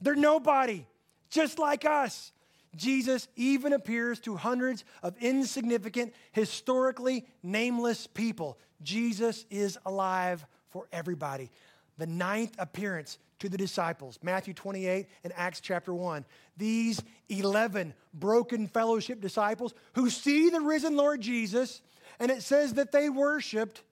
They're 0.01 0.15
nobody, 0.15 0.87
just 1.31 1.59
like 1.59 1.85
us. 1.85 2.33
Jesus 2.77 3.29
even 3.37 3.73
appears 3.73 4.21
to 4.21 4.37
hundreds 4.37 4.85
of 5.03 5.17
insignificant, 5.21 6.15
historically 6.33 7.27
nameless 7.43 8.07
people. 8.07 8.59
Jesus 8.83 9.45
is 9.51 9.79
alive 9.85 10.47
for 10.71 10.87
everybody. 10.93 11.51
The 11.99 12.07
ninth 12.07 12.55
appearance 12.59 13.19
to 13.41 13.49
the 13.49 13.59
disciples, 13.59 14.19
Matthew 14.23 14.55
28 14.55 15.07
and 15.25 15.33
Acts 15.37 15.61
chapter 15.61 15.93
1. 15.93 16.25
These 16.57 17.03
11 17.29 17.95
broken 18.15 18.67
fellowship 18.67 19.21
disciples 19.21 19.75
who 19.95 20.09
see 20.09 20.51
the 20.51 20.61
risen 20.61 20.97
Lord 20.97 21.21
Jesus, 21.21 21.83
and 22.19 22.31
it 22.31 22.43
says 22.43 22.75
that 22.75 22.93
they 22.93 23.09
worshiped 23.09 23.83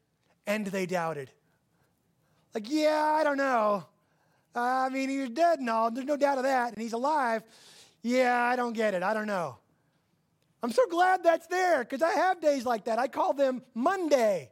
and 0.47 0.67
they 0.67 0.87
doubted. 0.87 1.31
Like, 2.55 2.71
yeah, 2.71 3.17
I 3.19 3.25
don't 3.25 3.37
know. 3.37 3.85
I 4.59 4.89
mean, 4.89 5.09
he 5.09 5.19
was 5.19 5.31
dead 5.31 5.61
and 5.61 5.71
all. 5.71 5.91
There's 5.91 6.07
no 6.07 6.17
doubt 6.17 6.39
of 6.39 6.45
that. 6.45 6.73
And 6.73 6.83
he's 6.83 6.93
alive. 6.93 7.43
Yeah, 8.03 8.43
I 8.43 8.57
don't 8.57 8.75
get 8.75 8.95
it. 8.95 9.03
I 9.03 9.15
don't 9.15 9.27
know. 9.27 9.57
I'm 10.63 10.73
so 10.73 10.87
glad 10.89 11.23
that's 11.23 11.47
there 11.47 11.85
because 11.85 12.03
I 12.03 12.11
have 12.11 12.41
days 12.41 12.67
like 12.67 12.85
that. 12.85 12.99
I 12.99 13.09
call 13.09 13.33
them 13.33 13.63
Monday. 13.75 14.51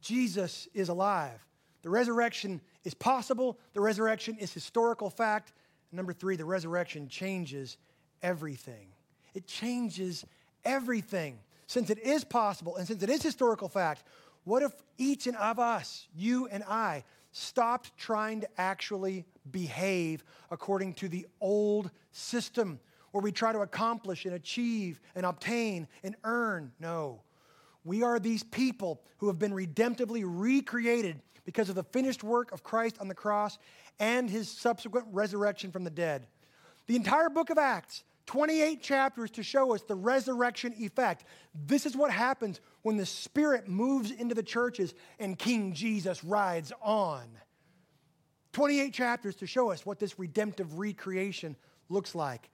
Jesus 0.00 0.68
is 0.74 0.88
alive. 0.88 1.44
The 1.82 1.90
resurrection 1.90 2.60
is 2.84 2.94
possible, 2.94 3.58
the 3.74 3.80
resurrection 3.80 4.36
is 4.38 4.52
historical 4.52 5.10
fact. 5.10 5.52
Number 5.92 6.12
three, 6.12 6.36
the 6.36 6.44
resurrection 6.44 7.08
changes 7.08 7.76
everything. 8.22 8.88
It 9.34 9.46
changes 9.46 10.24
everything. 10.64 11.38
Since 11.66 11.90
it 11.90 11.98
is 11.98 12.24
possible 12.24 12.76
and 12.76 12.86
since 12.86 13.02
it 13.02 13.10
is 13.10 13.22
historical 13.22 13.68
fact, 13.68 14.04
what 14.44 14.62
if 14.62 14.72
each 14.98 15.26
and 15.26 15.36
of 15.36 15.58
us, 15.58 16.06
you 16.14 16.48
and 16.48 16.64
I, 16.64 17.04
stopped 17.32 17.96
trying 17.96 18.40
to 18.40 18.48
actually 18.58 19.24
behave 19.50 20.24
according 20.50 20.94
to 20.94 21.08
the 21.08 21.26
old 21.40 21.90
system 22.12 22.80
where 23.12 23.22
we 23.22 23.32
try 23.32 23.52
to 23.52 23.60
accomplish 23.60 24.24
and 24.24 24.34
achieve 24.34 25.00
and 25.14 25.26
obtain 25.26 25.88
and 26.02 26.16
earn? 26.24 26.72
No. 26.78 27.22
We 27.84 28.02
are 28.02 28.18
these 28.18 28.42
people 28.42 29.02
who 29.18 29.28
have 29.28 29.38
been 29.38 29.52
redemptively 29.52 30.22
recreated 30.24 31.22
because 31.44 31.68
of 31.68 31.74
the 31.74 31.84
finished 31.84 32.22
work 32.22 32.52
of 32.52 32.62
Christ 32.62 32.98
on 33.00 33.08
the 33.08 33.14
cross 33.14 33.58
and 33.98 34.28
his 34.28 34.50
subsequent 34.50 35.06
resurrection 35.10 35.72
from 35.72 35.84
the 35.84 35.90
dead. 35.90 36.26
The 36.86 36.96
entire 36.96 37.30
book 37.30 37.50
of 37.50 37.58
Acts, 37.58 38.04
28 38.30 38.80
chapters 38.80 39.28
to 39.32 39.42
show 39.42 39.74
us 39.74 39.82
the 39.82 39.96
resurrection 39.96 40.72
effect. 40.78 41.24
This 41.66 41.84
is 41.84 41.96
what 41.96 42.12
happens 42.12 42.60
when 42.82 42.96
the 42.96 43.04
Spirit 43.04 43.66
moves 43.66 44.12
into 44.12 44.36
the 44.36 44.42
churches 44.44 44.94
and 45.18 45.36
King 45.36 45.72
Jesus 45.72 46.22
rides 46.22 46.72
on. 46.80 47.24
28 48.52 48.94
chapters 48.94 49.34
to 49.34 49.48
show 49.48 49.72
us 49.72 49.84
what 49.84 49.98
this 49.98 50.16
redemptive 50.16 50.78
recreation 50.78 51.56
looks 51.88 52.14
like. 52.14 52.50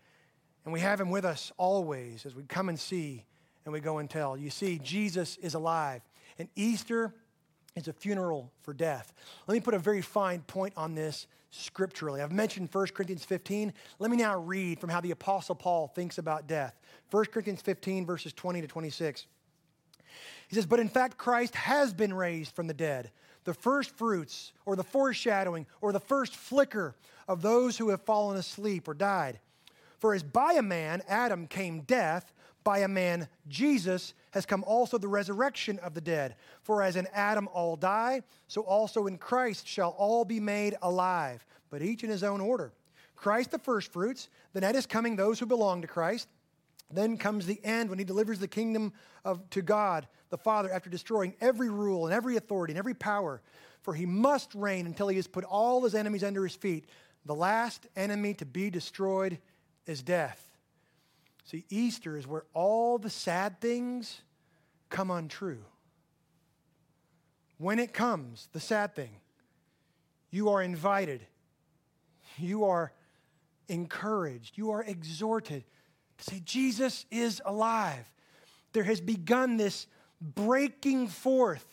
And 0.64 0.72
we 0.72 0.80
have 0.80 0.98
him 0.98 1.10
with 1.10 1.26
us 1.26 1.52
always 1.58 2.24
as 2.24 2.34
we 2.34 2.44
come 2.44 2.70
and 2.70 2.80
see 2.80 3.26
and 3.66 3.72
we 3.74 3.80
go 3.80 3.98
and 3.98 4.08
tell. 4.08 4.34
You 4.34 4.48
see, 4.48 4.78
Jesus 4.82 5.36
is 5.42 5.52
alive. 5.52 6.00
And 6.38 6.48
Easter 6.56 7.12
is 7.74 7.86
a 7.86 7.92
funeral 7.92 8.50
for 8.62 8.72
death. 8.72 9.12
Let 9.46 9.52
me 9.52 9.60
put 9.60 9.74
a 9.74 9.78
very 9.78 10.00
fine 10.00 10.40
point 10.40 10.72
on 10.74 10.94
this 10.94 11.26
scripturally. 11.51 12.20
I've 12.20 12.32
mentioned 12.32 12.68
1 12.72 12.86
Corinthians 12.88 13.24
15. 13.24 13.72
Let 13.99 14.11
me 14.11 14.16
now 14.16 14.38
read 14.38 14.80
from 14.80 14.90
how 14.90 15.01
the 15.01 15.11
Apostle 15.11 15.55
Paul 15.55 15.88
thinks 15.88 16.18
about 16.18 16.47
death. 16.47 16.78
1 17.11 17.26
Corinthians 17.26 17.62
15, 17.62 18.07
verses 18.07 18.32
20 18.32 18.61
to 18.62 18.66
26. 18.66 19.26
He 20.49 20.55
says, 20.55 20.66
But 20.66 20.80
in 20.80 20.88
fact, 20.88 21.16
Christ 21.16 21.55
has 21.55 21.92
been 21.92 22.14
raised 22.14 22.55
from 22.55 22.66
the 22.66 22.74
dead, 22.74 23.11
the 23.44 23.55
first 23.55 23.90
fruits, 23.90 24.53
or 24.64 24.76
the 24.76 24.84
foreshadowing, 24.84 25.66
or 25.80 25.92
the 25.92 26.01
first 26.01 26.36
flicker 26.36 26.97
of 27.28 27.42
those 27.42 27.76
who 27.76 27.90
have 27.90 28.03
fallen 28.03 28.36
asleep 28.36 28.88
or 28.88 28.94
died. 28.94 29.40
For 29.99 30.14
as 30.14 30.22
by 30.22 30.55
a 30.55 30.62
man, 30.62 31.03
Adam, 31.09 31.47
came 31.47 31.80
death, 31.80 32.32
by 32.66 32.80
a 32.80 32.88
man, 32.88 33.28
Jesus, 33.46 34.12
has 34.32 34.44
come 34.44 34.64
also 34.64 34.98
the 34.98 35.06
resurrection 35.06 35.78
of 35.78 35.94
the 35.94 36.00
dead. 36.00 36.34
For 36.62 36.82
as 36.82 36.96
in 36.96 37.06
Adam 37.14 37.48
all 37.52 37.76
die, 37.76 38.22
so 38.48 38.62
also 38.62 39.06
in 39.06 39.18
Christ 39.18 39.68
shall 39.68 39.90
all 39.90 40.24
be 40.24 40.40
made 40.40 40.74
alive, 40.82 41.46
but 41.70 41.80
each 41.80 42.02
in 42.02 42.10
his 42.10 42.24
own 42.24 42.40
order. 42.40 42.72
Christ 43.14 43.52
the 43.52 43.60
firstfruits, 43.60 44.28
then 44.52 44.64
at 44.64 44.74
his 44.74 44.84
coming 44.84 45.14
those 45.14 45.38
who 45.38 45.46
belong 45.46 45.80
to 45.82 45.86
Christ. 45.86 46.26
Then 46.90 47.18
comes 47.18 47.46
the 47.46 47.60
end 47.62 47.88
when 47.88 48.00
he 48.00 48.04
delivers 48.04 48.40
the 48.40 48.48
kingdom 48.48 48.92
of, 49.24 49.48
to 49.50 49.62
God 49.62 50.08
the 50.30 50.36
Father 50.36 50.72
after 50.72 50.90
destroying 50.90 51.36
every 51.40 51.70
rule 51.70 52.06
and 52.06 52.12
every 52.12 52.36
authority 52.36 52.72
and 52.72 52.78
every 52.80 52.94
power. 52.94 53.40
For 53.82 53.94
he 53.94 54.06
must 54.06 54.52
reign 54.56 54.86
until 54.86 55.06
he 55.06 55.16
has 55.16 55.28
put 55.28 55.44
all 55.44 55.84
his 55.84 55.94
enemies 55.94 56.24
under 56.24 56.42
his 56.42 56.56
feet. 56.56 56.86
The 57.26 57.34
last 57.34 57.86
enemy 57.94 58.34
to 58.34 58.44
be 58.44 58.70
destroyed 58.70 59.38
is 59.86 60.02
death. 60.02 60.45
See, 61.47 61.64
Easter 61.70 62.16
is 62.16 62.26
where 62.26 62.44
all 62.55 62.99
the 62.99 63.09
sad 63.09 63.61
things 63.61 64.20
come 64.90 65.12
untrue. 65.12 65.62
When 67.59 67.78
it 67.78 67.92
comes, 67.92 68.49
the 68.53 68.61
sad 68.61 68.94
thing, 68.94 69.11
you 70.30 70.51
are 70.51 70.61
invited, 70.61 71.24
you 72.36 72.64
are 72.64 72.92
encouraged, 73.68 74.59
you 74.59 74.72
are 74.72 74.82
exhorted 74.82 75.64
to 76.18 76.24
say, 76.24 76.42
Jesus 76.44 77.07
is 77.12 77.40
alive. 77.44 78.11
There 78.72 78.84
has 78.84 79.01
begun 79.01 79.57
this 79.57 79.86
breaking 80.20 81.09
forth 81.09 81.64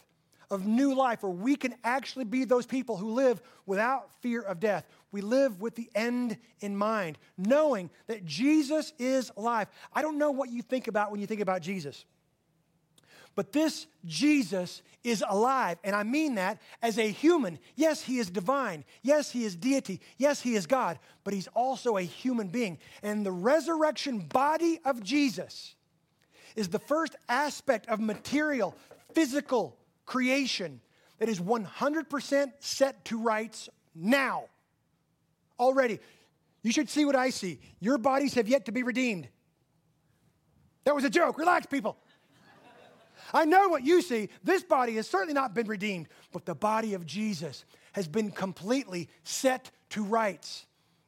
of 0.51 0.67
new 0.67 0.93
life 0.93 1.23
where 1.23 1.31
we 1.31 1.55
can 1.55 1.73
actually 1.83 2.25
be 2.25 2.43
those 2.43 2.67
people 2.67 2.95
who 2.95 3.13
live 3.13 3.41
without 3.65 4.13
fear 4.21 4.41
of 4.41 4.59
death. 4.59 4.85
We 5.13 5.21
live 5.21 5.61
with 5.61 5.75
the 5.75 5.89
end 5.93 6.37
in 6.59 6.75
mind, 6.75 7.19
knowing 7.37 7.91
that 8.07 8.25
Jesus 8.25 8.91
is 8.97 9.31
alive. 9.37 9.67
I 9.93 10.01
don't 10.01 10.17
know 10.17 10.31
what 10.31 10.49
you 10.49 10.63
think 10.63 10.87
about 10.87 11.11
when 11.11 11.21
you 11.21 11.27
think 11.27 11.39
about 11.39 11.61
Jesus. 11.61 12.03
But 13.35 13.51
this 13.51 13.85
Jesus 14.05 14.81
is 15.03 15.23
alive, 15.27 15.77
and 15.83 15.95
I 15.95 16.01
mean 16.01 16.35
that 16.35 16.59
as 16.81 16.97
a 16.97 17.09
human. 17.09 17.59
Yes, 17.75 18.01
he 18.01 18.17
is 18.17 18.29
divine. 18.29 18.85
Yes, 19.03 19.31
he 19.31 19.43
is 19.43 19.55
deity. 19.55 20.01
Yes, 20.17 20.41
he 20.41 20.55
is 20.55 20.65
God, 20.65 20.97
but 21.23 21.33
he's 21.33 21.47
also 21.49 21.97
a 21.97 22.01
human 22.01 22.47
being. 22.47 22.79
And 23.03 23.23
the 23.23 23.31
resurrection 23.31 24.19
body 24.19 24.79
of 24.83 25.03
Jesus 25.03 25.75
is 26.55 26.69
the 26.69 26.79
first 26.79 27.15
aspect 27.29 27.87
of 27.87 27.99
material, 27.99 28.75
physical 29.13 29.77
creation 30.07 30.81
that 31.19 31.29
is 31.29 31.39
100% 31.39 32.51
set 32.59 33.05
to 33.05 33.21
rights 33.21 33.69
now. 33.93 34.45
Already. 35.59 35.99
You 36.61 36.71
should 36.71 36.89
see 36.89 37.05
what 37.05 37.15
I 37.15 37.29
see. 37.29 37.59
Your 37.79 37.97
bodies 37.97 38.33
have 38.35 38.47
yet 38.47 38.65
to 38.65 38.71
be 38.71 38.83
redeemed. 38.83 39.27
That 40.85 40.95
was 40.95 41.03
a 41.03 41.09
joke. 41.09 41.37
Relax, 41.37 41.65
people. 41.65 41.97
I 43.33 43.45
know 43.45 43.69
what 43.69 43.83
you 43.83 44.01
see. 44.01 44.29
This 44.43 44.63
body 44.63 44.95
has 44.95 45.07
certainly 45.07 45.33
not 45.33 45.53
been 45.53 45.67
redeemed, 45.67 46.07
but 46.31 46.45
the 46.45 46.55
body 46.55 46.93
of 46.93 47.05
Jesus 47.05 47.65
has 47.93 48.07
been 48.07 48.31
completely 48.31 49.09
set 49.23 49.71
to 49.89 50.03
rights. 50.03 50.65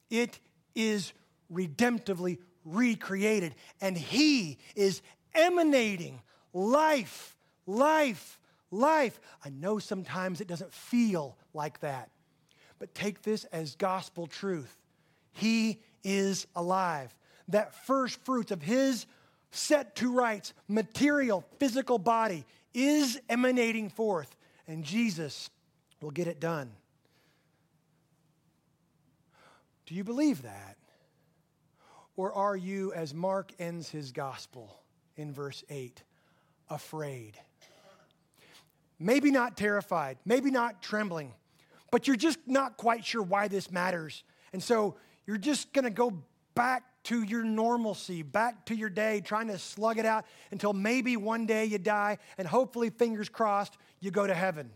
It 0.10 0.40
is 0.74 1.14
redemptively 1.52 2.40
recreated, 2.64 3.56
and 3.80 3.98
He 3.98 4.58
is 4.76 5.02
emanating 5.34 6.22
life, 6.54 7.36
life, 7.68 8.40
life. 8.72 9.20
I 9.44 9.50
know 9.50 9.78
sometimes 9.80 10.42
it 10.42 10.48
doesn't 10.48 10.74
feel 10.74 11.38
like 11.54 11.80
that, 11.82 12.10
but 12.80 12.94
take 12.94 13.22
this 13.22 13.46
as 13.46 13.76
gospel 13.76 14.28
truth. 14.28 14.76
He 15.32 15.80
is 16.04 16.48
alive. 16.56 17.14
That 17.50 17.74
first 17.86 18.24
fruits 18.26 18.52
of 18.52 18.62
His 18.62 19.06
set 19.52 19.96
to 19.98 20.14
rights, 20.14 20.54
material, 20.68 21.46
physical 21.60 21.98
body 21.98 22.46
is 22.74 23.20
emanating 23.30 23.90
forth, 23.90 24.36
and 24.68 24.84
Jesus 24.84 25.50
will 26.02 26.12
get 26.12 26.28
it 26.28 26.40
done. 26.40 26.72
Do 29.86 29.96
you 29.96 30.04
believe 30.04 30.42
that? 30.42 30.78
Or 32.18 32.34
are 32.34 32.56
you, 32.56 32.92
as 32.94 33.14
Mark 33.14 33.52
ends 33.60 33.90
his 33.90 34.12
gospel 34.12 34.76
in 35.16 35.32
verse 35.32 35.64
8, 35.70 36.02
afraid? 36.70 37.38
maybe 39.00 39.32
not 39.32 39.58
terrified, 39.58 40.18
maybe 40.26 40.52
not 40.52 40.82
trembling, 40.82 41.34
but 41.92 42.08
you're 42.08 42.16
just 42.16 42.40
not 42.46 42.78
quite 42.78 43.06
sure 43.06 43.22
why 43.22 43.48
this 43.48 43.72
matters. 43.72 44.24
And 44.54 44.62
so 44.62 44.96
you're 45.26 45.38
just 45.38 45.74
going 45.74 45.86
to 45.86 45.92
go 45.92 46.24
back 46.56 46.84
to 47.04 47.22
your 47.22 47.44
normalcy, 47.44 48.24
back 48.24 48.66
to 48.66 48.76
your 48.76 48.90
day, 48.90 49.22
trying 49.22 49.48
to 49.48 49.60
slug 49.60 50.00
it 50.00 50.06
out 50.06 50.26
until 50.52 50.74
maybe 50.74 51.18
one 51.18 51.46
day 51.46 51.66
you 51.66 51.78
die, 51.78 52.18
and 52.38 52.48
hopefully, 52.48 52.90
fingers 52.90 53.30
crossed, 53.30 53.78
you 54.00 54.10
go 54.10 54.26
to 54.26 54.34
heaven. 54.34 54.72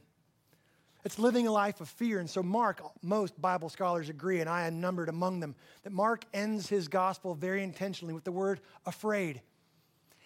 It's 1.05 1.18
living 1.18 1.47
a 1.47 1.51
life 1.51 1.82
of 1.82 1.89
fear. 1.89 2.20
And 2.20 2.30
so, 2.30 2.43
Mark, 2.43 2.84
most 3.01 3.39
Bible 3.41 3.70
scholars 3.70 4.10
agree, 4.10 4.41
and 4.41 4.49
I 4.49 4.68
am 4.68 4.82
numbered 4.82 5.10
among 5.10 5.39
them, 5.39 5.55
that 5.84 5.91
Mark 5.91 6.26
ends 6.34 6.68
his 6.68 6.88
gospel 6.88 7.34
very 7.34 7.64
intentionally 7.64 8.14
with 8.14 8.26
the 8.26 8.32
word 8.32 8.60
afraid. 8.86 9.41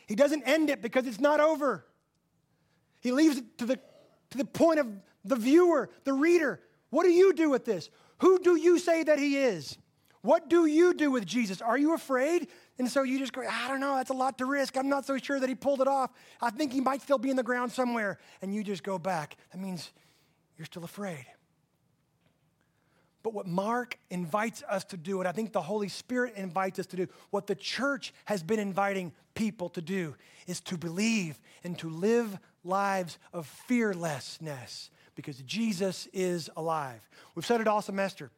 He 0.08 0.16
doesn't 0.16 0.44
end 0.44 0.70
it 0.70 0.82
because 0.82 1.08
it's 1.08 1.22
not 1.22 1.40
over. 1.40 1.86
He 3.00 3.12
leaves 3.12 3.38
it 3.38 3.58
to 3.60 3.66
the, 3.66 3.80
to 4.32 4.38
the 4.38 4.46
point 4.46 4.80
of 4.80 4.88
the 5.24 5.36
viewer, 5.36 5.90
the 6.04 6.14
reader. 6.14 6.60
What 6.94 7.06
do 7.06 7.12
you 7.12 7.34
do 7.34 7.50
with 7.50 7.66
this? 7.66 7.90
Who 8.20 8.38
do 8.38 8.56
you 8.56 8.78
say 8.78 9.02
that 9.02 9.18
he 9.18 9.36
is? 9.36 9.80
What 10.22 10.48
do 10.48 10.68
you 10.68 10.94
do 10.94 11.10
with 11.10 11.26
Jesus? 11.26 11.60
Are 11.60 11.76
you 11.76 11.96
afraid? 11.96 12.50
And 12.78 12.88
so 12.88 13.02
you 13.02 13.18
just 13.18 13.34
go, 13.34 13.42
I 13.42 13.68
don't 13.68 13.80
know, 13.80 13.96
that's 13.96 14.12
a 14.12 14.14
lot 14.14 14.38
to 14.38 14.46
risk. 14.46 14.78
I'm 14.78 14.90
not 14.90 15.04
so 15.04 15.18
sure 15.18 15.40
that 15.40 15.50
he 15.50 15.56
pulled 15.56 15.82
it 15.82 15.88
off. 15.88 16.12
I 16.40 16.52
think 16.52 16.72
he 16.72 16.82
might 16.82 17.02
still 17.02 17.18
be 17.18 17.32
in 17.32 17.36
the 17.36 17.42
ground 17.42 17.72
somewhere. 17.72 18.20
And 18.44 18.54
you 18.54 18.64
just 18.64 18.84
go 18.84 19.00
back. 19.00 19.38
That 19.52 19.60
means 19.60 19.92
you're 20.56 20.68
still 20.68 20.84
afraid. 20.84 21.26
But 23.24 23.34
what 23.34 23.48
Mark 23.48 23.98
invites 24.12 24.62
us 24.70 24.84
to 24.86 24.98
do, 24.98 25.18
and 25.18 25.28
I 25.28 25.32
think 25.32 25.52
the 25.52 25.64
Holy 25.64 25.90
Spirit 25.90 26.36
invites 26.36 26.78
us 26.78 26.86
to 26.88 26.96
do, 26.96 27.08
what 27.32 27.48
the 27.48 27.56
church 27.56 28.14
has 28.26 28.44
been 28.44 28.60
inviting 28.60 29.14
people 29.34 29.70
to 29.70 29.82
do, 29.82 30.14
is 30.46 30.62
to 30.62 30.78
believe 30.78 31.40
and 31.64 31.76
to 31.80 31.90
live 31.90 32.38
lives 32.64 33.18
of 33.34 33.48
fearlessness 33.48 34.92
because 35.16 35.38
Jesus 35.40 36.08
is 36.14 36.50
alive. 36.56 37.08
We've 37.36 37.46
said 37.46 37.62
it 37.62 37.68
all 37.68 37.82
semester. 37.82 38.32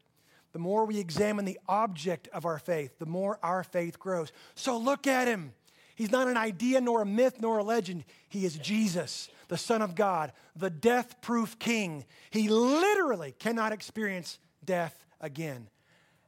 The 0.53 0.59
more 0.59 0.86
we 0.86 0.99
examine 0.99 1.45
the 1.45 1.59
object 1.67 2.30
of 2.30 2.45
our 2.45 2.59
faith, 2.59 2.97
the 2.97 3.05
more 3.05 3.39
our 3.43 3.63
faith 3.63 3.99
grows. 3.99 4.32
So 4.55 4.78
look 4.78 5.05
at 5.05 5.28
him. 5.28 5.53
He's 5.95 6.11
not 6.11 6.28
an 6.28 6.38
idea, 6.38 6.82
nor 6.82 7.01
a 7.01 7.05
myth, 7.05 7.38
nor 7.39 7.57
a 7.57 7.63
legend. 7.63 8.03
He 8.28 8.45
is 8.45 8.57
Jesus, 8.57 9.30
the 9.47 9.57
Son 9.57 9.82
of 9.82 9.95
God, 9.95 10.34
the 10.55 10.69
death 10.69 11.21
proof 11.21 11.57
King. 11.57 12.05
He 12.30 12.49
literally 12.49 13.34
cannot 13.38 13.71
experience 13.71 14.39
death 14.63 15.05
again. 15.21 15.69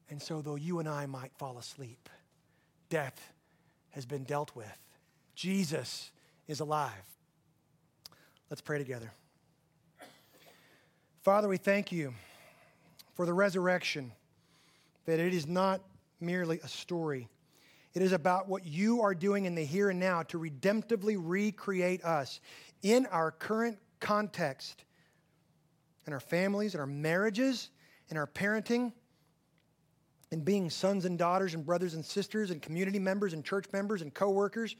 And 0.09 0.21
so, 0.21 0.41
though 0.41 0.55
you 0.55 0.79
and 0.79 0.87
I 0.87 1.05
might 1.05 1.33
fall 1.37 1.57
asleep, 1.57 2.09
death 2.89 3.33
has 3.89 4.05
been 4.05 4.23
dealt 4.23 4.55
with. 4.55 4.77
Jesus 5.35 6.11
is 6.47 6.61
alive. 6.61 6.91
Let's 8.49 8.61
pray 8.61 8.77
together. 8.77 9.11
Father, 11.27 11.49
we 11.49 11.57
thank 11.57 11.91
you 11.91 12.13
for 13.15 13.25
the 13.25 13.33
resurrection, 13.33 14.13
that 15.05 15.19
it 15.19 15.33
is 15.33 15.45
not 15.45 15.81
merely 16.21 16.57
a 16.63 16.69
story. 16.69 17.27
It 17.93 18.01
is 18.01 18.13
about 18.13 18.47
what 18.47 18.65
you 18.65 19.01
are 19.01 19.13
doing 19.13 19.43
in 19.43 19.53
the 19.53 19.65
here 19.65 19.89
and 19.89 19.99
now 19.99 20.23
to 20.23 20.39
redemptively 20.39 21.17
recreate 21.19 22.01
us 22.05 22.39
in 22.81 23.07
our 23.07 23.31
current 23.31 23.77
context, 23.99 24.85
in 26.05 26.13
our 26.13 26.21
families, 26.21 26.75
in 26.75 26.79
our 26.79 26.87
marriages, 26.87 27.71
in 28.07 28.15
our 28.15 28.27
parenting, 28.27 28.93
in 30.31 30.45
being 30.45 30.69
sons 30.69 31.03
and 31.03 31.19
daughters 31.19 31.55
and 31.55 31.65
brothers 31.65 31.93
and 31.93 32.05
sisters 32.05 32.51
and 32.51 32.61
community 32.61 32.99
members 32.99 33.33
and 33.33 33.43
church 33.43 33.65
members 33.73 34.01
and 34.01 34.13
coworkers. 34.13 34.77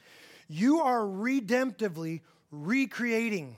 You 0.48 0.80
are 0.80 1.02
redemptively 1.02 2.22
recreating 2.52 3.58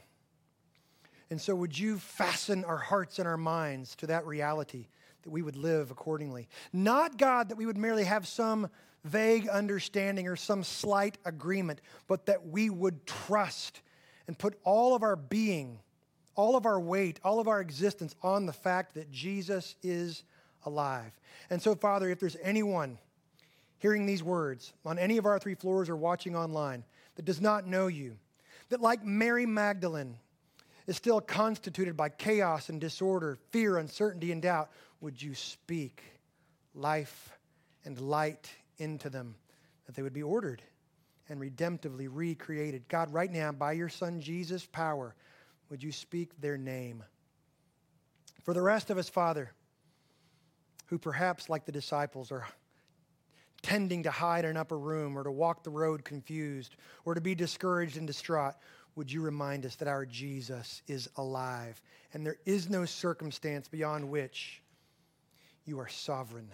and 1.32 1.40
so, 1.40 1.54
would 1.56 1.78
you 1.78 1.98
fasten 1.98 2.66
our 2.66 2.78
hearts 2.78 3.20
and 3.20 3.28
our 3.28 3.38
minds 3.38 3.96
to 3.98 4.08
that 4.08 4.26
reality 4.26 4.88
that 5.22 5.30
we 5.30 5.42
would 5.42 5.56
live 5.56 5.92
accordingly? 5.92 6.48
Not, 6.74 7.18
God, 7.18 7.50
that 7.50 7.58
we 7.58 7.68
would 7.68 7.78
merely 7.78 8.04
have 8.06 8.28
some 8.28 8.70
vague 9.04 9.48
understanding 9.48 10.28
or 10.28 10.36
some 10.36 10.64
slight 10.64 11.18
agreement, 11.26 11.82
but 12.08 12.26
that 12.26 12.48
we 12.48 12.70
would 12.70 13.06
trust 13.06 13.82
and 14.28 14.38
put 14.38 14.60
all 14.64 14.96
of 14.96 15.04
our 15.04 15.16
being, 15.16 15.80
all 16.36 16.56
of 16.56 16.66
our 16.66 16.80
weight, 16.80 17.20
all 17.24 17.40
of 17.40 17.48
our 17.48 17.62
existence 17.62 18.16
on 18.24 18.46
the 18.46 18.54
fact 18.54 18.96
that 18.96 19.12
Jesus 19.12 19.76
is 19.84 20.24
alive. 20.66 21.12
And 21.50 21.62
so, 21.62 21.76
Father, 21.76 22.10
if 22.10 22.20
there's 22.20 22.38
anyone 22.42 22.98
hearing 23.78 24.06
these 24.06 24.24
words 24.24 24.74
on 24.84 24.98
any 24.98 25.18
of 25.18 25.26
our 25.26 25.40
three 25.40 25.56
floors 25.56 25.90
or 25.90 25.96
watching 25.96 26.36
online 26.36 26.84
that 27.16 27.26
does 27.26 27.40
not 27.40 27.68
know 27.68 27.88
you, 27.88 28.18
that 28.70 28.82
like 28.82 29.04
Mary 29.04 29.46
Magdalene, 29.46 30.18
is 30.90 30.98
still 30.98 31.22
constituted 31.22 31.96
by 31.96 32.10
chaos 32.10 32.70
and 32.70 32.82
disorder, 32.82 33.38
fear, 33.52 33.78
uncertainty, 33.78 34.32
and 34.32 34.42
doubt, 34.42 34.72
would 35.02 35.22
you 35.22 35.36
speak 35.36 36.04
life 36.74 37.30
and 37.86 38.02
light 38.02 38.50
into 38.80 39.08
them 39.08 39.36
that 39.86 39.94
they 39.94 40.02
would 40.02 40.14
be 40.14 40.24
ordered 40.24 40.64
and 41.30 41.40
redemptively 41.40 42.10
recreated? 42.12 42.88
God, 42.88 43.14
right 43.14 43.32
now, 43.32 43.52
by 43.52 43.74
your 43.74 43.88
Son 43.88 44.20
Jesus' 44.20 44.66
power, 44.66 45.14
would 45.70 45.84
you 45.84 45.92
speak 45.92 46.32
their 46.42 46.58
name? 46.58 47.04
For 48.44 48.56
the 48.56 48.62
rest 48.64 48.90
of 48.90 48.98
us, 48.98 49.10
Father, 49.10 49.52
who 50.88 50.98
perhaps, 50.98 51.50
like 51.50 51.66
the 51.66 51.72
disciples, 51.72 52.32
are 52.32 52.48
tending 53.62 54.02
to 54.04 54.12
hide 54.12 54.44
in 54.44 54.52
an 54.52 54.58
upper 54.58 54.80
room 54.80 55.16
or 55.16 55.24
to 55.24 55.32
walk 55.32 55.64
the 55.64 55.70
road 55.70 56.04
confused 56.04 56.76
or 57.06 57.14
to 57.14 57.22
be 57.22 57.36
discouraged 57.36 57.96
and 57.96 58.08
distraught, 58.08 58.56
would 58.96 59.12
you 59.12 59.22
remind 59.22 59.66
us 59.66 59.76
that 59.78 59.88
our 59.88 60.06
Jesus 60.06 60.82
is 60.88 61.10
alive 61.18 61.82
and 62.14 62.26
there 62.26 62.38
is 62.46 62.70
no 62.70 62.86
circumstance 62.86 63.68
beyond 63.68 64.10
which 64.10 64.62
you 65.66 65.80
are 65.80 65.88
sovereign. 65.88 66.50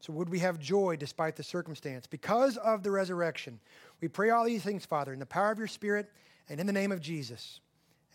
So, 0.00 0.12
would 0.12 0.28
we 0.28 0.40
have 0.40 0.58
joy 0.58 0.96
despite 0.96 1.34
the 1.34 1.42
circumstance? 1.42 2.06
Because 2.06 2.58
of 2.58 2.82
the 2.82 2.90
resurrection, 2.90 3.58
we 4.00 4.08
pray 4.08 4.30
all 4.30 4.44
these 4.44 4.62
things, 4.62 4.84
Father, 4.84 5.14
in 5.14 5.18
the 5.18 5.26
power 5.26 5.50
of 5.50 5.58
your 5.58 5.66
Spirit 5.66 6.10
and 6.48 6.60
in 6.60 6.66
the 6.66 6.72
name 6.72 6.92
of 6.92 7.00
Jesus. 7.00 7.60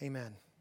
Amen. 0.02 0.36